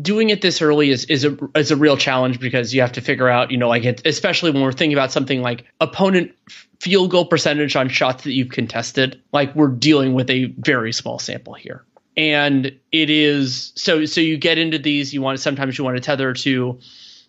[0.00, 3.00] doing it this early is is a is a real challenge because you have to
[3.00, 6.32] figure out, you know, like it, especially when we're thinking about something like opponent
[6.80, 9.20] field goal percentage on shots that you've contested.
[9.32, 11.84] Like we're dealing with a very small sample here,
[12.16, 15.12] and it is so so you get into these.
[15.12, 16.78] You want sometimes you want to tether to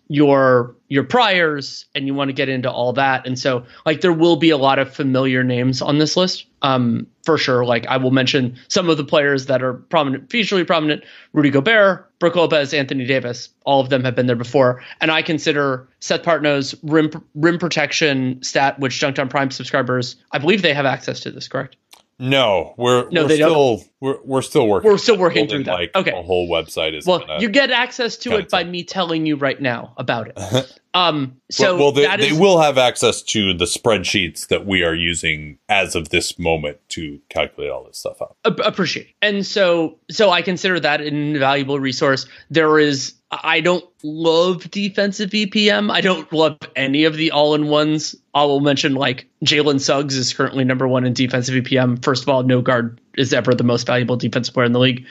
[0.08, 3.26] your your priors and you want to get into all that.
[3.26, 7.06] And so like there will be a lot of familiar names on this list um
[7.24, 7.64] for sure.
[7.64, 12.10] Like i will mention some of the players that are prominent featurely prominent rudy gobert
[12.18, 14.82] Brooke Lopez anthony davis all of them have been there before.
[15.00, 20.38] And i consider seth partnow's rim rim protection stat which Dunc'd On prime subscribers i
[20.38, 21.76] believe they have access to this correct?
[22.18, 23.88] No, we're no, we're they still don't.
[24.00, 24.90] We're we're still working.
[24.90, 25.72] We're still working through that.
[25.72, 27.06] Like okay, the whole website is.
[27.06, 30.78] Well, you get access to it by me telling you right now about it.
[30.94, 34.94] um, so well, well they, they will have access to the spreadsheets that we are
[34.94, 38.36] using as of this moment to calculate all this stuff out.
[38.44, 42.26] Appreciate, and so so I consider that an invaluable resource.
[42.50, 45.90] There is I don't love defensive EPM.
[45.90, 48.14] I don't love any of the all in ones.
[48.34, 52.04] I will mention like Jalen Suggs is currently number one in defensive EPM.
[52.04, 55.06] First of all, no guard is ever the most valuable defensive player in the league.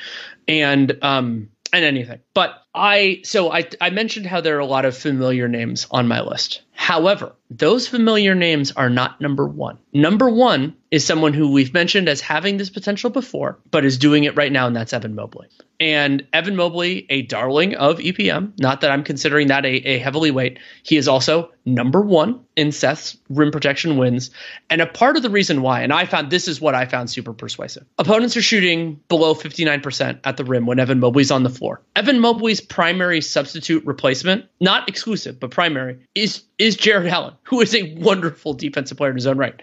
[0.48, 2.20] And um and anything.
[2.34, 6.08] But I so I I mentioned how there are a lot of familiar names on
[6.08, 6.62] my list.
[6.74, 9.78] However, those familiar names are not number 1.
[9.94, 14.26] Number 1 is someone who we've mentioned as having this potential before, but is doing
[14.26, 15.48] it right now and that's Evan Mobley.
[15.80, 20.32] And Evan Mobley, a darling of EPM, not that I'm considering that a, a heavily
[20.32, 24.32] weight, he is also number 1 in Seth's rim protection wins.
[24.70, 27.10] And a part of the reason why, and I found this is what I found
[27.10, 27.86] super persuasive.
[27.98, 31.82] Opponents are shooting below 59% at the rim when Evan Mobley's on the floor.
[31.96, 37.74] Evan Mobley's primary substitute replacement, not exclusive, but primary, is is Jarrett Allen, who is
[37.74, 39.62] a wonderful defensive player in his own right.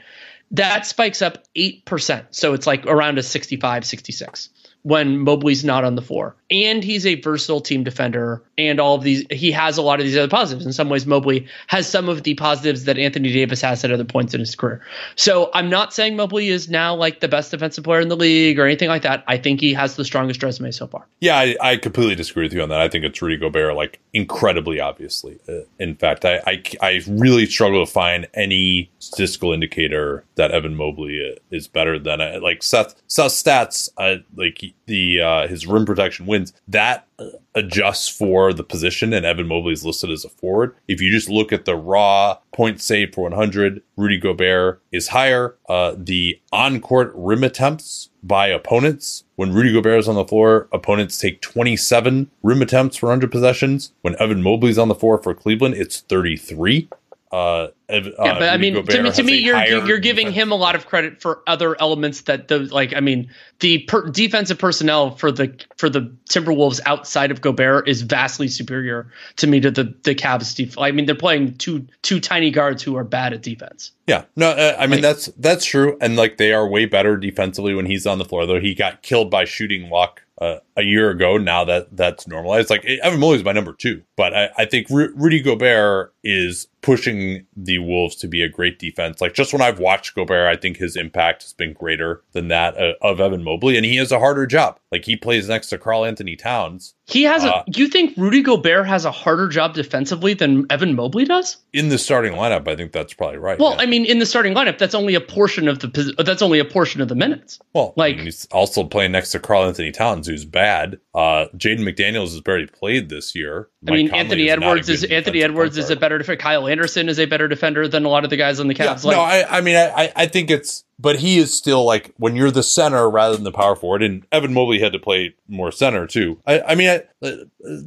[0.52, 2.26] That spikes up 8%.
[2.30, 4.50] So it's like around a 65, 66
[4.82, 6.34] when Mobley's not on the floor.
[6.50, 10.06] And he's a versatile team defender and all of these he has a lot of
[10.06, 10.66] these other positives.
[10.66, 14.04] In some ways Mobley has some of the positives that Anthony Davis has at other
[14.04, 14.84] points in his career.
[15.16, 18.59] So I'm not saying Mobley is now like the best defensive player in the league
[18.59, 19.24] or anything like that.
[19.26, 21.06] I think he has the strongest resume so far.
[21.20, 22.80] Yeah, I, I completely disagree with you on that.
[22.80, 25.38] I think it's Rudy Gobert like incredibly obviously.
[25.48, 30.74] Uh, in fact, I, I I really struggle to find any statistical indicator that Evan
[30.74, 35.66] Mobley uh, is better than uh, like Seth Seth stats uh, like the uh, his
[35.66, 37.06] rim protection wins that
[37.54, 40.74] adjusts for the position and Evan Mobley is listed as a forward.
[40.88, 45.56] If you just look at the raw points saved for 100, Rudy Gobert is higher.
[45.68, 50.68] Uh, the on court rim attempts by opponents when Rudy Gobert is on the floor,
[50.72, 53.92] opponents take 27 rim attempts for 100 possessions.
[54.02, 56.88] When Evan Mobley's on the floor for Cleveland, it's 33.
[57.32, 60.42] Uh, yeah, but I mean, to me, to me you're you're giving defense.
[60.42, 62.94] him a lot of credit for other elements that the like.
[62.94, 63.30] I mean,
[63.60, 69.10] the per- defensive personnel for the for the Timberwolves outside of Gobert is vastly superior
[69.36, 70.54] to me to the the Cavs.
[70.54, 73.92] Def- I mean, they're playing two two tiny guards who are bad at defense.
[74.06, 77.16] Yeah, no, uh, I mean like, that's that's true, and like they are way better
[77.16, 78.44] defensively when he's on the floor.
[78.44, 81.38] Though he got killed by shooting luck uh, a year ago.
[81.38, 84.88] Now that that's normalized, like Evan Mobley is my number two, but I, I think
[84.88, 89.20] Ru- Rudy Gobert is pushing the Wolves to be a great defense.
[89.20, 92.76] Like just when I've watched Gobert, I think his impact has been greater than that
[92.76, 94.78] uh, of Evan Mobley, and he has a harder job.
[94.92, 97.52] Like he plays next to Karl-Anthony Towns, He has a.
[97.54, 101.56] Uh, you think Rudy Gobert has a harder job defensively than Evan Mobley does?
[101.72, 103.58] In the starting lineup, I think that's probably right.
[103.58, 103.82] Well, yeah.
[103.82, 106.14] I mean, in the starting lineup, that's only a portion of the.
[106.24, 107.58] That's only a portion of the minutes.
[107.74, 110.98] well, like- like he's also playing next to Karl-Anthony Towns, who's bad.
[111.14, 113.68] Uh, Jaden McDaniels has barely played this year.
[113.86, 116.40] I Mike mean, Conley Anthony is Edwards is Anthony Edwards is a better defender.
[116.43, 118.94] Kyle Anderson is a better defender than a lot of the guys on the Yeah,
[118.94, 119.05] Cavs.
[119.05, 122.50] no, I, I mean, I- I think it's, but he is still like when you're
[122.50, 126.06] the center rather than the power forward, and Evan Mobley had to play more center
[126.06, 126.38] too.
[126.46, 126.96] I, I mean, I,
[127.26, 127.36] uh,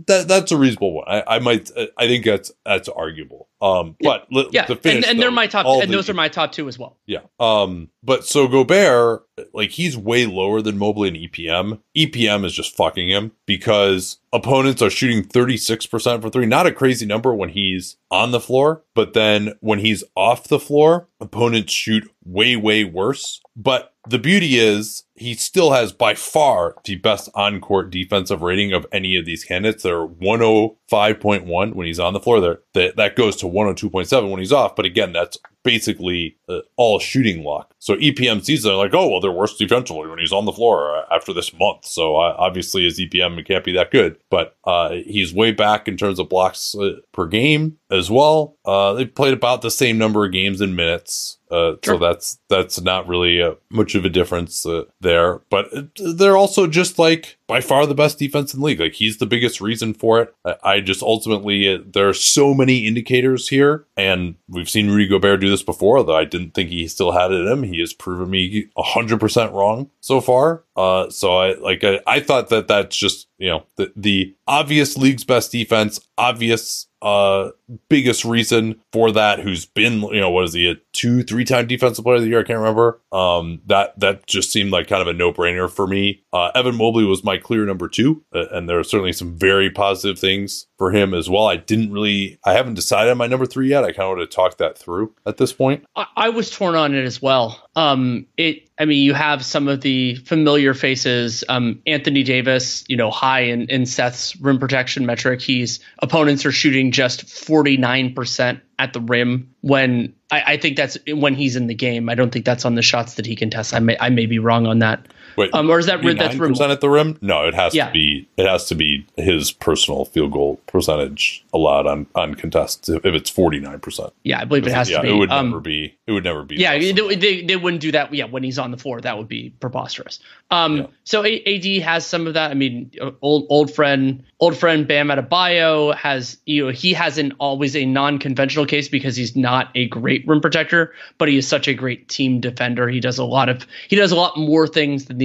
[0.08, 1.06] that that's a reasonable one.
[1.08, 3.48] I, I might, I think that's that's arguable.
[3.62, 6.28] Um, but yeah, to finish, and, and they're my top, and the- those are my
[6.28, 6.98] top two as well.
[7.08, 7.22] Yeah.
[7.40, 11.80] Um, but so Gobert, like he's way lower than Mobley in EPM.
[11.98, 16.46] EPM is just fucking him because opponents are shooting 36% for three.
[16.46, 20.60] Not a crazy number when he's on the floor, but then when he's off the
[20.60, 23.42] floor, opponents shoot way, way worse.
[23.56, 28.74] But the beauty is he still has by far the best on court defensive rating
[28.74, 29.84] of any of these candidates.
[29.84, 32.42] They're 105.1 when he's on the floor.
[32.42, 34.76] There that, that goes to 102.7 when he's off.
[34.76, 37.74] But again, that's basically uh, all shooting luck.
[37.80, 40.96] So EPM sees they're like, oh well, they're worse defensively when he's on the floor
[40.96, 41.86] uh, after this month.
[41.86, 45.98] So uh, obviously his EPM can't be that good, but uh, he's way back in
[45.98, 48.58] terms of blocks uh, per game as well.
[48.66, 51.40] Uh, they played about the same number of games in minutes.
[51.56, 55.84] Uh, So that's that's not really uh, much of a difference uh, there, but uh,
[56.16, 58.80] they're also just like by far the best defense in the league.
[58.80, 60.34] Like he's the biggest reason for it.
[60.44, 65.08] I, I just ultimately uh, there are so many indicators here, and we've seen Rudy
[65.08, 66.04] Gobert do this before.
[66.04, 69.20] Though I didn't think he still had it in him, he has proven me hundred
[69.20, 70.64] percent wrong so far.
[70.76, 74.98] Uh, so I like I, I thought that that's just you know the the obvious
[74.98, 77.52] league's best defense, obvious uh
[77.90, 81.68] biggest reason for that who's been you know what is he a two three time
[81.68, 85.02] defensive player of the year i can't remember um that that just seemed like kind
[85.02, 88.70] of a no-brainer for me uh evan mobley was my clear number two uh, and
[88.70, 92.54] there are certainly some very positive things for him as well i didn't really i
[92.54, 95.14] haven't decided on my number three yet i kind of want to talk that through
[95.26, 97.62] at this point I, I was torn on it as well.
[97.76, 101.44] Um, it, I mean, you have some of the familiar faces.
[101.48, 105.42] Um, Anthony Davis, you know, high in, in Seth's rim protection metric.
[105.42, 110.76] He's opponents are shooting just forty nine percent at the rim when I, I think
[110.76, 112.10] that's when he's in the game.
[112.10, 113.74] I don't think that's on the shots that he can test.
[113.74, 115.08] I may I may be wrong on that.
[115.38, 117.18] Wait, Um, or is that that's percent at the rim?
[117.22, 117.88] No, it has Yeah.
[117.88, 118.28] to be.
[118.38, 122.90] It has to be his personal field goal percentage allowed on on contest.
[122.90, 125.10] If it's forty nine percent, Yeah, I believe it has yeah, to be.
[125.10, 125.94] it would Um, never be.
[126.08, 126.56] It would never be.
[126.56, 128.14] Yeah, they, they, they wouldn't do that.
[128.14, 130.20] Yeah, when he's on the floor, that would be preposterous.
[130.52, 132.52] Um, so AD has some of that.
[132.52, 137.18] I mean, uh, old old friend, old friend Bam Adebayo has you know he has
[137.18, 141.48] an always a non-conventional case because he's not a great rim protector, but he is
[141.48, 142.88] such a great team defender.
[142.88, 145.25] He does a lot of he does a lot more things than the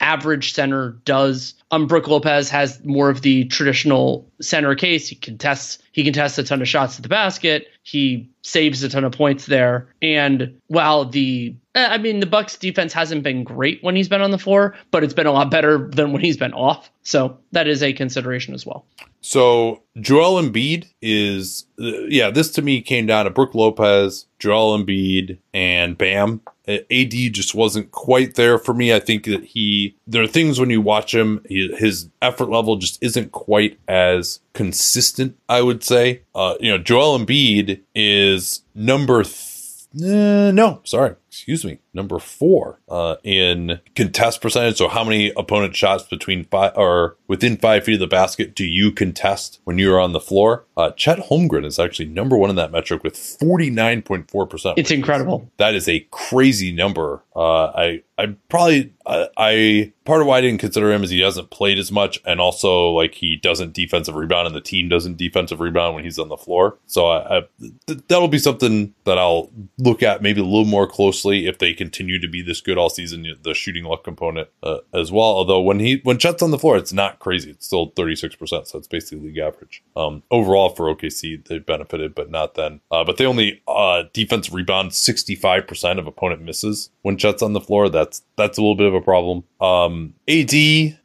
[0.00, 1.54] average center does.
[1.70, 5.08] Um, Brooke Lopez has more of the traditional center case.
[5.08, 7.68] He contests he contests a ton of shots at the basket.
[7.82, 9.88] He saves a ton of points there.
[10.00, 14.22] And while the eh, I mean the Bucks defense hasn't been great when he's been
[14.22, 16.90] on the floor, but it's been a lot better than when he's been off.
[17.02, 18.84] So that is a consideration as well.
[19.20, 24.78] So Joel Embiid is, uh, yeah, this to me came down to Brooke Lopez, Joel
[24.78, 26.40] Embiid, and Bam.
[26.68, 28.92] AD just wasn't quite there for me.
[28.92, 32.76] I think that he, there are things when you watch him, he, his effort level
[32.76, 36.22] just isn't quite as consistent, I would say.
[36.34, 39.56] Uh, you know, Joel Embiid is number th-
[39.96, 44.76] uh, no, sorry, excuse me, number four uh, in contest percentage.
[44.76, 48.64] So, how many opponent shots between five or within five feet of the basket do
[48.64, 50.64] you contest when you're on the floor?
[50.76, 54.46] Uh, Chet Holmgren is actually number one in that metric with forty nine point four
[54.46, 54.78] percent.
[54.78, 55.50] It's incredible.
[55.58, 57.22] That is a crazy number.
[57.36, 61.20] Uh, I I probably I, I part of why I didn't consider him is he
[61.20, 65.18] hasn't played as much, and also like he doesn't defensive rebound, and the team doesn't
[65.18, 66.78] defensive rebound when he's on the floor.
[66.86, 67.42] So I, I
[67.86, 71.72] th- that'll be something that I'll look at maybe a little more closely if they
[71.72, 73.26] continue to be this good all season.
[73.42, 75.24] The shooting luck component uh, as well.
[75.24, 77.50] Although when he when Chet's on the floor, it's not crazy.
[77.50, 79.82] It's still thirty six percent, so it's basically league average.
[79.96, 82.80] Um, overall for OKC, they benefited, but not then.
[82.90, 87.42] Uh, but they only uh, defense rebound sixty five percent of opponent misses when Chet's
[87.42, 87.88] on the floor.
[87.88, 89.44] That's that's a little bit of a problem.
[89.60, 90.50] Um, AD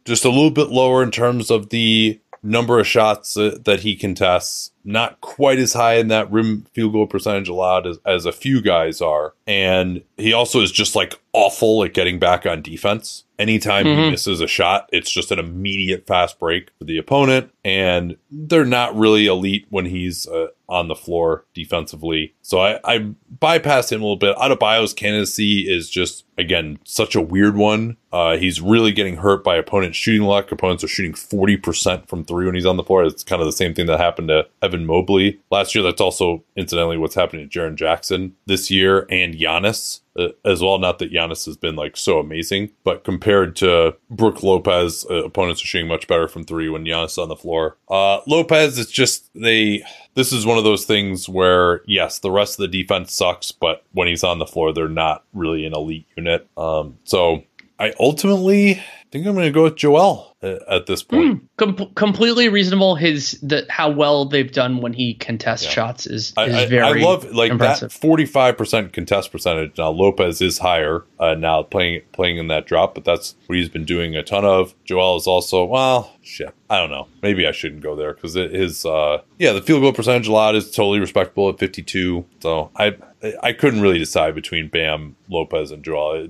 [0.05, 3.95] just a little bit lower in terms of the number of shots uh, that he
[3.95, 4.71] contests.
[4.83, 8.61] Not quite as high in that rim field goal percentage allowed as, as a few
[8.61, 9.33] guys are.
[9.47, 13.23] And he also is just like awful at getting back on defense.
[13.39, 14.01] Anytime mm-hmm.
[14.01, 17.51] he misses a shot, it's just an immediate fast break for the opponent.
[17.65, 22.35] And they're not really elite when he's uh, on the floor defensively.
[22.41, 22.99] So I, I
[23.39, 24.35] bypass him a little bit.
[24.37, 27.97] Adebayo's candidacy is just, again, such a weird one.
[28.11, 30.51] Uh, he's really getting hurt by opponent shooting luck.
[30.51, 33.03] Opponents are shooting 40% from three when he's on the floor.
[33.03, 35.83] It's kind of the same thing that happened to Evan Mobley last year.
[35.83, 40.77] That's also, incidentally, what's happening to Jaren Jackson this year and Giannis uh, as well.
[40.79, 45.63] Not that Giannis has been like so amazing, but compared to Brook Lopez, uh, opponents
[45.63, 47.77] are shooting much better from three when Giannis is on the floor.
[47.89, 49.83] Uh, Lopez, it's just they.
[50.15, 53.83] This is one of those things where yes, the rest of the defense sucks, but
[53.93, 56.47] when he's on the floor, they're not really an elite unit.
[56.55, 57.43] Um, so
[57.79, 58.81] I ultimately
[59.11, 61.41] think I'm going to go with Joel at this point.
[61.41, 62.95] Mm, com- completely reasonable.
[62.95, 65.71] His the how well they've done when he contests yeah.
[65.71, 67.01] shots is, is I, very.
[67.01, 67.91] I love like impressive.
[67.91, 69.77] that 45 percent contest percentage.
[69.77, 73.69] Now Lopez is higher uh, now playing playing in that drop, but that's what he's
[73.69, 74.75] been doing a ton of.
[74.83, 76.53] Joel is also well, shit.
[76.69, 77.07] I don't know.
[77.21, 80.55] Maybe I shouldn't go there because his uh yeah the field goal percentage a lot
[80.55, 82.25] is totally respectable at 52.
[82.41, 82.97] So I
[83.41, 86.27] I couldn't really decide between Bam, Lopez, and Joel.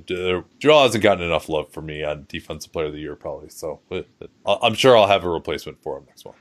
[0.60, 3.50] Joel hasn't gotten enough love for me on Defensive Player of the Year, probably.
[3.50, 3.80] So
[4.46, 6.38] I'm sure I'll have a replacement for him next month.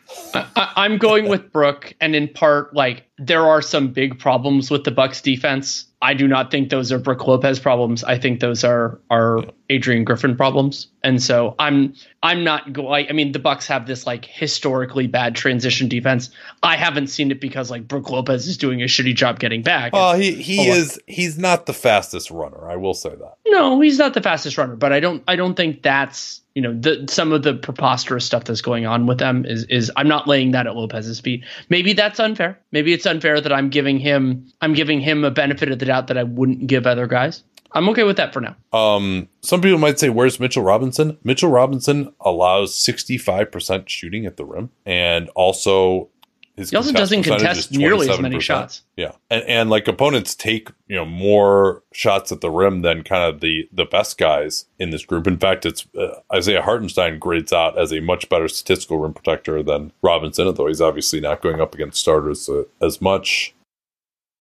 [0.56, 4.84] I, am going with Brook, and in part, like there are some big problems with
[4.84, 5.86] the Bucks defense.
[6.02, 8.02] I do not think those are Brook Lopez problems.
[8.02, 10.89] I think those are are Adrian Griffin problems.
[11.05, 11.94] And so I'm
[12.24, 13.06] I'm not going.
[13.09, 16.30] I mean, the Bucks have this like historically bad transition defense.
[16.62, 19.93] I haven't seen it because like Brook Lopez is doing a shitty job getting back.
[19.94, 22.68] Oh, he he is he's not the fastest runner.
[22.68, 23.36] I will say that.
[23.47, 26.73] No, he's not the fastest runner, but I don't I don't think that's you know
[26.73, 30.29] the some of the preposterous stuff that's going on with them is is I'm not
[30.29, 31.45] laying that at Lopez's feet.
[31.69, 32.59] Maybe that's unfair.
[32.73, 36.09] Maybe it's unfair that I'm giving him I'm giving him a benefit of the doubt
[36.09, 37.43] that I wouldn't give other guys.
[37.74, 38.55] I'm okay with that for now.
[38.73, 44.45] Um, some people might say, "Where's Mitchell Robinson?" Mitchell Robinson allows 65% shooting at the
[44.45, 46.11] rim, and also
[46.57, 48.83] his he also doesn't contest nearly as many shots.
[48.97, 53.23] Yeah, and and like opponents take you know more shots at the rim than kind
[53.23, 55.27] of the the best guys in this group.
[55.27, 59.62] In fact, it's uh, Isaiah Hartenstein grades out as a much better statistical rim protector
[59.62, 63.55] than Robinson, although he's obviously not going up against starters uh, as much.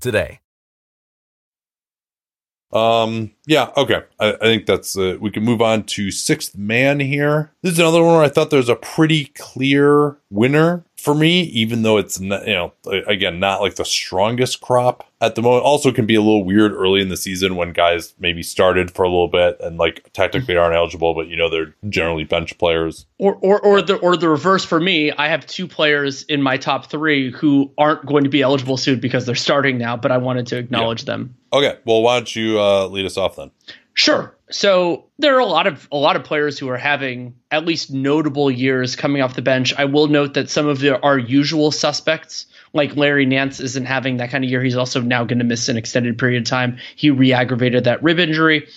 [0.00, 0.40] today.
[2.72, 3.32] Um.
[3.46, 3.70] Yeah.
[3.76, 4.02] Okay.
[4.18, 4.98] I, I think that's.
[4.98, 7.52] Uh, we can move on to sixth man here.
[7.62, 11.82] This is another one where I thought there's a pretty clear winner for me, even
[11.82, 12.72] though it's not, you know,
[13.06, 15.62] again, not like the strongest crop at the moment.
[15.62, 19.04] Also, can be a little weird early in the season when guys maybe started for
[19.04, 23.06] a little bit and like technically aren't eligible, but you know they're generally bench players.
[23.18, 25.12] Or or or the or the reverse for me.
[25.12, 28.98] I have two players in my top three who aren't going to be eligible soon
[28.98, 31.12] because they're starting now, but I wanted to acknowledge yeah.
[31.12, 31.36] them.
[31.52, 33.52] Okay, well, why don't you uh, lead us off then?
[33.94, 34.35] Sure.
[34.50, 37.90] So there are a lot of a lot of players who are having at least
[37.90, 39.74] notable years coming off the bench.
[39.76, 44.18] I will note that some of the, our usual suspects, like Larry Nance, isn't having
[44.18, 44.62] that kind of year.
[44.62, 46.78] He's also now going to miss an extended period of time.
[46.94, 48.68] He re-aggravated that rib injury.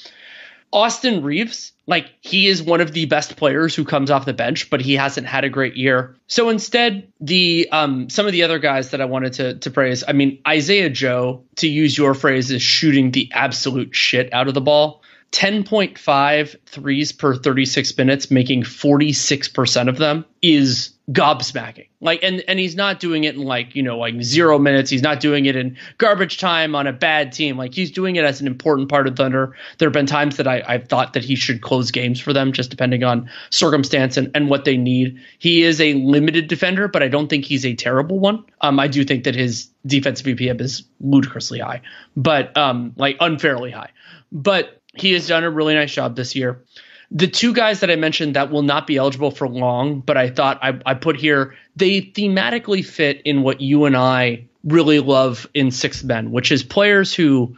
[0.71, 4.69] Austin Reaves, like he is one of the best players who comes off the bench,
[4.69, 6.15] but he hasn't had a great year.
[6.27, 10.03] So instead, the um, some of the other guys that I wanted to to praise,
[10.07, 14.53] I mean Isaiah Joe, to use your phrase, is shooting the absolute shit out of
[14.53, 15.01] the ball.
[15.31, 21.87] 10.5 threes per 36 minutes, making 46% of them is gobsmacking.
[22.01, 24.89] Like, and, and he's not doing it in like, you know, like zero minutes.
[24.89, 27.57] He's not doing it in garbage time on a bad team.
[27.57, 29.55] Like he's doing it as an important part of Thunder.
[29.77, 32.51] There have been times that I, I've thought that he should close games for them,
[32.51, 35.19] just depending on circumstance and, and what they need.
[35.37, 38.45] He is a limited defender, but I don't think he's a terrible one.
[38.61, 41.81] Um, I do think that his defensive BPM is ludicrously high,
[42.15, 43.91] but um, like unfairly high.
[44.31, 46.63] But he has done a really nice job this year.
[47.11, 50.29] The two guys that I mentioned that will not be eligible for long, but I
[50.29, 55.47] thought I, I put here, they thematically fit in what you and I really love
[55.53, 57.57] in Sixth Men, which is players who,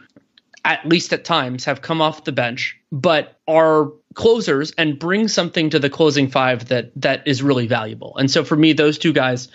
[0.64, 5.70] at least at times, have come off the bench, but are closers and bring something
[5.70, 8.16] to the closing five that that is really valuable.
[8.16, 9.48] And so for me, those two guys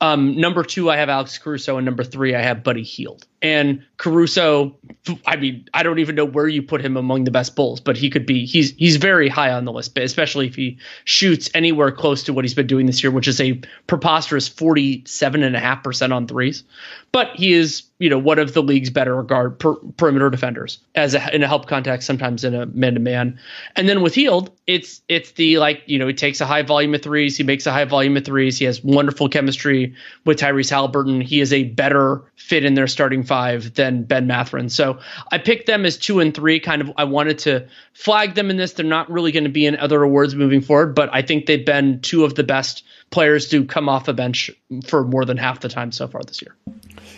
[0.00, 3.26] Um, number two, I have Alex Caruso, and number three, I have Buddy Hield.
[3.44, 4.74] And Caruso,
[5.26, 7.94] I mean, I don't even know where you put him among the best Bulls, but
[7.94, 8.46] he could be.
[8.46, 12.46] He's he's very high on the list, especially if he shoots anywhere close to what
[12.46, 16.26] he's been doing this year, which is a preposterous forty-seven and a half percent on
[16.26, 16.64] threes.
[17.14, 21.14] But he is, you know, one of the league's better guard per, perimeter defenders as
[21.14, 23.38] a, in a help context, sometimes in a man-to-man.
[23.76, 26.92] And then with Hield, it's it's the like, you know, he takes a high volume
[26.92, 30.70] of threes, he makes a high volume of threes, he has wonderful chemistry with Tyrese
[30.70, 31.20] Halliburton.
[31.20, 34.68] He is a better fit in their starting five than Ben Mathurin.
[34.68, 34.98] So
[35.30, 36.58] I picked them as two and three.
[36.58, 38.72] Kind of, I wanted to flag them in this.
[38.72, 41.64] They're not really going to be in other awards moving forward, but I think they've
[41.64, 44.50] been two of the best players to come off the bench
[44.84, 46.56] for more than half the time so far this year.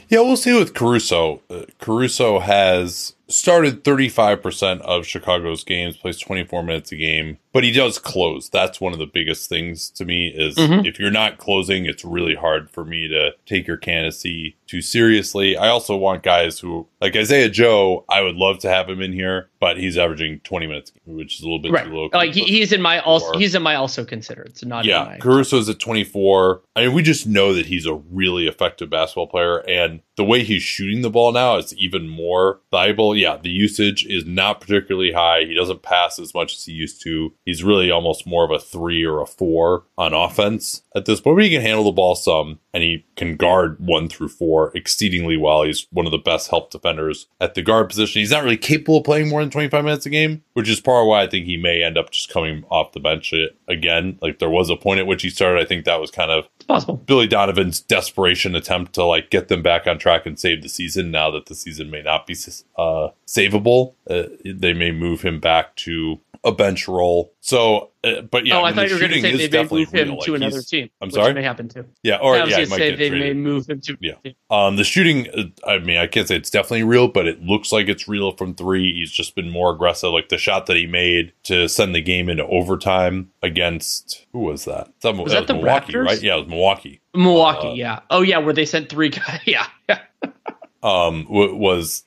[0.09, 1.41] Yeah, we'll see with Caruso.
[1.51, 7.73] Uh, Caruso has started 35% of Chicago's games, plays 24 minutes a game, but he
[7.73, 8.48] does close.
[8.48, 10.86] That's one of the biggest things to me is Mhm.
[10.86, 15.57] if you're not closing, it's really hard for me to take your candidacy too seriously.
[15.57, 19.12] I also want guys who like Isaiah Joe, I would love to have him in
[19.12, 22.09] here, but he's averaging 20 minutes, which is a little bit Right, too low.
[22.12, 24.57] like he, he's in my also he's in my also considered.
[24.57, 26.62] So not in yeah, my Caruso's at 24.
[26.77, 30.43] I mean, we just know that he's a really effective basketball player, and the way
[30.43, 33.14] he's shooting the ball now is even more valuable.
[33.14, 35.44] Yeah, the usage is not particularly high.
[35.44, 37.32] He doesn't pass as much as he used to.
[37.44, 41.36] He's really almost more of a three or a four on offense at this point.
[41.36, 45.36] But he can handle the ball some, and he can guard one through four exceedingly
[45.36, 45.62] well.
[45.62, 48.20] He's one of the best help defenders at the guard position.
[48.20, 51.02] He's not really capable of playing more than 25 minutes a game, which is part
[51.02, 53.32] of why I think he may end up just coming off the bench
[53.68, 54.18] again.
[54.23, 55.60] Like there was a point at which he started.
[55.60, 56.97] I think that was kind of it's possible.
[56.97, 61.10] Billy Donovan's desperation attempt to like get them back on track and save the season.
[61.10, 62.35] Now that the season may not be
[62.78, 67.35] uh, savable, uh, they may move him back to a bench role.
[67.40, 69.68] So, uh, but yeah, oh, I, mean, thought you were going to say they may
[69.68, 70.20] move him real.
[70.20, 70.89] to Like, another team.
[71.02, 71.35] I'm sorry.
[71.35, 71.85] may happen too.
[72.02, 73.97] Yeah, or I was yeah, going to say they may move him to.
[74.01, 74.14] Yeah.
[74.48, 77.73] Um, the shooting, uh, I mean, I can't say it's definitely real, but it looks
[77.73, 78.94] like it's real from three.
[78.94, 80.12] He's just been more aggressive.
[80.12, 84.64] Like the shot that he made to send the game into overtime against who was
[84.66, 84.89] that?
[85.02, 86.06] That Was that the Milwaukee, Raptors?
[86.06, 86.23] right?
[86.23, 87.01] Yeah, it was Milwaukee.
[87.14, 88.01] Milwaukee, Uh, yeah.
[88.10, 89.40] Oh yeah, where they sent three guys.
[89.47, 90.01] Yeah, yeah.
[90.86, 92.04] Um, w- was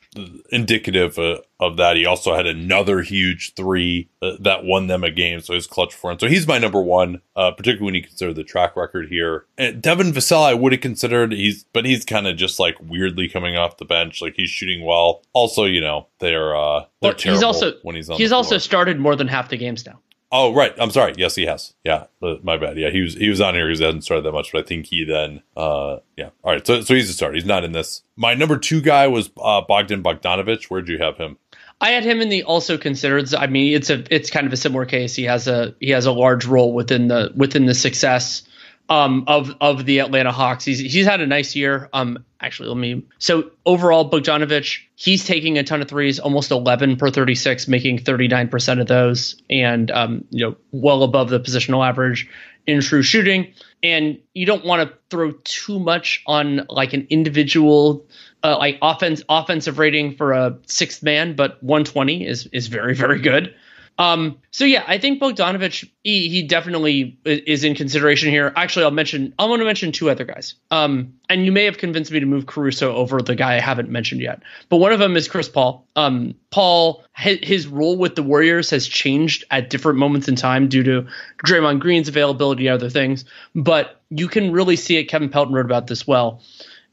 [0.51, 1.95] indicative uh, of that.
[1.97, 5.93] He also had another huge three uh, that won them a game, so he's clutch
[5.93, 6.19] for him.
[6.19, 9.45] So he's my number one, uh, particularly when you consider the track record here.
[9.57, 13.27] And Devin Vassell, I would have considered he's, but he's kind of just like weirdly
[13.29, 14.21] coming off the bench.
[14.21, 15.21] Like he's shooting well.
[15.33, 18.17] Also, you know, they're uh, they're Well, he's terrible also when he's on.
[18.17, 19.99] he's also started more than half the games now.
[20.31, 21.15] Oh right, I'm sorry.
[21.17, 21.73] Yes, he has.
[21.83, 22.05] Yeah,
[22.43, 22.77] my bad.
[22.77, 23.67] Yeah, he was he was on here.
[23.67, 25.41] He hasn't started that much, but I think he then.
[25.57, 26.29] Uh, yeah.
[26.43, 26.65] All right.
[26.65, 27.33] So so he's a start.
[27.33, 28.03] He's not in this.
[28.15, 30.65] My number two guy was uh, Bogdan Bogdanovich.
[30.65, 31.37] Where'd you have him?
[31.81, 33.33] I had him in the also considered.
[33.33, 35.15] I mean, it's a it's kind of a similar case.
[35.15, 38.43] He has a he has a large role within the within the success
[38.89, 40.65] um, of of the Atlanta Hawks.
[40.65, 41.89] He's he's had a nice year.
[41.93, 43.05] Um, actually, let me.
[43.19, 48.49] So overall, Bogdanovich, he's taking a ton of threes, almost 11 per 36, making 39
[48.49, 52.27] percent of those, and um, you know, well above the positional average
[52.65, 53.53] in true shooting.
[53.81, 58.07] And you don't want to throw too much on like an individual
[58.43, 63.21] uh, like offense offensive rating for a sixth man, but 120 is is very very
[63.21, 63.53] good.
[63.99, 68.53] Um, so yeah, I think Bogdanovich he, he definitely is in consideration here.
[68.55, 70.55] Actually, I'll mention I want to mention two other guys.
[70.71, 73.89] Um, and you may have convinced me to move Caruso over the guy I haven't
[73.89, 75.85] mentioned yet, but one of them is Chris Paul.
[75.97, 80.69] Um, Paul his, his role with the Warriors has changed at different moments in time
[80.69, 81.07] due to
[81.45, 85.05] Draymond Green's availability and other things, but you can really see it.
[85.05, 86.41] Kevin Pelton wrote about this well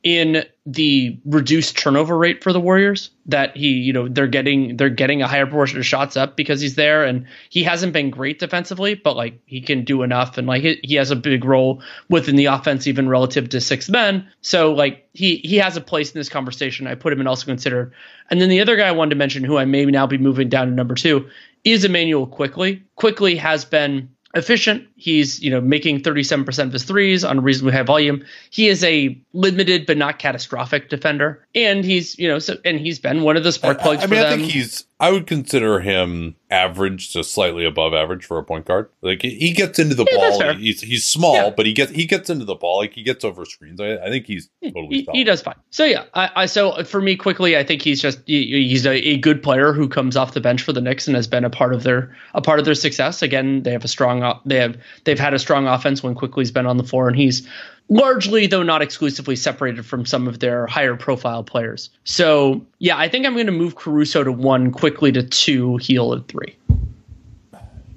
[0.07, 4.89] in the reduced turnover rate for the Warriors that he you know they're getting they're
[4.89, 8.39] getting a higher proportion of shots up because he's there and he hasn't been great
[8.39, 11.83] defensively but like he can do enough and like he, he has a big role
[12.09, 14.25] within the offense even relative to six men.
[14.43, 16.87] So like he he has a place in this conversation.
[16.87, 17.93] I put him in also considered.
[18.31, 20.49] And then the other guy I wanted to mention who I may now be moving
[20.49, 21.29] down to number two
[21.65, 22.85] is Immanuel Quickley.
[22.95, 24.87] Quickly has been efficient.
[24.97, 28.25] He's, you know, making 37% of his threes on a reasonably high volume.
[28.51, 31.45] He is a limited but not catastrophic defender.
[31.55, 34.11] And he's, you know, so and he's been one of the spark plugs I for
[34.15, 34.41] mean, I them.
[34.41, 34.85] think he's.
[34.99, 38.89] I would consider him average to slightly above average for a point guard.
[39.03, 40.55] Like he- gets into the Yeah, ball.
[40.55, 41.51] He's he's small, Yeah.
[41.51, 42.79] but he gets he gets into the ball.
[42.79, 43.79] Like he gets over screens.
[43.81, 45.03] I, I think he's totally.
[45.03, 45.57] he, he does fine.
[45.71, 48.87] So yeah, I, I so uh, for me Quickley, I think he's just he, he's
[48.87, 51.45] a, a good player who comes off the bench for the Knicks and has been
[51.45, 53.21] a part of their a part of their success.
[53.21, 56.67] Again, they have a strong they have they've had a strong offense when Quickley's been
[56.67, 57.47] on the floor, and he's
[57.89, 61.91] largely though not exclusively separated from some of their higher profile players.
[62.05, 66.19] So yeah, I think I'm going to move Caruso to one, Quickley to two, Hield
[66.19, 66.57] at three.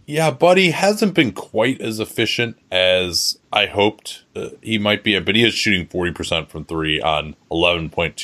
[0.05, 5.35] Yeah, Buddy hasn't been quite as efficient as I hoped uh, he might be, but
[5.35, 8.15] he is shooting 40% from three on 11.2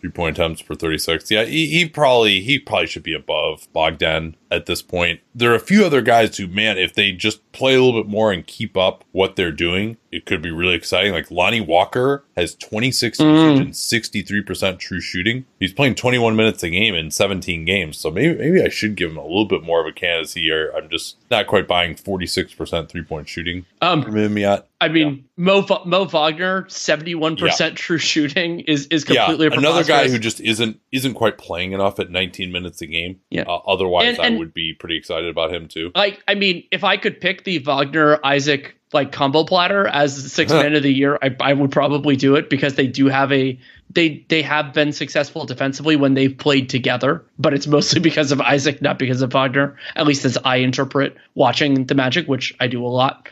[0.00, 1.30] three point attempts per 36.
[1.30, 5.20] Yeah, he, he probably he probably should be above Bogdan at this point.
[5.34, 8.10] There are a few other guys who, man, if they just play a little bit
[8.10, 11.12] more and keep up what they're doing, it could be really exciting.
[11.12, 13.60] Like Lonnie Walker has 26 Mm.
[13.60, 15.44] and 63% true shooting.
[15.60, 17.96] He's playing 21 minutes a game in 17 games.
[17.96, 20.72] So maybe maybe I should give him a little bit more of a candidacy here.
[20.76, 24.68] I'm just not quite buying 46% three point shooting Um, from him yet.
[24.80, 29.84] I mean, Mo Va- Mo Wagner, seventy-one percent true shooting is is completely yeah, another
[29.84, 33.20] guy who just isn't isn't quite playing enough at 19 minutes a game.
[33.30, 33.42] Yeah.
[33.42, 35.90] Uh, otherwise, And- I would be pretty excited about him too.
[35.94, 40.28] like I mean, if I could pick the Wagner Isaac like combo platter as the
[40.28, 40.62] sixth Huh.
[40.64, 43.58] man of the year, I, I would probably do it because they do have a
[43.90, 48.40] they they have been successful defensively when they've played together, but it's mostly because of
[48.40, 49.76] Isaac, not because of Wagner.
[49.96, 53.28] At least as I interpret watching the Magic, which I do a lot.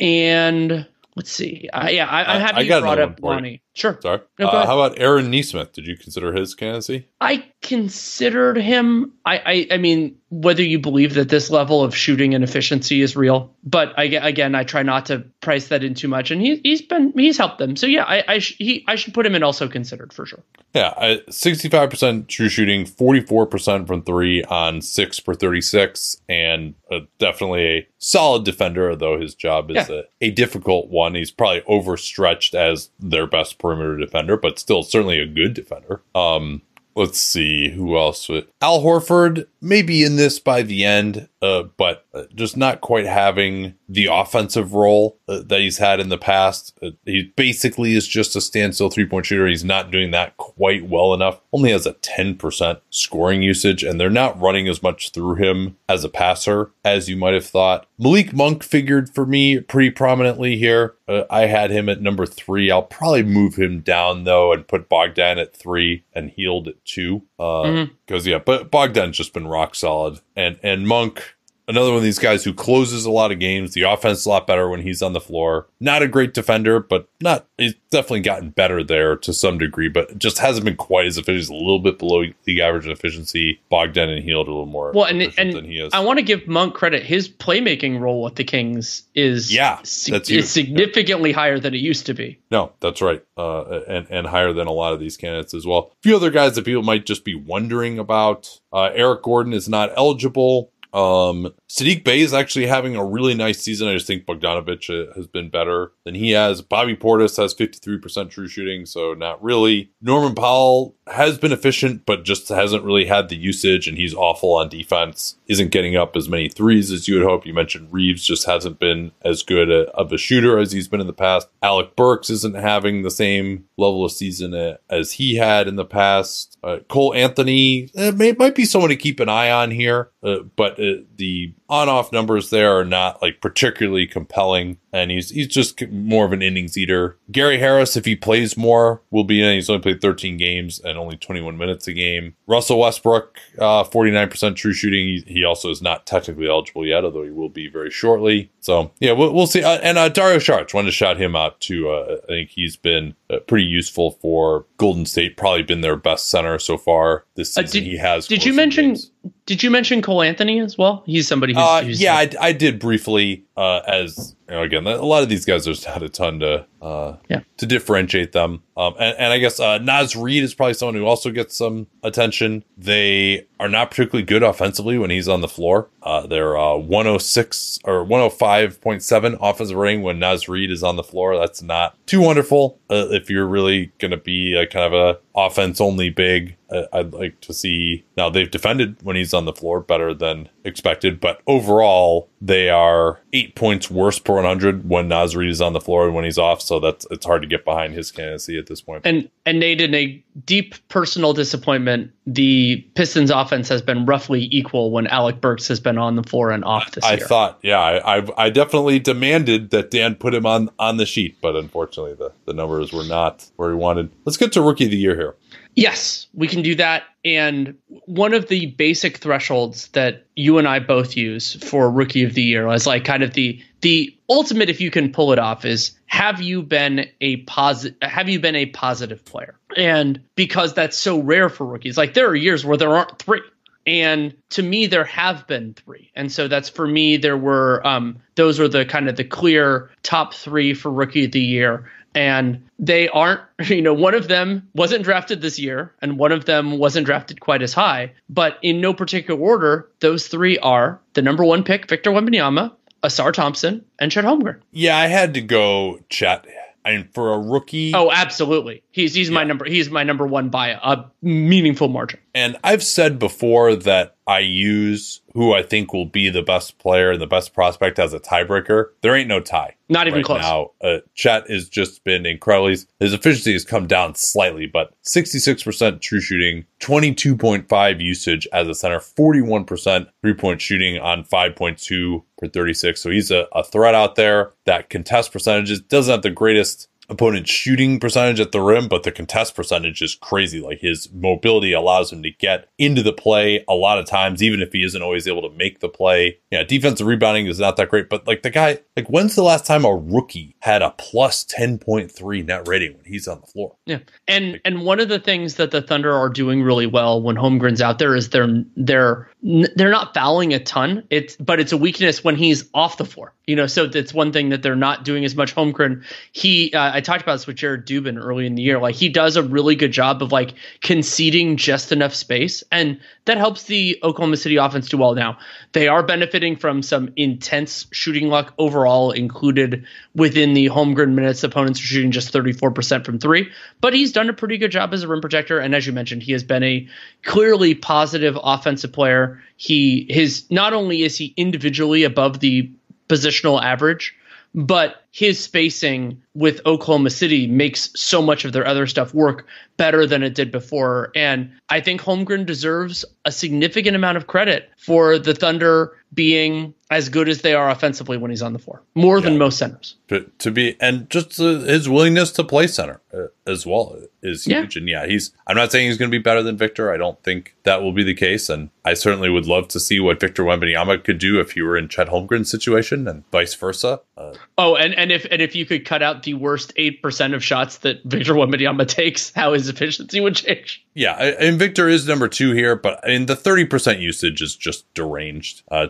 [0.00, 3.36] And let's see, I, yeah, I, I'm I- happy I you brought up one.
[3.36, 3.62] Lonnie.
[3.76, 4.20] Sure, Sorry.
[4.38, 5.72] No, uh, how about Aaron Nesmith?
[5.74, 7.08] Did you consider his candidacy?
[7.20, 9.12] I considered him.
[9.26, 13.16] I, I, I mean, whether you believe that this level of shooting and efficiency is
[13.16, 16.30] real, but I, again, I try not to price that in too much.
[16.30, 17.76] And he, he's been, he's helped them.
[17.76, 20.42] So yeah, I, I, sh- he, I should put him in also considered for sure.
[20.74, 27.64] Yeah, I- 65% true shooting, 44% from three on six for 36, and uh, definitely
[27.64, 30.02] a solid defender, though his job is Yeah.
[30.20, 31.14] a, a difficult one.
[31.14, 36.00] He's probably overstretched as their best perimeter defender, but still certainly a good defender.
[36.14, 36.62] Um,
[36.94, 38.28] let's see who else.
[38.60, 43.74] Al Horford maybe in this by the end, uh, but uh, just not quite having
[43.88, 46.76] the offensive role uh, that he's had in the past.
[46.82, 49.46] Uh, he basically is just a standstill three point shooter.
[49.46, 51.40] He's not doing that quite well enough.
[51.52, 56.02] Only has a 10% scoring usage, and they're not running as much through him as
[56.04, 57.86] a passer as you might have thought.
[57.98, 60.94] Malik Monk figured for me pretty prominently here.
[61.08, 62.70] Uh, I had him at number three.
[62.70, 67.22] I'll probably move him down though and put Bogdan at three and Hield at two.
[67.36, 68.26] Because Mhm.
[68.26, 71.35] yeah, but Bogdan's just been rock solid, and and Monk
[71.68, 73.74] another one of these guys who closes a lot of games.
[73.74, 75.66] The offense is a lot better when he's on the floor.
[75.80, 80.18] Not a great defender, but not he's definitely gotten better there to some degree, but
[80.18, 81.36] just hasn't been quite as efficient.
[81.38, 83.60] He's a little bit below league average in efficiency.
[83.70, 85.92] Bogdan and Hield a little more Well, and, and than he is.
[85.92, 87.02] I want to give Monk credit.
[87.02, 90.44] His playmaking role with the Kings is Yeah, sig- that's huge.
[90.44, 92.38] is significantly higher than it used to be.
[92.50, 95.90] No, that's right, uh, and and higher than a lot of these candidates as well.
[95.92, 98.60] A few other guys that people might just be wondering about.
[98.72, 100.70] Uh, Eric Gordon is not eligible.
[100.96, 103.86] Um, Sadiq Bey is actually having a really nice season.
[103.86, 106.62] I just think Bogdanovich uh, has been better than he has.
[106.62, 109.90] Bobby Portis has 53% true shooting, so not really.
[110.00, 114.54] Norman Powell has been efficient, but just hasn't really had the usage, and he's awful
[114.54, 115.36] on defense.
[115.46, 117.44] Isn't getting up as many threes as you would hope.
[117.44, 121.00] You mentioned Reaves just hasn't been as good a, of a shooter as he's been
[121.02, 121.48] in the past.
[121.62, 125.84] Alec Burks isn't having the same level of season uh, as he had in the
[125.84, 126.56] past.
[126.64, 130.15] Uh, Cole Anthony uh, may, might be someone to keep an eye on here, uh,
[130.56, 135.86] but uh, the on-off numbers there are not like particularly compelling, and he's he's just
[135.90, 137.18] more of an innings eater.
[137.30, 139.54] Gary Harris, if he plays more, will be in.
[139.54, 142.34] He's only played 13 games and only 21 minutes a game.
[142.46, 145.06] Russell Westbrook, uh, 49% true shooting.
[145.06, 148.50] He, he also is not technically eligible yet, although he will be very shortly.
[148.60, 149.62] So yeah, we'll, we'll see.
[149.62, 151.88] Uh, and uh, Dario Saric, wanted to shout him out too.
[151.90, 155.36] Uh, I think he's been uh, pretty useful for Golden State.
[155.36, 157.82] Probably been their best center so far this Uh, season.
[157.84, 158.26] did, he has.
[158.28, 158.86] Did you mention?
[158.88, 159.10] games.
[159.46, 161.02] Did you mention Cole Anthony as well?
[161.06, 163.44] He's somebody who's, who's yeah, I, I did briefly.
[163.56, 166.66] Uh, as you know, again, a lot of these guys, there's not a ton to
[166.80, 167.40] uh, Yeah.
[167.56, 168.62] to differentiate them.
[168.76, 171.88] Um, and, and I guess uh, Naz Reid is probably someone who also gets some
[172.04, 172.62] attention.
[172.78, 175.88] They are not particularly good offensively when he's on the floor.
[176.02, 181.36] Uh, they're uh, 106 or 105.7 offensive rating when Naz Reid is on the floor.
[181.38, 182.78] That's not too wonderful.
[182.90, 186.55] Uh, if you're really going to be a kind of a offense only big,
[186.92, 188.04] I'd like to see.
[188.16, 193.20] Now they've defended when he's on the floor better than expected, but overall they are
[193.32, 196.38] eight points worse per 100 when Naz Reid is on the floor and when he's
[196.38, 196.60] off.
[196.60, 199.02] So that's it's hard to get behind his candidacy at this point.
[199.04, 204.90] And and Nate, in a deep personal disappointment, the Pistons offense has been roughly equal
[204.90, 207.26] when Alec Burks has been on the floor and off this I year.
[207.26, 211.36] thought, yeah, I, I I definitely demanded that Dan put him on on the sheet,
[211.40, 214.10] but unfortunately the the numbers were not where he wanted.
[214.24, 215.34] Let's get to rookie of the year here.
[215.76, 217.04] Yes, we can do that.
[217.22, 217.76] And
[218.06, 222.42] one of the basic thresholds that you and I both use for rookie of the
[222.42, 225.92] year is like kind of the the ultimate if you can pull it off is
[226.06, 229.58] have you been a positive have you been a positive player?
[229.76, 233.42] And because that's so rare for rookies, like there are years where there aren't three.
[233.86, 236.10] And to me, there have been three.
[236.16, 239.90] And so that's for me, there were, um, those are the kind of the clear
[240.02, 241.88] top three for rookie of the year.
[242.16, 246.46] And they aren't, you know, one of them wasn't drafted this year and one of
[246.46, 248.12] them wasn't drafted quite as high.
[248.28, 252.72] But in no particular order, those three are the number one pick, Victor Wembanyama,
[253.02, 254.60] Ausar Thompson, and Chet Holmgren.
[254.72, 256.46] Yeah, I had to go Chet.
[256.86, 257.92] and for a rookie.
[257.94, 258.82] Oh, absolutely.
[258.92, 259.34] He's he's yeah.
[259.34, 259.64] my number.
[259.64, 262.20] He's my number one by a meaningful margin.
[262.34, 267.12] And I've said before that I use who I think will be the best player
[267.12, 268.86] and the best prospect as a tiebreaker.
[269.02, 269.74] There ain't no tie.
[269.90, 270.40] Not even right close.
[270.40, 272.68] Now, uh, Chet has just been incredible.
[272.68, 278.98] His efficiency has come down slightly, but 66% true shooting, 22.5 usage as a center,
[278.98, 282.98] 41% three point shooting on 5.2 per 36.
[282.98, 284.52] So he's a, a threat out there.
[284.64, 289.12] That contest percentages doesn't have the greatest opponent shooting percentage at the rim, but the
[289.12, 290.60] contest percentage is crazy.
[290.60, 294.60] Like his mobility allows him to get into the play a lot of times, even
[294.60, 296.38] if he isn't always able to make the play.
[296.50, 299.66] Yeah, defensive rebounding is not that great, but like the guy, like when's the last
[299.66, 303.76] time a rookie had a plus 10.3 net rating when he's on the floor?
[303.86, 303.98] Yeah.
[304.26, 307.80] And and one of the things that the Thunder are doing really well when Holmgren's
[307.80, 311.04] out there is they're they're they're not fouling a ton.
[311.08, 313.32] It's but it's a weakness when he's off the floor.
[313.46, 315.54] You know, so that's one thing that they're not doing as much.
[315.54, 316.02] Holmgren,
[316.32, 318.80] he uh, I talked about this with Jared Dubin early in the year.
[318.80, 323.38] Like he does a really good job of like conceding just enough space, and that
[323.38, 325.14] helps the Oklahoma City offense do well.
[325.14, 325.38] Now
[325.72, 329.86] they are benefiting from some intense shooting luck overall, included
[330.16, 331.44] within the Holmgren minutes.
[331.44, 333.48] Opponents are shooting just 34% from three,
[333.80, 335.60] but he's done a pretty good job as a rim protector.
[335.60, 336.88] And as you mentioned, he has been a
[337.22, 339.35] clearly positive offensive player.
[339.56, 342.70] He his not only is he individually above the
[343.08, 344.14] positional average,
[344.54, 349.46] but his spacing with Oklahoma City makes so much of their other stuff work
[349.76, 351.12] better than it did before.
[351.14, 357.08] And I think Holmgren deserves a significant amount of credit for the Thunder being as
[357.08, 359.24] good as they are offensively when he's on the floor, more yeah.
[359.24, 359.96] than most centers.
[360.08, 364.44] But to be, and just uh, his willingness to play center uh, as well is
[364.44, 364.76] huge.
[364.76, 364.80] Yeah.
[364.80, 366.92] And yeah, he's, I'm not saying he's going to be better than Victor.
[366.92, 368.48] I don't think that will be the case.
[368.48, 371.76] And I certainly would love to see what Victor Wembanyama could do if he were
[371.76, 374.00] in Chet Holmgren's situation and vice versa.
[374.16, 377.42] Uh, oh, and, and if, and if you could cut out the worst 8% of
[377.42, 380.84] shots that Victor Wembanyama takes, how his efficiency would change.
[380.94, 381.14] Yeah.
[381.14, 385.62] And Victor is number two here, but in the 30% usage is just deranged.
[385.68, 385.86] Uh,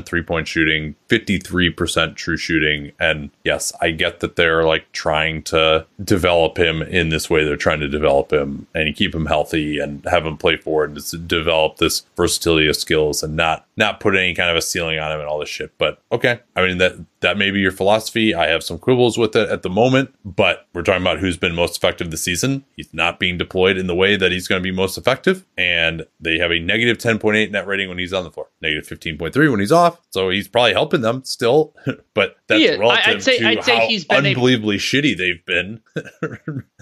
[0.00, 2.92] 27% three point shooting, 53% true shooting.
[2.98, 7.44] And yes, I get that they're like trying to develop him in this way.
[7.44, 11.28] They're trying to develop him and keep him healthy and have him play forward and
[11.28, 15.12] develop this versatility of skills and not not put any kind of a ceiling on
[15.12, 15.72] him and all this shit.
[15.78, 18.34] But okay, I mean that that may be your philosophy.
[18.34, 21.54] I have some quibbles with it at the moment, but we're talking about who's been
[21.54, 22.64] most effective this season.
[22.76, 26.06] He's not being deployed in the way that he's going to be most effective, and
[26.20, 29.60] they have a negative 10.8 net rating when he's on the floor, negative 15.3 when
[29.60, 30.00] he's off.
[30.10, 31.74] So he's probably helping them still,
[32.14, 35.44] but that's yeah, relative I'd say, to I'd say he's been unbelievably a- shitty they've
[35.46, 35.80] been.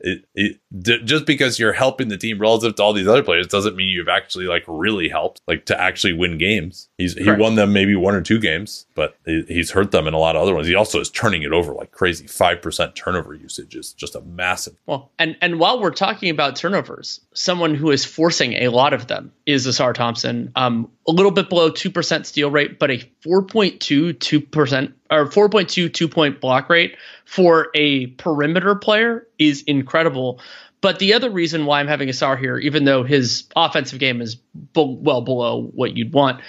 [0.00, 3.46] it, it, d- just because you're helping the team relative to all these other players
[3.46, 6.88] doesn't mean you've actually like really helped, like to actually win games.
[6.98, 10.18] He's he won them maybe one or two games, but he's hurt them in a
[10.18, 10.66] lot of other ones.
[10.66, 12.26] He also is turning it over like crazy.
[12.26, 14.74] Five percent turnover usage is just a massive.
[14.86, 19.08] Well, and and while we're talking about turnovers, someone who is forcing a lot of
[19.08, 20.52] them is Ausar Thompson.
[20.56, 25.26] Um, a little bit below two percent steal rate, but a 4.2 two percent or
[25.26, 26.96] 4.2 two point block rate
[27.26, 30.40] for a perimeter player is incredible.
[30.80, 34.36] But the other reason why I'm having Ausar here, even though his offensive game is
[34.74, 36.42] well below what you'd want,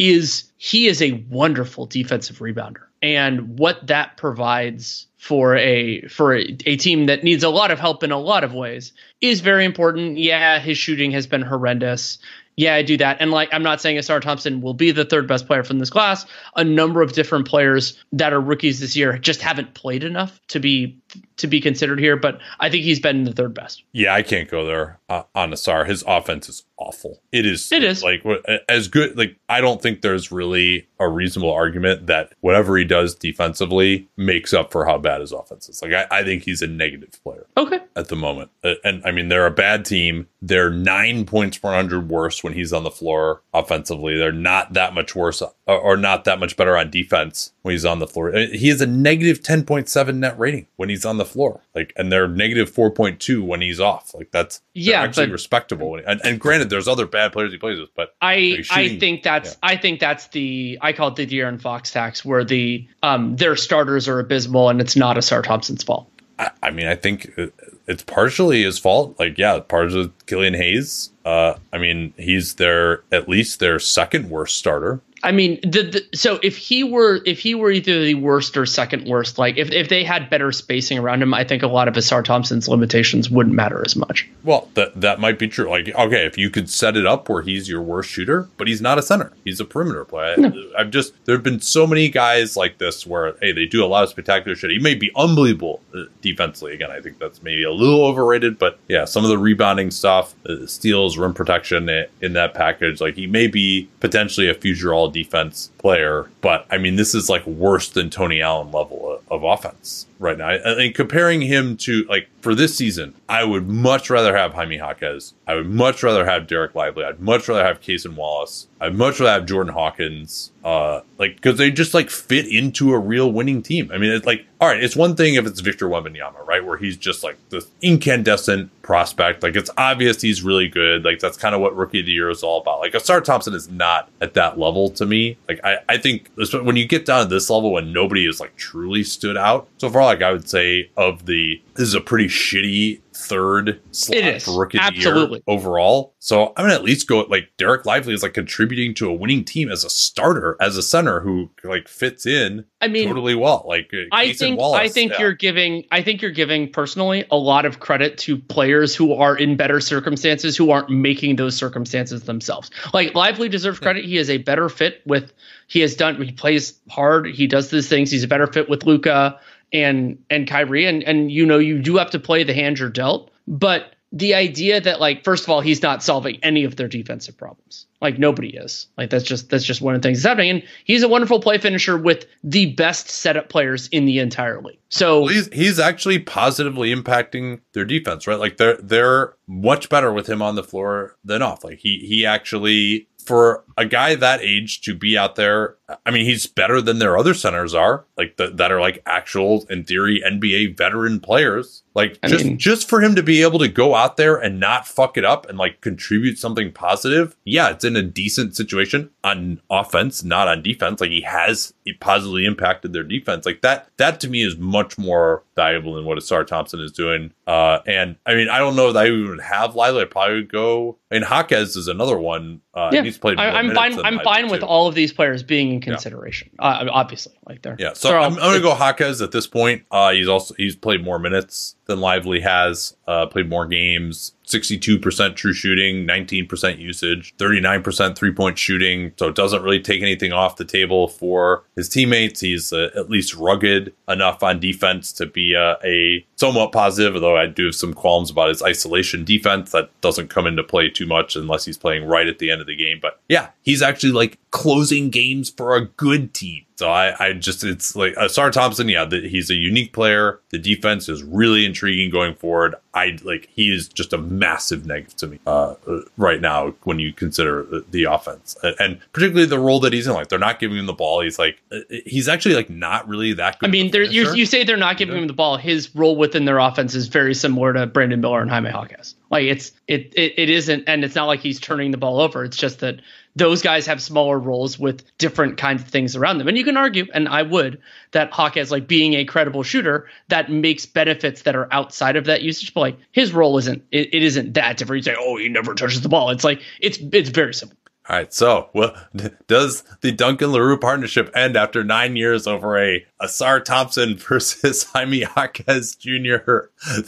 [0.00, 2.84] is he is a wonderful defensive rebounder.
[3.02, 7.78] And what that provides for a for a, a, team that needs a lot of
[7.78, 10.16] help in a lot of ways is very important.
[10.16, 12.18] Yeah, his shooting has been horrendous
[12.60, 13.16] yeah, I do that.
[13.20, 15.88] And like, I'm not saying Ausar Thompson will be the third best player from this
[15.88, 16.26] class.
[16.56, 20.60] A number of different players that are rookies this year just haven't played enough to
[20.60, 20.98] be
[21.36, 22.16] to be considered here.
[22.16, 23.82] But I think he's been the third best.
[23.92, 25.86] Yeah, I can't go there uh, on Ausar.
[25.86, 27.20] His offense is awful.
[27.30, 27.70] It is.
[27.70, 28.24] It is like
[28.68, 29.16] as good.
[29.16, 34.52] Like I don't think there's really a reasonable argument that whatever he does defensively makes
[34.52, 35.82] up for how bad his offense is.
[35.82, 37.46] Like I, I think he's a negative player.
[37.56, 37.80] Okay.
[37.96, 40.28] At the moment, uh, and I mean they're a bad team.
[40.42, 44.16] They're nine points per hundred worse when he's on the floor offensively.
[44.16, 47.84] They're not that much worse uh, or not that much better on defense when he's
[47.84, 48.34] on the floor.
[48.34, 51.60] Uh, he has a negative ten point seven net rating when he's on the floor.
[51.74, 54.14] Like, and they're negative four point two when he's off.
[54.14, 55.96] Like that's yeah, actually but, respectable.
[55.96, 59.50] And, and granted, there's other bad players he plays with, but I I think that's
[59.50, 59.56] yeah.
[59.62, 63.56] I think that's the I call it the De'Aaron Fox tax, where the um their
[63.56, 66.10] starters are abysmal and it's not Ausar Thompson's fault.
[66.38, 67.46] I, I mean, I think uh,
[67.86, 69.18] it's partially his fault.
[69.18, 71.10] Like, yeah, part of Killian Hayes.
[71.24, 75.00] Uh, I mean, he's their at least their second worst starter.
[75.22, 78.64] I mean, the, the, so if he were if he were either the worst or
[78.64, 81.88] second worst, like if, if they had better spacing around him, I think a lot
[81.88, 84.28] of Ausar Thompson's limitations wouldn't matter as much.
[84.44, 85.68] Well, that that might be true.
[85.68, 88.80] Like, okay, if you could set it up where he's your worst shooter, but he's
[88.80, 90.36] not a center, he's a perimeter player.
[90.38, 90.52] No.
[90.78, 93.86] I've just there have been so many guys like this where hey, they do a
[93.86, 94.70] lot of spectacular shit.
[94.70, 96.72] He may be unbelievable uh, defensively.
[96.72, 100.34] Again, I think that's maybe a little overrated, but yeah, some of the rebounding stuff,
[100.46, 101.90] uh, steals, rim protection
[102.20, 106.30] in that package, like he may be potentially a future all defense player.
[106.40, 110.38] But I mean, this is like worse than Tony Allen level of, of offense right
[110.38, 110.48] now.
[110.48, 114.54] I, I think comparing him to like for this season, I would much rather have
[114.54, 115.34] Jaime Jaquez.
[115.46, 117.04] I would much rather have Dereck Lively.
[117.04, 118.68] I'd much rather have Cason Wallace.
[118.80, 120.52] I'd much rather have Jordan Hawkins.
[120.62, 123.90] Uh, like because they just like fit into a real winning team.
[123.92, 126.76] I mean, it's like all right, it's one thing if it's Victor Wembanyama, right, where
[126.76, 129.42] he's just like this incandescent prospect.
[129.42, 131.02] Like it's obvious he's really good.
[131.02, 132.80] Like that's kind of what Rookie of the Year is all about.
[132.80, 135.38] Like Ausar Thompson is not at that level to me.
[135.48, 138.54] Like I, I think when you get down to this level when nobody is like
[138.56, 142.26] truly stood out so far, like I would say of the this is a pretty
[142.26, 145.38] shitty third slot for rookie Absolutely.
[145.38, 146.14] year overall.
[146.18, 149.44] So I'm gonna at least go like Dereck Lively is like contributing to a winning
[149.44, 152.64] team as a starter, as a center who like fits in.
[152.80, 153.64] I mean, totally well.
[153.66, 155.20] Like uh, I think Wallace, I think yeah.
[155.20, 159.36] you're giving I think you're giving personally a lot of credit to players who are
[159.36, 162.70] in better circumstances who aren't making those circumstances themselves.
[162.92, 164.04] Like Lively deserves credit.
[164.04, 165.32] He is a better fit with.
[165.66, 166.20] He has done.
[166.20, 167.28] He plays hard.
[167.28, 168.10] He does these things.
[168.10, 169.38] He's a better fit with Luka
[169.72, 172.90] and and Kyrie, and and you know you do have to play the hand you're
[172.90, 176.88] dealt, but the idea that like first of all he's not solving any of their
[176.88, 177.86] defensive problems.
[178.00, 178.88] Like nobody is.
[178.96, 180.50] Like that's just that's just one of the things that's happening.
[180.50, 184.78] And he's a wonderful play finisher with the best setup players in the entire league.
[184.88, 188.38] So well, he's he's actually positively impacting their defense right?
[188.38, 191.62] Like they're they're much better with him on the floor than off.
[191.62, 195.76] Like he he actually for a guy that age to be out there,
[196.06, 199.66] I mean, he's better than their other centers are, like the, that are like actual,
[199.70, 201.82] in theory, NBA veteran players.
[201.94, 204.60] Like I just mean, just for him to be able to go out there and
[204.60, 207.36] not fuck it up and like contribute something positive.
[207.44, 211.00] Yeah, it's in a decent situation on offense, not on defense.
[211.00, 213.44] Like he has positively impacted their defense.
[213.44, 217.32] Like that that to me is much more valuable than what Ausar Thompson is doing.
[217.46, 220.02] Uh, and I mean, I don't know that I would have Lila.
[220.02, 220.96] I probably would go.
[221.10, 222.60] I mean, Jaquez is another one.
[222.72, 223.02] Uh, yeah.
[223.02, 223.38] he's played.
[223.40, 223.98] I, am fine.
[224.04, 226.50] I'm fine with all of these players being in consideration.
[226.60, 226.66] Yeah.
[226.66, 227.92] Uh, obviously, like they're yeah.
[227.94, 229.84] So I'm, I'm going to go Jaquez at this point.
[229.90, 232.96] Uh, he's also he's played more minutes than Lively has.
[233.10, 234.36] Uh, played more games.
[234.46, 239.12] 62% true shooting, 19% usage, 39% three point shooting.
[239.16, 242.38] So it doesn't really take anything off the table for his teammates.
[242.38, 247.36] He's uh, at least rugged enough on defense to be uh, a somewhat positive, although
[247.36, 249.72] I do have some qualms about his isolation defense.
[249.72, 252.68] That doesn't come into play too much unless he's playing right at the end of
[252.68, 253.00] the game.
[253.02, 256.64] But yeah, he's actually like closing games for a good team.
[256.80, 258.88] So I, I just, it's like uh, Ausar Thompson.
[258.88, 260.40] Yeah, the, he's a unique player.
[260.48, 262.74] The defense is really intriguing going forward.
[262.94, 265.74] I like, he is just a massive negative to me uh,
[266.16, 270.14] right now when you consider the offense and particularly the role that he's in.
[270.14, 271.20] Like, they're not giving him the ball.
[271.20, 273.68] He's like, uh, he's actually like not really that good.
[273.68, 275.58] I mean, you, you say they're not giving him the ball.
[275.58, 279.14] His role within their offense is very similar to Brandon Miller and Jaime Jaquez.
[279.30, 282.42] Like, it's, it, it, it isn't, and it's not like he's turning the ball over.
[282.42, 283.02] It's just that
[283.36, 286.48] those guys have smaller roles with different kinds of things around them.
[286.48, 287.80] And you can argue, and I would,
[288.12, 292.42] that Jaquez like being a credible shooter that makes benefits that are outside of that
[292.42, 292.74] usage.
[292.74, 295.06] But like his role isn't it, it isn't that different.
[295.06, 296.30] You say, oh, he never touches the ball.
[296.30, 297.76] It's like it's it's very simple.
[298.08, 298.96] All right, so well,
[299.46, 305.20] does the Duncan Leroux partnership end after nine years over a Ausar Thompson versus Jaime
[305.20, 306.38] Jaquez Jr.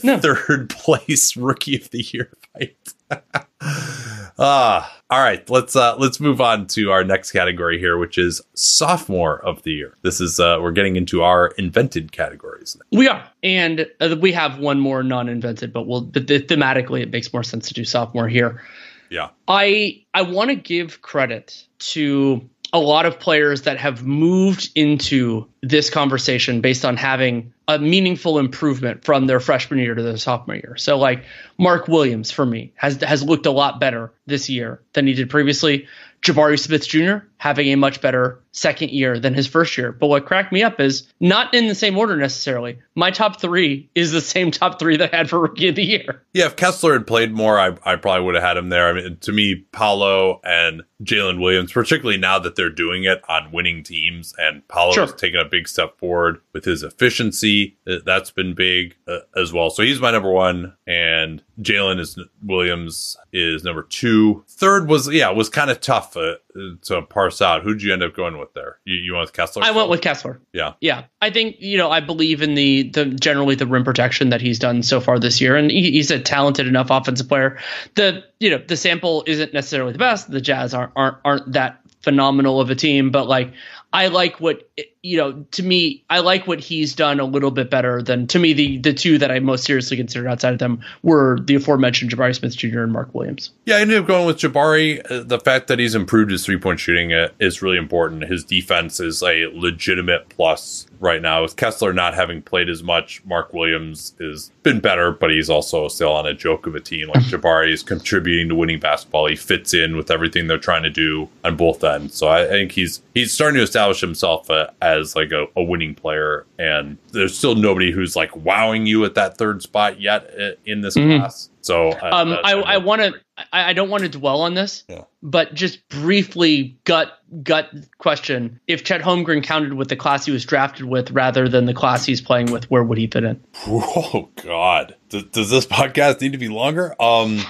[0.01, 0.17] No.
[0.19, 2.77] third place Rookie of the Year fight?
[4.39, 5.47] Ah, all right.
[5.49, 9.71] Let's uh, let's move on to our next category here, which is sophomore of the
[9.71, 9.95] year.
[10.01, 12.75] This is uh, we're getting into our invented categories.
[12.91, 17.31] We are, and uh, we have one more non-invented, but we'll but thematically it makes
[17.31, 18.61] more sense to do sophomore here.
[19.09, 24.71] Yeah, I I want to give credit to a lot of players that have moved
[24.73, 30.17] into this conversation based on having a meaningful improvement from their freshman year to their
[30.17, 30.75] sophomore year.
[30.75, 31.23] So like
[31.59, 35.29] Mark Williams for me has has looked a lot better this year than he did
[35.29, 35.87] previously.
[36.23, 37.17] Jabari Smith Jr.
[37.43, 39.91] having a much better second year than his first year.
[39.91, 42.79] But what cracked me up is not in the same order necessarily.
[42.95, 45.83] My top three is the same top three that I had for rookie of the
[45.83, 46.23] year.
[46.31, 48.87] Yeah, if Kessler had played more, I, I probably would have had him there.
[48.87, 53.51] I mean, to me, Paolo and Jalen Williams, particularly now that they're doing it on
[53.51, 55.07] winning teams, and Paolo's sure.
[55.07, 59.69] taking a big step forward with his efficiency uh, that's been big uh, as well.
[59.69, 64.45] So he's my number one, and Jalen is Williams is number two.
[64.47, 66.35] Third was yeah was kind of tough uh,
[66.83, 67.63] to parse out.
[67.63, 68.79] Who'd you end up going with there?
[68.85, 69.63] You, you went with Kessler.
[69.63, 70.39] I went with Kessler.
[70.53, 71.05] Yeah, yeah.
[71.21, 74.59] I think you know I believe in the the generally the rim protection that he's
[74.59, 77.57] done so far this year, and he, he's a talented enough offensive player.
[77.95, 80.29] The you know the sample isn't necessarily the best.
[80.29, 83.53] The Jazz aren't aren't, aren't that phenomenal of a team, but like
[83.91, 84.69] I like what
[85.03, 85.45] you know.
[85.51, 88.77] To me, I like what he's done a little bit better than to me the
[88.79, 92.55] the two that I most seriously considered outside of them were the aforementioned Jabari Smith
[92.55, 92.81] Jr.
[92.81, 93.51] and Mark Williams.
[93.65, 94.99] Yeah, I ended up going with Jabari.
[95.11, 98.23] Uh, the fact that he's improved his three point shooting uh, is really important.
[98.23, 101.43] His defense is a legitimate plus right now.
[101.43, 105.89] With Kessler not having played as much, Mark Williams has been better, but he's also
[105.89, 107.09] still on a joke of a team.
[107.09, 109.27] Like Jabari is contributing to winning basketball.
[109.27, 112.15] He fits in with everything they're trying to do on both ends.
[112.15, 115.63] So I, I think he's he's starting to establish himself uh, as like a, a,
[115.63, 116.45] winning player.
[116.57, 120.81] And there's still nobody who's like wowing you at that third spot yet uh, in
[120.81, 121.19] this mm-hmm.
[121.19, 121.49] class.
[121.61, 123.13] So uh, um, I, I want to
[123.51, 125.03] I, I, don't want to dwell on this, yeah.
[125.21, 130.45] but just briefly gut gut question: If Chet Holmgren counted with the class he was
[130.45, 133.43] drafted with rather than the class he's playing with, where would he fit in?
[133.67, 136.95] Oh God, does, does this podcast need to be longer?
[137.01, 137.41] Um.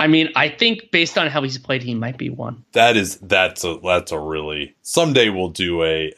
[0.00, 2.64] I mean, I think based on how he's played, he might be one.
[2.72, 6.12] That is that's a that's a really someday we'll do a.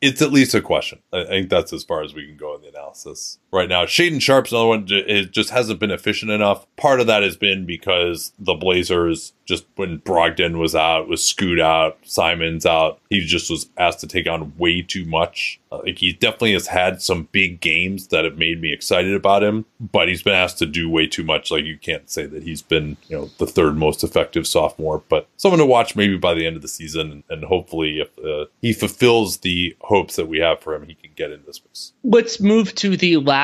[0.00, 1.00] It's at least a question.
[1.12, 3.84] I think that's as far as we can go in the analysis right now.
[3.84, 4.86] Shaedon Sharpe's another one.
[4.88, 6.66] It just hasn't been efficient enough.
[6.76, 11.60] Part of that has been because the Blazers just when Brogdon was out, was Scoot
[11.60, 15.60] out, Simons out, he just was asked to take on way too much.
[15.70, 19.42] Uh, like he definitely has had some big games that have made me excited about
[19.42, 21.50] him, but he's been asked to do way too much.
[21.50, 25.28] Like you can't say that he's been, you know, the third most effective sophomore, but
[25.36, 28.72] someone to watch maybe by the end of the season, and hopefully if uh, he
[28.72, 31.92] fulfills the hopes that we have for him, he can get in this mix.
[32.04, 33.41] Let's move to the last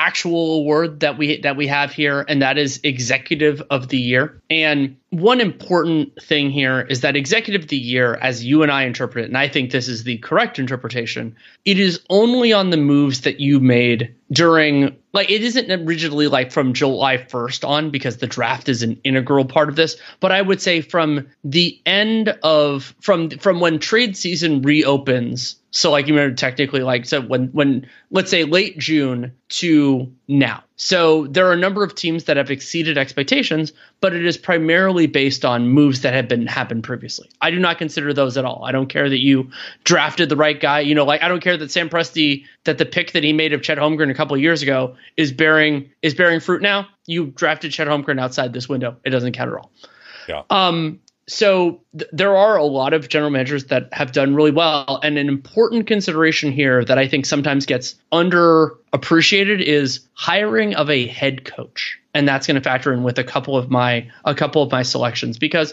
[0.00, 4.40] actual award that we that we have here and that is executive of the year.
[4.48, 8.84] And one important thing here is that executive of the year as you and I
[8.84, 12.76] interpret it and I think this is the correct interpretation it is only on the
[12.76, 18.18] moves that you made during like it isn't originally like from July 1st on because
[18.18, 22.28] the draft is an integral part of this but I would say from the end
[22.44, 27.46] of from from when trade season reopens so like you remember technically like so when
[27.48, 30.64] when let's say late June to now.
[30.76, 35.06] So there are a number of teams that have exceeded expectations, but it is primarily
[35.06, 37.28] based on moves that have been happened previously.
[37.40, 38.64] I do not consider those at all.
[38.64, 39.50] I don't care that you
[39.84, 40.80] drafted the right guy.
[40.80, 43.52] You know, like I don't care that Sam Presti that the pick that he made
[43.52, 46.88] of Chet Holmgren a couple of years ago is bearing is bearing fruit now.
[47.06, 48.96] You drafted Chet Holmgren outside this window.
[49.04, 49.70] It doesn't count at all.
[50.28, 50.42] Yeah.
[50.50, 51.00] Um
[51.30, 55.16] so th- there are a lot of general managers that have done really well and
[55.16, 61.44] an important consideration here that i think sometimes gets underappreciated is hiring of a head
[61.44, 64.72] coach and that's going to factor in with a couple of my a couple of
[64.72, 65.72] my selections because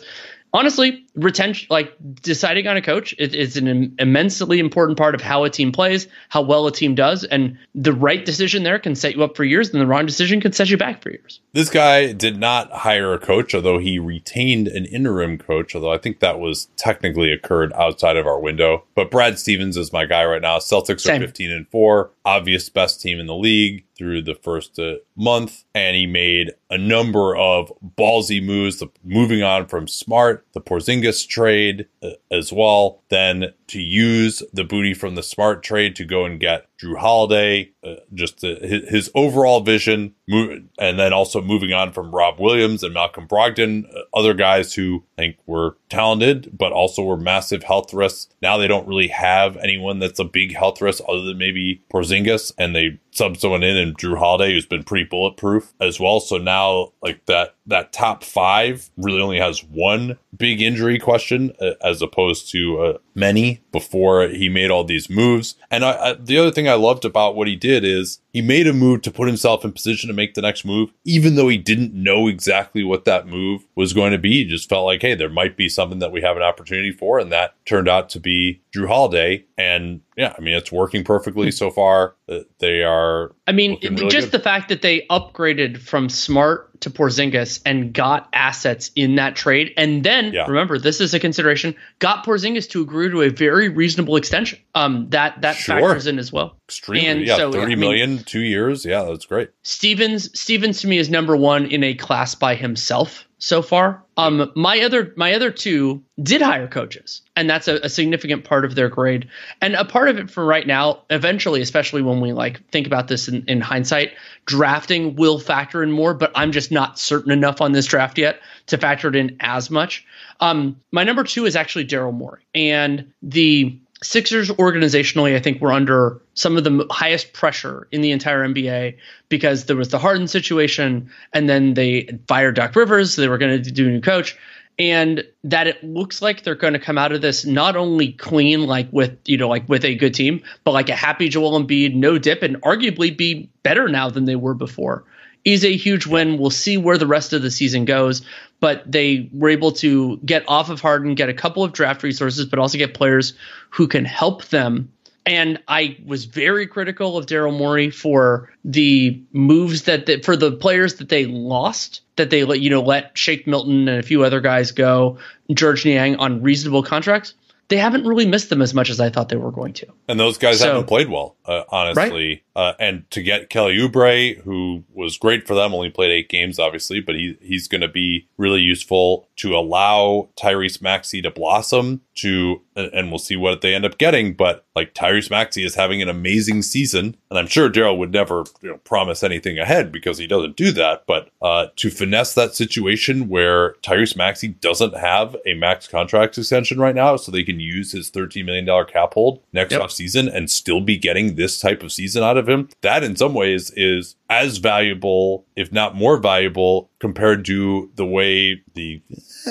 [0.54, 5.44] honestly, retention, like deciding on a coach, is, it's an immensely important part of how
[5.44, 9.16] a team plays, how well a team does, and the right decision there can set
[9.16, 11.40] you up for years, and the wrong decision can set you back for years.
[11.54, 15.98] This guy did not hire a coach, although he retained an interim coach, although I
[15.98, 18.84] think that was technically occurred outside of our window.
[18.96, 20.58] But Brad Stevens is my guy right now.
[20.58, 21.22] Celtics Same.
[21.22, 25.64] are 15 and 4, obvious best team in the league through the first uh, month,
[25.74, 31.28] and he made a number of ballsy moves, the, moving on from Smart, the Porzingis
[31.28, 36.26] trade uh, as well, then to use the booty from the Smart trade to go
[36.26, 41.74] and get Jrue Holiday, uh, just uh, his, his, overall vision, and then also moving
[41.74, 46.56] on from Rob Williams and Malcolm Brogdon, uh, other guys who I think were talented,
[46.56, 48.28] but also were massive health risks.
[48.42, 52.52] Now they don't really have anyone that's a big health risk other than maybe Porzingis,
[52.58, 56.20] and they sub someone in and Jrue Holiday, who's been pretty bulletproof as well.
[56.20, 61.72] So now, like that, that top five really only has one big injury question uh,
[61.82, 65.56] as opposed to uh, many before he made all these moves.
[65.72, 68.68] And I, I, the other thing I loved about what he did is he made
[68.68, 71.58] a move to put himself in position to make the next move, even though he
[71.58, 74.44] didn't know exactly what that move was going to be.
[74.44, 77.18] He just felt like, hey, there might be something that we have an opportunity for.
[77.18, 79.44] And that turned out to be Jrue Holiday.
[79.58, 82.16] And yeah, I mean, it's working perfectly so far.
[82.60, 83.34] They are.
[83.48, 84.40] I mean, really just good.
[84.40, 89.74] the fact that they upgraded from Smart to Porzingis and got assets in that trade.
[89.78, 90.46] And then yeah.
[90.46, 94.60] remember, this is a consideration, got Porzingis to agree to a very reasonable extension.
[94.76, 95.80] Um, that that sure.
[95.80, 96.58] factors in as well.
[96.68, 97.08] Extremely.
[97.08, 98.86] And yeah, so, thirty yeah, million, mean, two years.
[98.86, 99.50] Yeah, that's great.
[99.64, 104.04] Stevens Stevens to me is number one in a class by himself so far.
[104.18, 108.66] Um, my other my other two did hire coaches, and that's a, a, significant part
[108.66, 109.30] of their grade.
[109.62, 113.08] And a part of it for right now, eventually, especially when we like think about
[113.08, 114.14] this in, in hindsight,
[114.46, 116.16] drafting will factor in more.
[116.16, 119.70] But I'm just not certain enough on this draft yet to factor it in as
[119.70, 120.06] much.
[120.40, 125.72] Um, my number two is actually Daryl Morey, and the Sixers organizationally, I think, were
[125.72, 128.98] under some of the highest pressure in the entire NBA
[129.28, 133.16] because there was the Harden situation, and then they fired Doc Rivers.
[133.16, 134.38] So they were going to do a new coach,
[134.78, 138.68] and that it looks like they're going to come out of this not only clean,
[138.68, 141.96] like with you know, like with a good team, but like a happy Joel Embiid,
[141.96, 145.06] no dip, and arguably be better now than they were before
[145.48, 146.38] is a huge win.
[146.38, 148.22] We'll see where the rest of the season goes,
[148.60, 152.46] but they were able to get off of Harden, get a couple of draft resources,
[152.46, 153.34] but also get players
[153.70, 154.92] who can help them.
[155.26, 160.54] And I was very critical of Daryl Morey for the moves that they, for the
[160.54, 164.24] players that they lost, that they let you know let Shake Milton and a few
[164.24, 165.18] other guys go,
[165.52, 167.34] Georges Niang on reasonable contracts
[167.70, 169.88] they haven't really missed them as much as I thought they were going to.
[170.08, 172.44] And those guys so, haven't played well, uh, honestly.
[172.56, 172.64] Right?
[172.64, 176.60] Uh, and to get Kelly Oubre, who was great for them, only played eight games,
[176.60, 182.02] obviously, but he he's going to be really useful to allow Tyrese Maxey to blossom.
[182.18, 184.34] To and we'll see what they end up getting.
[184.34, 188.44] But like Tyrese Maxey is having an amazing season, and I'm sure Daryl would never
[188.62, 191.06] you know, promise anything ahead because he doesn't do that.
[191.08, 196.80] But uh, to finesse that situation where Tyrese Maxey doesn't have a max contract extension
[196.80, 199.82] right now, so they can use his 13 million dollar cap hold next yep.
[199.82, 203.16] off season and still be getting this type of season out of him, that in
[203.16, 209.02] some ways is as valuable, if not more valuable, compared to the way the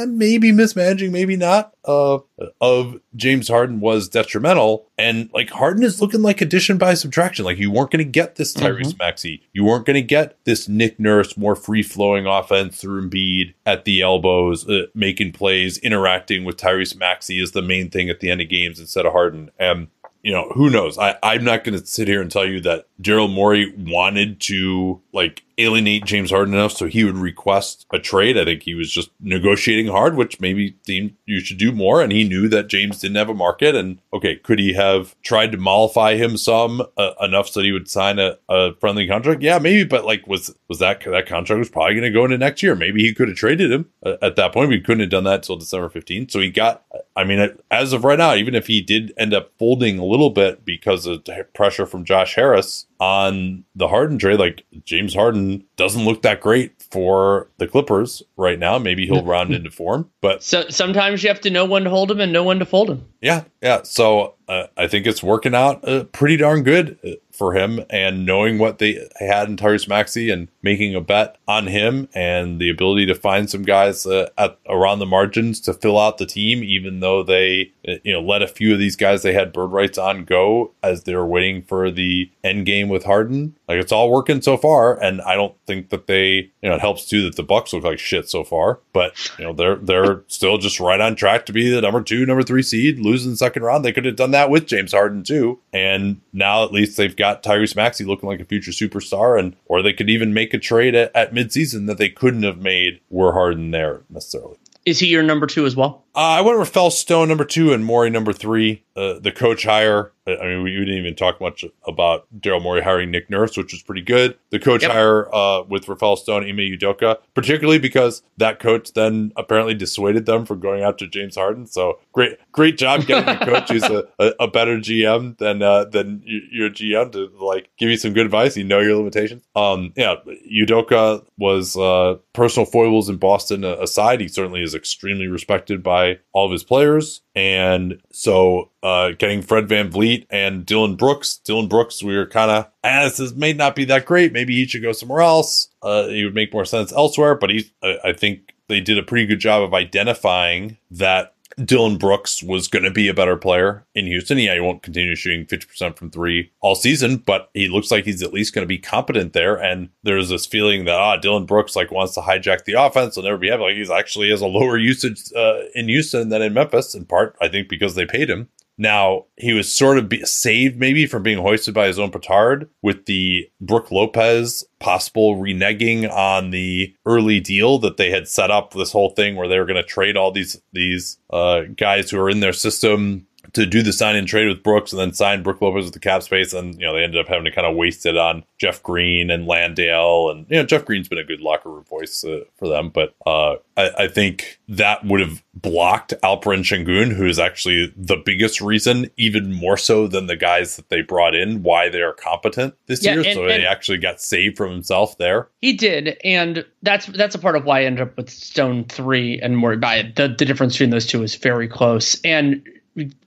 [0.04, 2.18] maybe mismanaging, maybe not, uh,
[2.60, 4.88] of James Harden was detrimental.
[4.98, 7.44] And like Harden is looking like addition by subtraction.
[7.44, 8.98] Like you weren't going to get this Tyrese mm-hmm.
[8.98, 9.42] Maxey.
[9.52, 13.84] You weren't going to get this Nick Nurse more free flowing offense through Embiid at
[13.84, 18.30] the elbows, uh, making plays, interacting with Tyrese Maxey is the main thing at the
[18.30, 19.50] end of games instead of Harden.
[19.58, 19.88] And
[20.26, 20.98] you know, who knows?
[20.98, 25.00] I, I'm not going to sit here and tell you that Daryl Morey wanted to
[25.16, 28.36] like alienate James Harden enough so he would request a trade.
[28.36, 32.02] I think he was just negotiating hard, which maybe seemed you should do more.
[32.02, 33.74] And he knew that James didn't have a market.
[33.74, 37.72] And okay, could he have tried to mollify him some uh, enough so that he
[37.72, 39.42] would sign a, a friendly contract?
[39.42, 39.84] Yeah, maybe.
[39.84, 42.74] But like, was was that that contract was probably going to go into next year?
[42.74, 44.68] Maybe he could have traded him uh, at that point.
[44.68, 46.30] We couldn't have done that until December 15th.
[46.30, 46.84] So he got.
[47.18, 50.28] I mean, as of right now, even if he did end up folding a little
[50.28, 51.24] bit because of
[51.54, 56.85] pressure from Josh Harris, on the Harden trade, like James Harden doesn't look that great
[56.90, 58.78] for the Clippers right now.
[58.78, 62.10] Maybe he'll round into form, but so sometimes you have to know when to hold
[62.10, 63.06] him and know when to fold him.
[63.20, 63.82] Yeah, yeah.
[63.82, 68.24] So uh, I think it's working out uh, pretty darn good uh, for him and
[68.24, 72.70] knowing what they had in Tyrese Maxey and making a bet on him and the
[72.70, 76.62] ability to find some guys uh, at around the margins to fill out the team,
[76.62, 79.72] even though they uh, you know let a few of these guys they had bird
[79.72, 83.56] rights on go as they were waiting for the end game with Harden.
[83.66, 87.04] Like it's all working so far, and I don't think that they you know helps
[87.04, 90.56] too that the Bucks look like shit so far, but you know they're they're still
[90.56, 93.64] just right on track to be the number two, number three seed, losing the second
[93.64, 93.84] round.
[93.84, 97.42] They could have done that with James Harden too, and now at least they've got
[97.42, 100.94] Tyrese Maxey looking like a future superstar, and or they could even make a trade
[100.94, 104.56] at, at midseason that they couldn't have made were Harden there necessarily.
[104.84, 106.04] Is he your number two as well?
[106.16, 108.84] Uh, I went with Rafael Stone number two and Morey number three.
[108.96, 110.12] Uh, the coach hire.
[110.26, 113.72] I mean, we, we didn't even talk much about Daryl Morey hiring Nick Nurse, which
[113.72, 114.38] was pretty good.
[114.50, 114.90] The coach yep.
[114.90, 120.46] hire uh, with Rafael Stone, Ime Udoka, particularly because that coach then apparently dissuaded them
[120.46, 121.66] from going out to James Harden.
[121.66, 125.84] So great, great job getting a coach who's a, a, a, better GM than uh,
[125.84, 128.56] than your GM to like give you some good advice.
[128.56, 129.42] You know your limitations.
[129.54, 130.16] Um, yeah,
[130.50, 134.22] Udoka was uh, personal foibles in Boston aside.
[134.22, 137.22] He certainly is extremely respected by all of his players.
[137.34, 141.38] And so uh, getting Fred VanVleet and Dillon Brooks.
[141.38, 144.32] Dillon Brooks, we were kind of, ah, this may not be that great.
[144.32, 145.68] Maybe he should go somewhere else.
[145.82, 147.34] Uh, he would make more sense elsewhere.
[147.34, 151.34] But he's, I, I think they did a pretty good job of identifying that
[151.64, 154.38] Dillon Brooks was going to be a better player in Houston.
[154.38, 158.22] Yeah, he won't continue shooting 50% from three all season, but he looks like he's
[158.22, 159.56] at least going to be competent there.
[159.56, 163.14] And there's this feeling that, ah, Dillon Brooks like wants to hijack the offense.
[163.14, 166.42] He'll never be able, like he's actually has a lower usage uh, in Houston than
[166.42, 168.50] in Memphis, in part, I think, because they paid him.
[168.78, 172.68] Now, he was sort of be- saved maybe from being hoisted by his own petard
[172.82, 178.72] with the Brook Lopez possible reneging on the early deal that they had set up
[178.74, 182.20] this whole thing where they were going to trade all these these uh, guys who
[182.20, 185.42] are in their system to do the sign and trade with Brooks and then sign
[185.42, 186.52] Brook Lopez with the cap space.
[186.52, 189.30] And, you know, they ended up having to kind of waste it on Jeff Green
[189.30, 190.30] and Landale.
[190.30, 192.90] And, you know, Jeff Green's been a good locker room voice uh, for them.
[192.90, 198.16] But uh, I, I, think that would have blocked Alperen Sengun, who is actually the
[198.16, 202.12] biggest reason, even more so than the guys that they brought in, why they are
[202.12, 203.22] competent this yeah, year.
[203.24, 205.48] And, so and he actually got saved from himself there.
[205.60, 206.16] He did.
[206.24, 209.76] And that's that's a part of why I ended up with Stone 3 and more.
[209.76, 212.20] By the, the difference between those two is very close.
[212.22, 212.62] And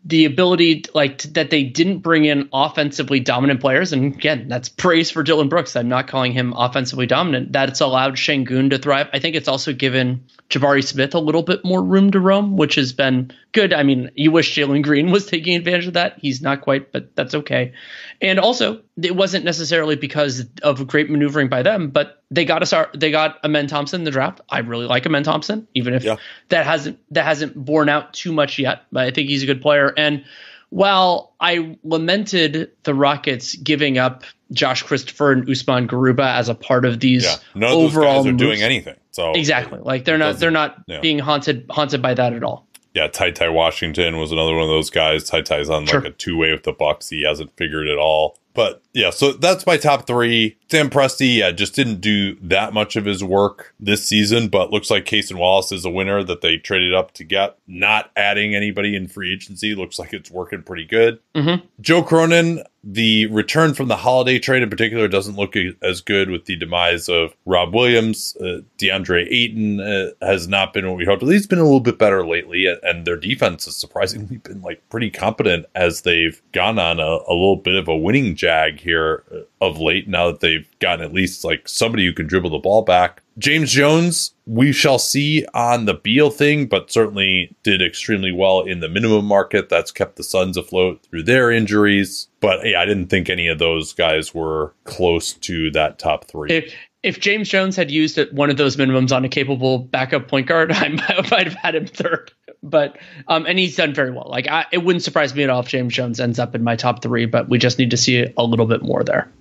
[0.05, 3.93] the ability like that they didn't bring in offensively dominant players.
[3.93, 5.75] And again that's praise for Dillon Brooks.
[5.75, 7.51] I'm not calling him offensively dominant.
[7.51, 9.09] That's allowed Sengun to thrive.
[9.13, 12.75] I think it's also given Jabari Smith a little bit more room to roam which
[12.75, 16.41] has been good I mean you wish Jalen Green was taking advantage of that he's
[16.41, 17.73] not quite but that's okay
[18.21, 22.73] and also it wasn't necessarily because of great maneuvering by them but they got us
[22.73, 26.03] our they got Amen Thompson in the draft I really like Amen Thompson even if
[26.03, 26.15] yeah.
[26.49, 29.61] that hasn't that hasn't borne out too much yet but I think he's a good
[29.61, 30.23] player and
[30.69, 36.85] while I lamented the Rockets giving up Josh Christopher and Usman Garuba as a part
[36.85, 37.35] of these yeah.
[37.55, 38.95] None overall of those guys are doing anything.
[39.11, 40.99] So exactly, like they're not they're not yeah.
[40.99, 42.67] being haunted haunted by that at all.
[42.93, 45.23] Yeah, Ty Ty Washington was another one of those guys.
[45.23, 46.01] Ty Ty's on sure.
[46.01, 47.09] like a two way with the Bucks.
[47.09, 48.37] He hasn't figured it all.
[48.55, 50.57] But yeah, so that's my top three.
[50.69, 54.89] Sam Presti, yeah, just didn't do that much of his work this season, but looks
[54.89, 57.57] like Cason Wallace is a winner that they traded up to get.
[57.67, 61.19] Not adding anybody in free agency looks like it's working pretty good.
[61.35, 61.65] Mm-hmm.
[61.79, 66.45] Joe Cronin, the return from the Holiday trade in particular doesn't look as good with
[66.45, 68.37] the demise of Rob Williams.
[68.39, 71.23] Uh, DeAndre Ayton uh, has not been what we hoped.
[71.23, 75.09] He's been a little bit better lately, and their defense has surprisingly been like pretty
[75.09, 79.39] competent as they've gone on a, a little bit of a winning jag here uh,
[79.61, 80.07] of late.
[80.07, 83.21] Now that they've gotten at least like somebody who can dribble the ball back.
[83.39, 88.81] James Jones, we shall see on the Beal thing, but certainly did extremely well in
[88.81, 89.69] the minimum market.
[89.69, 92.27] That's kept the Suns afloat through their injuries.
[92.41, 96.51] But yeah, I didn't think any of those guys were close to that top three.
[96.51, 100.47] If if James Jones had used one of those minimums on a capable backup point
[100.47, 102.33] guard, I might have had him third.
[102.61, 102.97] But
[103.29, 104.27] um, and he's done very well.
[104.29, 106.75] Like I, it wouldn't surprise me at all if James Jones ends up in my
[106.75, 107.25] top three.
[107.25, 109.31] But we just need to see a little bit more there.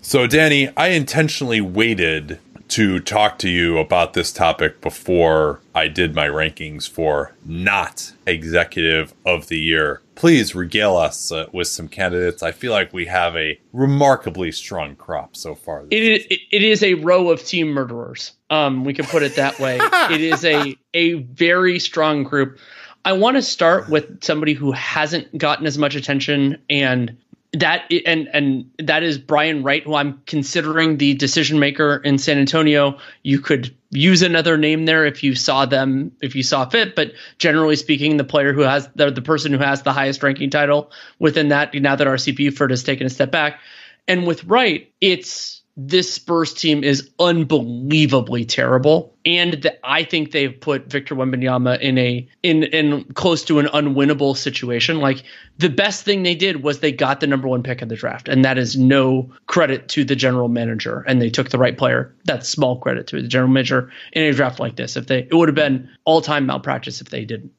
[0.00, 2.38] So Danny, I intentionally waited
[2.68, 9.14] to talk to you about this topic before I did my rankings for not executive
[9.24, 10.02] of the year.
[10.14, 12.42] Please regale us uh, with some candidates.
[12.42, 15.84] I feel like we have a remarkably strong crop so far.
[15.90, 18.32] It is, it is a row of team murderers.
[18.50, 19.78] Um, we can put it that way.
[20.10, 22.58] it is a a very strong group.
[23.04, 27.16] I want to start with somebody who hasn't gotten as much attention and
[27.54, 32.38] that and and that is Brian Wright, who I'm considering the decision maker in San
[32.38, 32.98] Antonio.
[33.22, 37.12] You could use another name there if you saw them, if you saw fit, but
[37.38, 40.90] generally speaking, the player who has the, the person who has the highest ranking title
[41.18, 41.72] within that.
[41.74, 43.60] Now that RC Buford has taken a step back,
[44.06, 50.90] and with Wright, it's this Spurs team is unbelievably terrible, and I think they've put
[50.90, 54.98] Victor Wembanyama in a in in close to an unwinnable situation.
[54.98, 55.22] Like
[55.58, 58.28] the best thing they did was they got the number one pick in the draft,
[58.28, 61.04] and that is no credit to the general manager.
[61.06, 62.12] And they took the right player.
[62.24, 64.96] That's small credit to the general manager in a draft like this.
[64.96, 67.52] If they, it would have been all time malpractice if they didn't.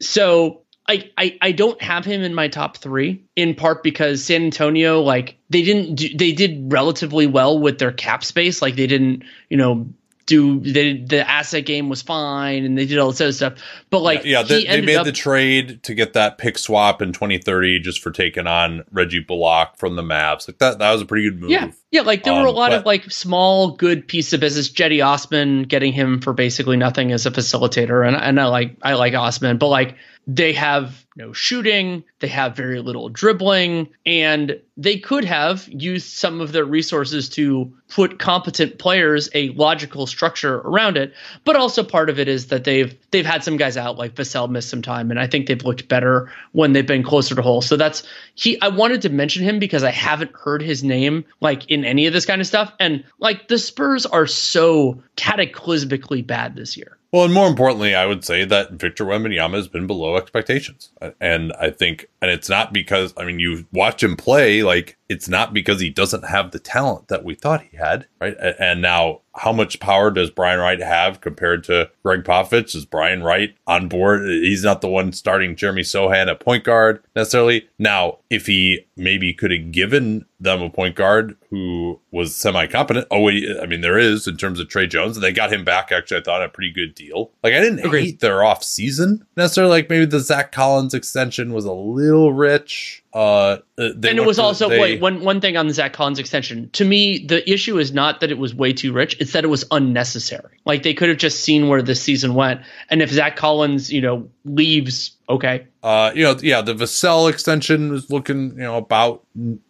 [0.00, 4.42] So I, I, I don't have him in my top three in part because San
[4.44, 8.60] Antonio like they didn't do, they did relatively well with their cap space.
[8.60, 9.88] Like they didn't you know
[10.26, 13.54] do they, the asset game was fine and they did all this other stuff.
[13.90, 17.02] But like yeah, yeah they, they, made up, the trade to get that pick swap
[17.02, 20.48] in 2030 just for taking on Reggie Bullock from the Mavs.
[20.48, 21.50] Like that that was a pretty good move.
[21.50, 24.32] yeah yeah like there um, were a um, lot but, of like small good piece
[24.32, 24.70] of business.
[24.70, 28.06] Cedi Osman getting him for basically nothing as a facilitator.
[28.06, 32.56] And, and I like I like Osman but like they have no shooting, they have
[32.56, 38.78] very little dribbling, and they could have used some of their resources to put competent
[38.78, 41.12] players a logical structure around it.
[41.44, 44.48] But also part of it is that they've they've had some guys out, like Vassell
[44.48, 47.62] missed some time, and I think they've looked better when they've been closer to hole.
[47.62, 48.02] So that's
[48.34, 52.06] he I wanted to mention him because I haven't heard his name like in any
[52.06, 52.72] of this kind of stuff.
[52.80, 56.98] And like the Spurs are so cataclysmically bad this year.
[57.14, 61.52] Well, and more importantly, I would say that Victor Wembanyama has been below expectations, and
[61.52, 65.52] I think, and it's not because I mean you watch him play, like it's not
[65.52, 68.34] because he doesn't have the talent that we thought he had, right?
[68.58, 72.74] And now, how much power does Brian Wright have compared to Gregg Popovich?
[72.74, 74.22] Is Brian Wright on board?
[74.22, 77.68] He's not the one starting Jeremy Sochan at point guard necessarily.
[77.78, 83.06] Now, if he maybe could have given them a point guard who was semi competent,
[83.10, 85.64] oh, wait, I mean, there is in terms of Tre Jones, and they got him
[85.64, 87.30] back actually, I thought, a pretty good deal.
[87.42, 88.04] Like, I didn't Agreed.
[88.04, 89.70] hate their off season necessarily.
[89.72, 93.02] Like, maybe the Zach Collins extension was a little little rich.
[93.12, 96.18] Uh, and it was to, also they, wait one one thing on the Zach Collins
[96.18, 96.70] extension.
[96.72, 99.48] To me, the issue is not that it was way too rich; it's that it
[99.48, 100.58] was unnecessary.
[100.64, 104.00] Like they could have just seen where the season went, and if Zach Collins, you
[104.00, 105.66] know, leaves, okay.
[105.84, 109.22] Uh, you know, yeah, the Vassell extension was looking, you know, about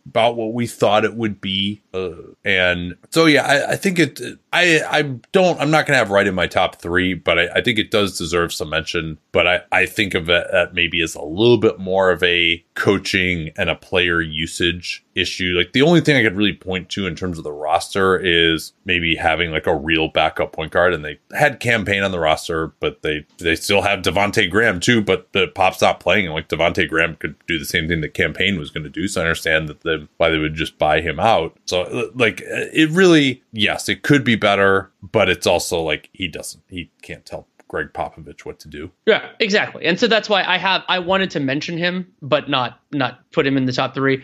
[0.07, 2.12] about what we thought it would be, uh,
[2.45, 4.20] and so yeah, I, I think it.
[4.53, 5.61] I I don't.
[5.61, 8.16] I'm not gonna have Wright in my top three, but I, I think it does
[8.16, 9.19] deserve some mention.
[9.32, 12.65] But I I think of it that maybe as a little bit more of a
[12.74, 15.55] coaching and a player usage issue.
[15.57, 18.73] Like the only thing I could really point to in terms of the roster is
[18.85, 20.93] maybe having like a real backup point guard.
[20.95, 24.78] And they had Cam Payne on the roster, but they they still have Devonte Graham
[24.78, 25.03] too.
[25.03, 28.14] But the pop stopped playing, and like Devonte Graham could do the same thing that
[28.14, 29.09] Cam Payne was going to do.
[29.09, 31.56] So I understand that the why they would just buy him out.
[31.64, 36.10] So uh, like uh, it really, yes, it could be better, but it's also like
[36.12, 38.90] he doesn't, he can't tell Gregg Popovich what to do.
[39.06, 39.85] Yeah, exactly.
[39.85, 43.47] And so that's why I have I wanted to mention him, but not not put
[43.47, 44.22] him in the top three.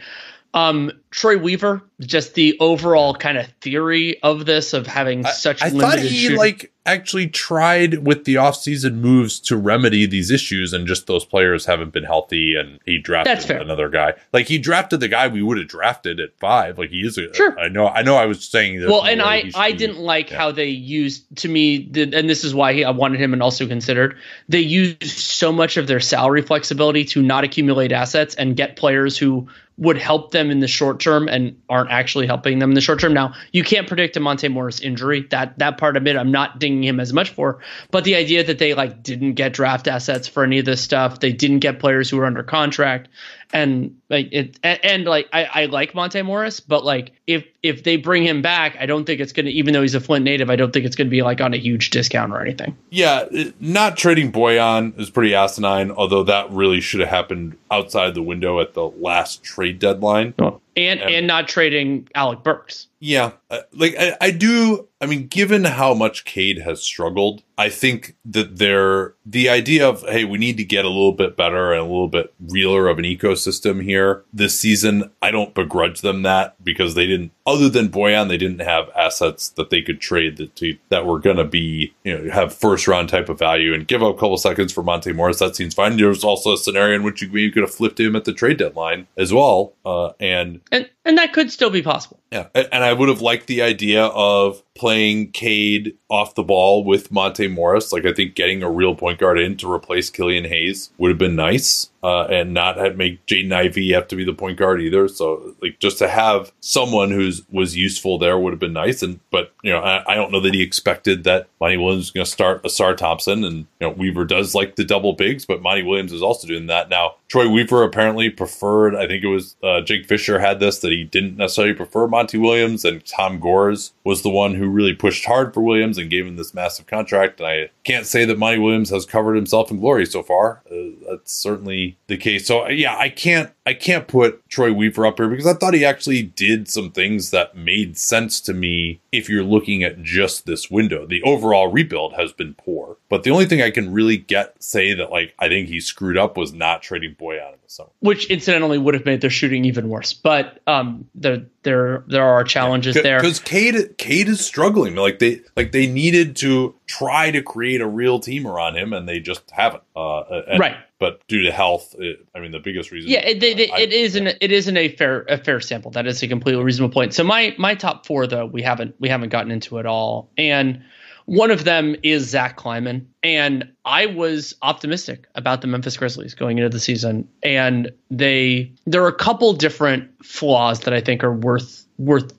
[0.53, 5.67] Um, Troy Weaver, just the overall kind of theory of this of having such I,
[5.67, 6.39] I thought he shooting.
[6.39, 11.67] like actually tried with the offseason moves to remedy these issues and just those players
[11.67, 14.15] haven't been healthy and he drafted another guy.
[14.33, 16.79] Like he drafted the guy we would have drafted at 5.
[16.79, 17.59] Like he is a, sure.
[17.59, 20.39] I know I know I was saying Well, and I I didn't like yeah.
[20.39, 23.43] how they used to me the, and this is why he, I wanted him and
[23.43, 24.17] also considered.
[24.49, 29.19] They used so much of their salary flexibility to not accumulate assets and get players
[29.19, 29.49] who
[29.81, 33.01] would help them in the short term and aren't actually helping them in the short
[33.01, 33.15] term.
[33.15, 35.27] Now, you can't predict a Monte Morris injury.
[35.31, 37.61] That that part of it I'm not dinging him as much for.
[37.91, 41.21] But the idea that they like didn't get draft assets for any of this stuff,
[41.21, 43.09] they didn't get players who were under contract,
[43.53, 47.85] and like it and, and, like I, I like Monte Morris, but like if if
[47.85, 50.51] they bring him back, I don't think it's gonna even though he's a Flint native,
[50.51, 52.77] I don't think it's gonna be like on a huge discount or anything.
[52.91, 53.27] Yeah,
[53.61, 58.61] not trading Bojan is pretty asinine, although that really should have happened outside the window
[58.61, 60.35] at the last trade deadline.
[60.39, 62.89] Oh and and not trading Alec Burks.
[63.01, 64.89] Yeah, uh, like I, I do.
[65.01, 70.03] I mean, given how much Cade has struggled, I think that they're the idea of
[70.03, 72.99] hey, we need to get a little bit better and a little bit realer of
[72.99, 75.11] an ecosystem here this season.
[75.23, 79.49] I don't begrudge them that because they didn't, other than Bojan, they didn't have assets
[79.51, 82.89] that they could trade that to, that were going to be you know have first
[82.89, 85.41] round type of value and give up a couple seconds for Monte Morris.
[85.41, 85.97] That seems fine.
[85.97, 88.33] There was also a scenario in which you, you could have flipped him at the
[88.33, 92.21] trade deadline as well, uh, and and and that could still be possible.
[92.31, 97.11] Yeah, and I would have liked the idea of playing Cade off the ball with
[97.11, 97.93] Monte Morris.
[97.93, 101.19] Like I think getting a real point guard in to replace Killian Hayes would have
[101.19, 104.81] been nice, uh, and not have make Jaden Ivey have to be the point guard
[104.81, 105.09] either.
[105.09, 109.03] So like just to have someone who's was useful there would have been nice.
[109.03, 112.11] And but you know I, I don't know that he expected that Monty Williams was
[112.11, 115.63] going to start Ausar Thompson, and you know Weaver does like the double bigs, but
[115.63, 117.17] Monty Williams is also doing that now.
[117.31, 118.97] Troy Weaver apparently preferred.
[118.97, 122.39] I think it was uh, Jake Fisher had this that he didn't necessarily prefer Monty
[122.39, 126.27] Williams, and Tom Gores was the one who really pushed hard for Williams and gave
[126.27, 127.39] him this massive contract.
[127.39, 130.63] And I can't say that Monty Williams has covered himself in glory so far.
[130.69, 132.49] Uh, that's certainly the case.
[132.49, 135.85] So yeah, I can't I can't put Troy Weaver up here because I thought he
[135.85, 140.69] actually did some things that made sense to me if you're looking at just this
[140.69, 141.07] window.
[141.07, 144.95] The overall rebuild has been poor, but the only thing I can really get say
[144.95, 148.27] that like I think he screwed up was not trading Bojan in the summer, which
[148.31, 150.13] incidentally would have made their shooting even worse.
[150.13, 154.95] But um, there there there are challenges yeah, there because Cade Cade is struggling.
[154.95, 159.09] Like they like they needed to try to create a real team around him, and
[159.09, 159.83] they just haven't.
[159.95, 163.11] Uh, and, right but due to health, it, I mean, the biggest reason.
[163.11, 164.27] Yeah, it, it, I, it isn't.
[164.41, 165.91] It isn't a fair a fair sample.
[165.93, 167.15] That is a completely reasonable point.
[167.15, 170.85] So my my top four though we haven't we haven't gotten into at all, and
[171.31, 176.59] one of them is Zach Kleiman, and I was optimistic about the Memphis Grizzlies going
[176.59, 181.33] into the season, and they there are a couple different flaws that I think are
[181.33, 182.37] worth worth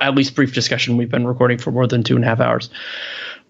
[0.00, 0.96] at least brief discussion.
[0.96, 2.68] We've been recording for more than two and a half hours.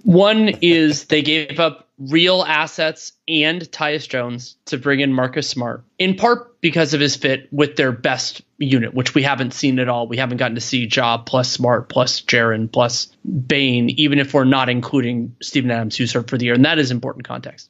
[0.03, 5.85] One is they gave up real assets and Tyus Jones to bring in Marcus Smart,
[5.99, 9.89] in part because of his fit with their best unit, which we haven't seen at
[9.89, 10.07] all.
[10.07, 13.07] We haven't gotten to see Job plus Smart plus Jaren plus
[13.47, 16.55] Bane, even if we're not including Steven Adams, who served for the year.
[16.55, 17.69] And that is important context.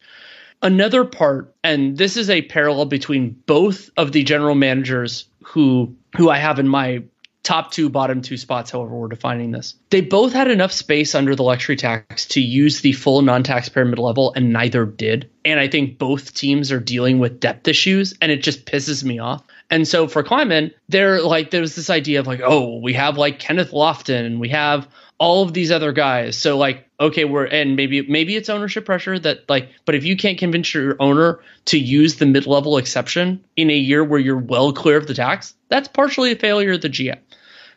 [0.63, 6.31] Another part, and this is a parallel between both of the general managers who who
[6.31, 7.03] I have in my
[7.43, 9.75] top two, bottom two spots, however we're defining this.
[9.91, 13.85] They both had enough space under the luxury tax to use the full non taxpayer
[13.85, 15.31] mid level, and neither did.
[15.45, 19.19] And I think both teams are dealing with depth issues, and it just pisses me
[19.19, 19.43] off.
[19.71, 23.17] And so for Kleiman, there like there was this idea of like, oh, we have
[23.17, 24.87] like Kenneth Lofton and we have
[25.17, 26.37] all of these other guys.
[26.37, 30.15] So like, okay, we're and maybe maybe it's ownership pressure that like, but if you
[30.15, 34.37] can't convince your owner to use the mid level exception in a year where you're
[34.37, 37.19] well clear of the tax, that's partially a failure of the GM.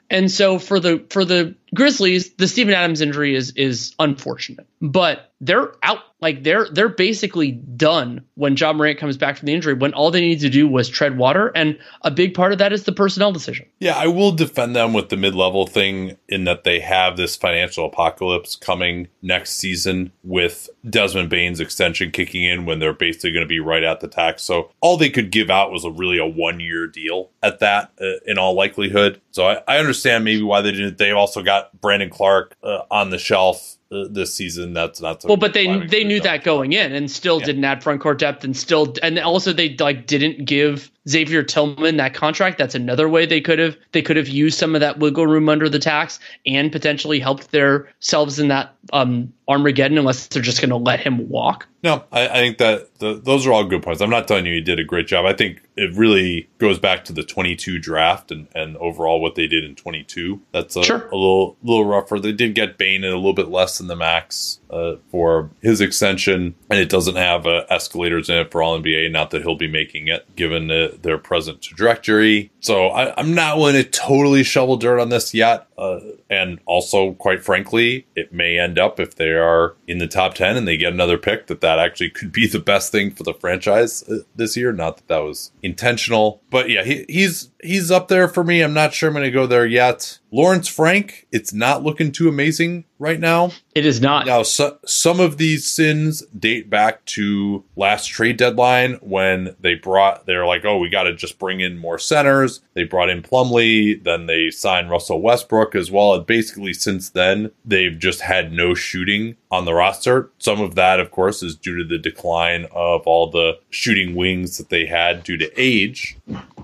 [0.09, 5.31] And so for the for the Grizzlies, the Steven Adams injury is is unfortunate, but
[5.41, 5.99] they're out.
[6.21, 9.73] Like they're they're basically done when Ja Morant comes back from the injury.
[9.73, 12.71] When all they need to do was tread water, and a big part of that
[12.73, 13.67] is the personnel decision.
[13.79, 17.35] Yeah, I will defend them with the mid level thing in that they have this
[17.35, 23.45] financial apocalypse coming next season with Desmond Bane's extension kicking in when they're basically going
[23.45, 24.43] to be right at the tax.
[24.43, 27.91] So all they could give out was a really a one year deal at that,
[28.01, 29.21] uh, in all likelihood.
[29.31, 30.97] So I, I understand maybe why they didn't.
[30.97, 34.73] They also got Brandon Clarke uh, on the shelf uh, this season.
[34.73, 37.45] That's not so well, but they they knew that going in and still yeah.
[37.45, 41.97] didn't add front court depth and still and also they like didn't give Xavier Tillman
[41.97, 42.57] that contract.
[42.57, 45.49] That's another way they could have they could have used some of that wiggle room
[45.49, 50.69] under the tax and potentially helped themselves in that um, Armageddon unless they're just going
[50.69, 51.67] to let him walk.
[51.83, 54.01] No, I, I think that the, those are all good points.
[54.01, 55.25] I'm not telling you he did a great job.
[55.25, 59.45] I think it really goes back to the 22 draft and, and overall what they
[59.45, 60.41] did in 22.
[60.51, 61.07] That's a, sure.
[61.09, 62.19] a little little rougher.
[62.19, 65.79] They did get Bane at a little bit less than the max uh, for his
[65.79, 69.11] extension, and it doesn't have uh, escalators in it for all NBA.
[69.11, 72.51] Not that he'll be making it, given the, their present trajectory.
[72.59, 75.67] So I, am not willing to totally shovel dirt on this yet.
[75.77, 75.99] Uh,
[76.29, 80.55] and also, quite frankly, it may end up if they are in the top 10
[80.55, 83.33] and they get another pick that that actually could be the best thing for the
[83.33, 84.71] franchise uh, this year.
[84.71, 88.61] Not that that was intentional, but yeah, he, he's he's up there for me.
[88.61, 90.19] I'm not sure I'm going to go there yet.
[90.35, 93.51] Lawrence Frank, it's not looking too amazing right now.
[93.73, 94.25] It is not.
[94.25, 100.25] Now, so, some of these sins date back to last trade deadline when they brought,
[100.25, 102.61] they're like, oh, we got to just bring in more centers.
[102.73, 106.13] They brought in Plumlee, then they signed Russell Westbrook as well.
[106.13, 110.31] And basically, since then, they've just had no shooting on the roster.
[110.37, 114.57] Some of that, of course, is due to the decline of all the shooting wings
[114.57, 116.17] that they had due to age.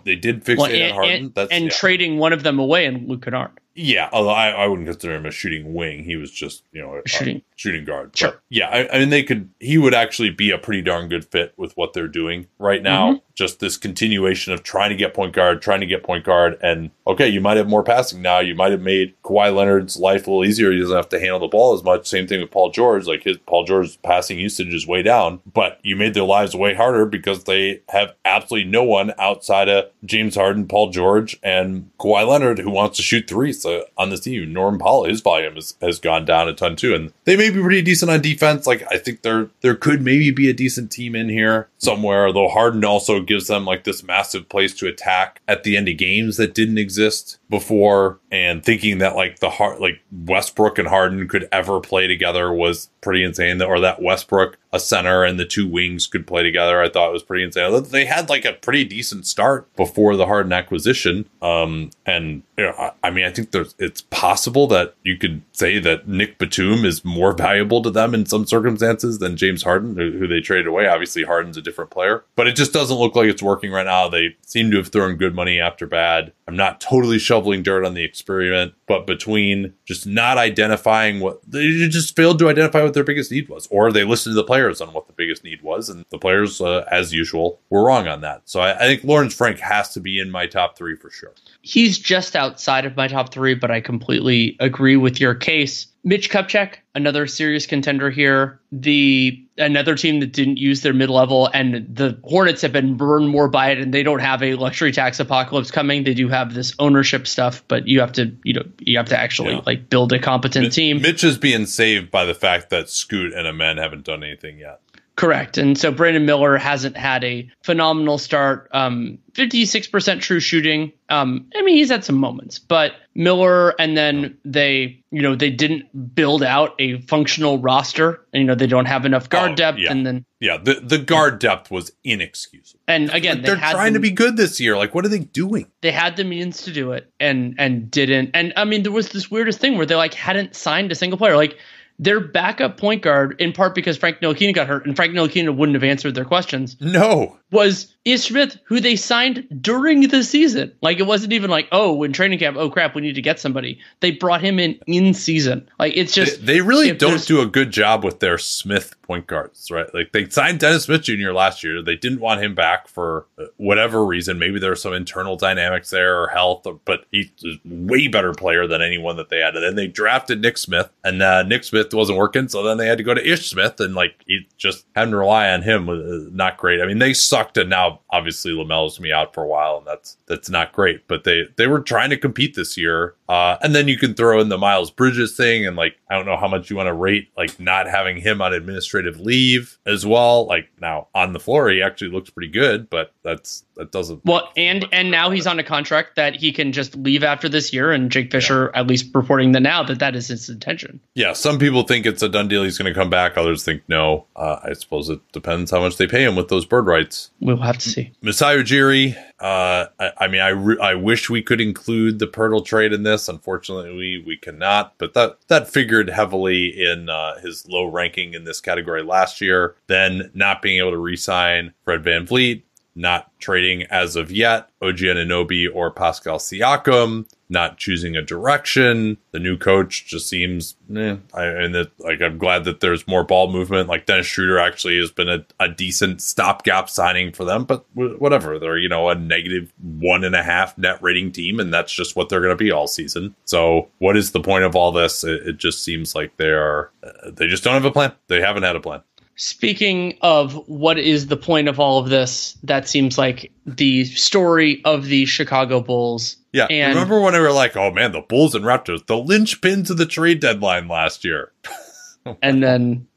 [0.03, 1.33] They did fix well, and, Harden.
[1.35, 1.71] And, and yeah.
[1.71, 3.51] trading one of them away in Luke Kennard.
[3.83, 6.03] Yeah, although I, I wouldn't consider him a shooting wing.
[6.03, 8.15] He was just, you know, a shooting shooting guard.
[8.15, 8.31] Sure.
[8.31, 9.49] But yeah, I, I, mean, they could.
[9.59, 13.13] He would actually be a pretty darn good fit with what they're doing right now.
[13.13, 13.17] Mm-hmm.
[13.33, 16.91] Just this continuation of trying to get point guard, trying to get point guard, and
[17.07, 18.39] okay, you might have more passing now.
[18.39, 20.71] You might have made Kawhi Leonard's life a little easier.
[20.71, 22.07] He doesn't have to handle the ball as much.
[22.07, 23.07] Same thing with Paul George.
[23.07, 26.75] Like his Paul George's passing usage is way down, but you made their lives way
[26.75, 32.27] harder because they have absolutely no one outside of James Harden, Paul George, and Kawhi
[32.27, 33.63] Leonard who wants to shoot threes
[33.97, 34.53] on this team.
[34.53, 36.93] Norm Powell, his volume has, has gone down a ton too.
[36.93, 38.67] And they may be pretty decent on defense.
[38.67, 42.47] Like I think there there could maybe be a decent team in here somewhere, though
[42.47, 46.37] Harden also gives them like this massive place to attack at the end of games
[46.37, 48.19] that didn't exist before.
[48.31, 52.89] And thinking that like the heart like Westbrook and Harden could ever play together was
[53.01, 53.61] pretty insane.
[53.61, 56.81] Or that Westbrook a center and the two wings could play together.
[56.81, 57.83] I thought it was pretty insane.
[57.83, 61.29] They had like a pretty decent start before the Harden acquisition.
[61.41, 65.41] Um, and you know, I, I, mean, I think there's it's possible that you could
[65.51, 69.97] say that Nic Batum is more valuable to them in some circumstances than James Harden,
[69.97, 70.87] who, who they traded away.
[70.87, 74.09] Obviously, Harden's a different player, but it just doesn't look like it's working right now.
[74.09, 76.33] They seem to have thrown good money after bad.
[76.47, 81.87] I'm not totally shoveling dirt on the experiment, but between just not identifying what they
[81.87, 84.81] just failed to identify what their biggest need was, or they listened to the players
[84.81, 88.19] on what the biggest need was, and the players, uh, as usual, were wrong on
[88.21, 88.41] that.
[88.45, 91.33] So I, I think Lawrence Frank has to be in my top three for sure.
[91.61, 95.87] He's just outside of my top three, but I completely agree with your case.
[96.03, 98.59] Mitch Kupchak, another serious contender here.
[98.71, 103.29] The another team that didn't use their mid level, and the Hornets have been burned
[103.29, 106.03] more by it, and they don't have a luxury tax apocalypse coming.
[106.03, 109.19] They do have this ownership stuff, but you have to, you know, you have to
[109.19, 109.61] actually yeah.
[109.65, 111.01] like build a competent team.
[111.01, 114.81] Mitch is being saved by the fact that Scoot and Amen haven't done anything yet.
[115.15, 115.57] Correct.
[115.57, 118.69] And so Brandon Miller hasn't had a phenomenal start.
[118.71, 120.93] Um, 56% true shooting.
[121.09, 125.49] Um, I mean, he's had some moments, but Miller and then they, you know, they
[125.49, 128.25] didn't build out a functional roster.
[128.33, 129.79] And, you know, they don't have enough guard oh, depth.
[129.79, 129.91] Yeah.
[129.91, 132.79] And then, yeah, the, the guard depth was inexcusable.
[132.87, 134.77] And again, like they're they trying to be good this year.
[134.77, 135.67] Like, what are they doing?
[135.81, 138.31] They had the means to do it and, and didn't.
[138.33, 141.17] And I mean, there was this weirdest thing where they like hadn't signed a single
[141.17, 141.35] player.
[141.35, 141.57] Like,
[142.01, 145.75] their backup point guard, in part because Frank Ntilikina got hurt, and Frank Ntilikina wouldn't
[145.75, 146.75] have answered their questions.
[146.81, 150.71] No, was Ish Smith, who they signed during the season.
[150.81, 153.39] Like it wasn't even like, oh, in training camp, oh crap, we need to get
[153.39, 153.79] somebody.
[153.99, 155.69] They brought him in in season.
[155.77, 159.27] Like it's just they, they really don't do a good job with their Smith point
[159.27, 159.93] guards, right?
[159.93, 161.31] Like they signed Dennis Smith Jr.
[161.31, 161.83] last year.
[161.83, 164.39] They didn't want him back for whatever reason.
[164.39, 168.81] Maybe there's some internal dynamics there or health, but he's a way better player than
[168.81, 169.55] anyone that they had.
[169.55, 172.87] And then they drafted Nick Smith, and uh, Nick Smith wasn't working, so then they
[172.87, 175.85] had to go to Ish Smith, and like he just having to rely on him
[175.85, 176.81] was uh, not great.
[176.81, 180.17] I mean, they sucked, and now obviously LaMelo's me out for a while, and that's
[180.27, 181.07] that's not great.
[181.07, 184.41] But they they were trying to compete this year, uh, and then you can throw
[184.41, 186.93] in the Miles Bridges thing, and like I don't know how much you want to
[186.93, 190.45] rate like not having him on administrative leave as well.
[190.47, 194.25] Like now on the floor, he actually looks pretty good, but that's that doesn't.
[194.25, 197.71] Well, and and now he's on a contract that he can just leave after this
[197.71, 198.81] year, and Jake Fisher yeah.
[198.81, 200.99] at least reporting that now that that is his intention.
[201.15, 202.65] Yeah, some people think it's a done deal.
[202.65, 203.37] He's going to come back.
[203.37, 204.25] Others think no.
[204.35, 207.31] Uh, I suppose it depends how much they pay him with those bird rights.
[207.39, 208.11] We'll have to see.
[208.21, 209.15] Masai Ujiri.
[209.41, 213.03] Uh, I, I, mean, I re- I wish we could include the Poeltl trade in
[213.03, 213.27] this.
[213.27, 214.97] Unfortunately, we we cannot.
[214.97, 219.75] But that that figured heavily in uh, his low ranking in this category last year.
[219.87, 222.63] Then not being able to re-sign Fred VanVleet
[222.95, 229.17] not trading as of yet OG Anunoby or Pascal Siakam, not choosing a direction.
[229.31, 233.23] The new coach just seems, eh, I, and it, like I'm glad that there's more
[233.23, 233.89] ball movement.
[233.89, 238.15] Like Dennis Schroeder actually has been a, a decent stopgap signing for them, but w-
[238.17, 238.57] whatever.
[238.57, 242.15] They're you know a negative one and a half net rating team, and that's just
[242.15, 243.35] what they're going to be all season.
[243.45, 245.23] So what is the point of all this?
[245.23, 248.13] It, it just seems like they are uh, they just don't have a plan.
[248.27, 249.01] They haven't had a plan.
[249.43, 254.83] Speaking of what is the point of all of this, that seems like the story
[254.85, 256.37] of the Chicago Bulls.
[256.53, 256.67] Yeah.
[256.69, 259.97] And remember when we were like, oh man, the Bulls and Raptors, the linchpin of
[259.97, 261.51] the trade deadline last year.
[262.43, 263.07] and then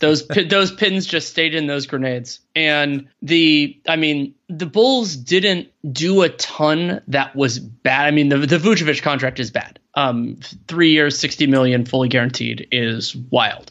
[0.00, 2.40] those those pins just stayed in those grenades.
[2.56, 8.08] And the I mean, the Bulls didn't do a ton that was bad.
[8.08, 9.78] I mean, the the Vucevic contract is bad.
[9.94, 13.70] Um, three years, sixty million, fully guaranteed, is wild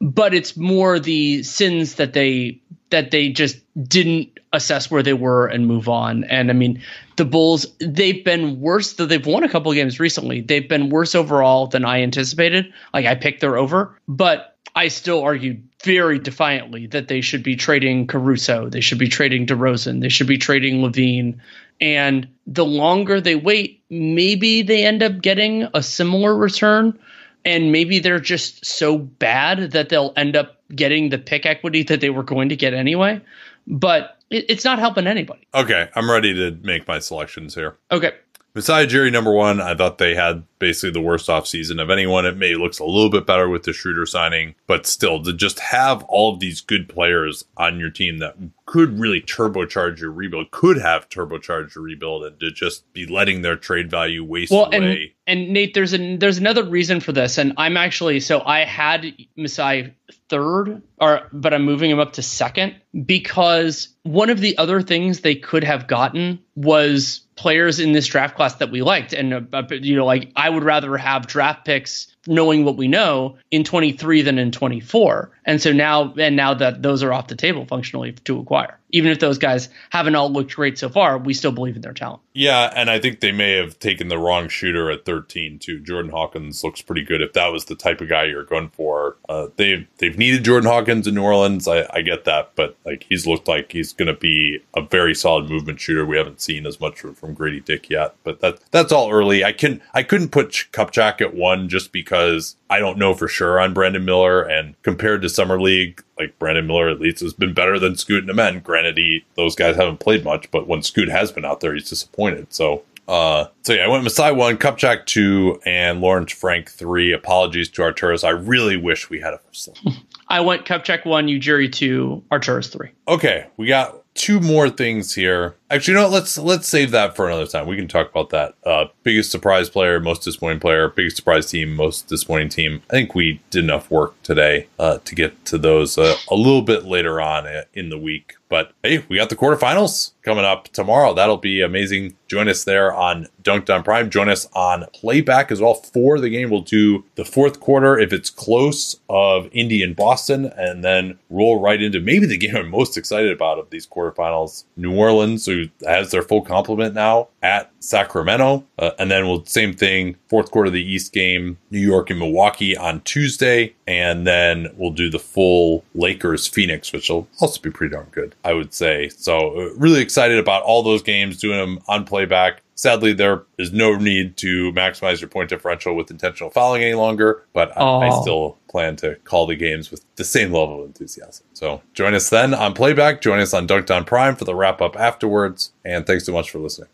[0.00, 2.60] but it's more the sins that they
[2.90, 3.58] that they just
[3.88, 6.22] didn't assess where they were and move on.
[6.24, 6.80] And I mean,
[7.16, 10.40] the Bulls they've been worse though they've won a couple games recently.
[10.40, 12.72] They've been worse overall than I anticipated.
[12.94, 17.56] Like I picked their over, but I still argued very defiantly that they should be
[17.56, 21.38] trading Caruso, they should be trading DeRozan, they should be trading LaVine.
[21.80, 26.98] And the longer they wait, maybe they end up getting a similar return
[27.46, 32.00] and maybe they're just so bad that they'll end up getting the pick equity that
[32.00, 33.22] they were going to get anyway.
[33.68, 35.46] But it, it's not helping anybody.
[35.54, 37.76] Okay, I'm ready to make my selections here.
[37.92, 38.12] Okay.
[38.56, 42.24] Masai Ujiri number one, I thought they had basically the worst offseason of anyone.
[42.24, 45.60] It may looks a little bit better with the Schroeder signing, but still to just
[45.60, 50.52] have all of these good players on your team that could really turbocharge your rebuild,
[50.52, 54.68] could have turbocharged your rebuild, and to just be letting their trade value waste well,
[54.72, 55.14] away.
[55.26, 58.64] And, and Nate, there's an there's another reason for this, and I'm actually so I
[58.64, 59.94] had Masai
[60.30, 65.20] third, or but I'm moving him up to second because one of the other things
[65.20, 69.62] they could have gotten was players in this draft class that we liked, and uh,
[69.70, 74.22] you know, like I would rather have draft picks knowing what we know in 23
[74.22, 75.30] than in 24.
[75.44, 79.10] And so now, and now that those are off the table functionally to acquire, even
[79.10, 82.20] if those guys haven't all looked great so far, we still believe in their talent.
[82.32, 85.80] Yeah, and I think they may have taken the wrong shooter at 13 too.
[85.80, 87.22] Jordan Hawkins looks pretty good.
[87.22, 90.70] If that was the type of guy you're going for, uh, they've they've needed Jordan
[90.70, 91.66] Hawkins in New Orleans.
[91.66, 95.14] I, I get that, but like he's looked like he's going to be a very
[95.14, 96.04] solid movement shooter.
[96.04, 99.44] We haven't seen as much from Grady Dick yet, but that that's all early.
[99.44, 103.60] I can I couldn't put Kupchak at one just because I don't know for sure
[103.60, 104.42] on Brandon Miller.
[104.42, 108.22] And compared to Summer League, like Brandon Miller at least has been better than Scoot
[108.22, 108.60] and Amen.
[108.84, 112.52] He, those guys haven't played much, but when Scoot has been out there, he's disappointed.
[112.52, 117.12] So uh, so yeah, I went Masai one, Kupchak two, and Lawrence Frank three.
[117.12, 118.24] Apologies to Arturas.
[118.24, 119.68] I really wish we had a first.
[120.28, 122.90] I went Kupchak one, Ujiri two, Arturas three.
[123.06, 125.54] Okay, we got two more things here.
[125.70, 126.12] Actually, you know what?
[126.12, 127.68] Let's let's save that for another time.
[127.68, 128.54] We can talk about that.
[128.64, 132.82] Uh, biggest surprise player, most disappointing player, biggest surprise team, most disappointing team.
[132.90, 136.62] I think we did enough work today uh, to get to those uh, a little
[136.62, 138.35] bit later on in the week.
[138.48, 141.14] But hey, we got the quarterfinals coming up tomorrow.
[141.14, 142.16] That'll be amazing.
[142.28, 144.10] Join us there on Dunc'd On Prime.
[144.10, 146.50] Join us on playback as well for the game.
[146.50, 151.60] We'll do the fourth quarter if it's close of Indy and Boston, and then roll
[151.60, 154.64] right into maybe the game I'm most excited about of these quarterfinals.
[154.76, 158.64] New Orleans, who has their full complement now, at Sacramento.
[158.76, 162.18] Uh, and then we'll same thing, fourth quarter of the East game, New York and
[162.18, 163.72] Milwaukee on Tuesday.
[163.86, 168.34] And then we'll do the full Lakers Phoenix, which will also be pretty darn good,
[168.44, 169.10] I would say.
[169.10, 172.62] So uh, really excited about all those games, doing them on playback.
[172.74, 177.44] Sadly, there is no need to maximize your point differential with intentional fouling any longer,
[177.54, 181.46] but I, I, still plan to call the games with the same level of enthusiasm.
[181.54, 183.22] So join us then on playback.
[183.22, 185.72] Join us on Dunc'd On Prime for the wrap up afterwards.
[185.86, 186.88] And thanks so much for listening.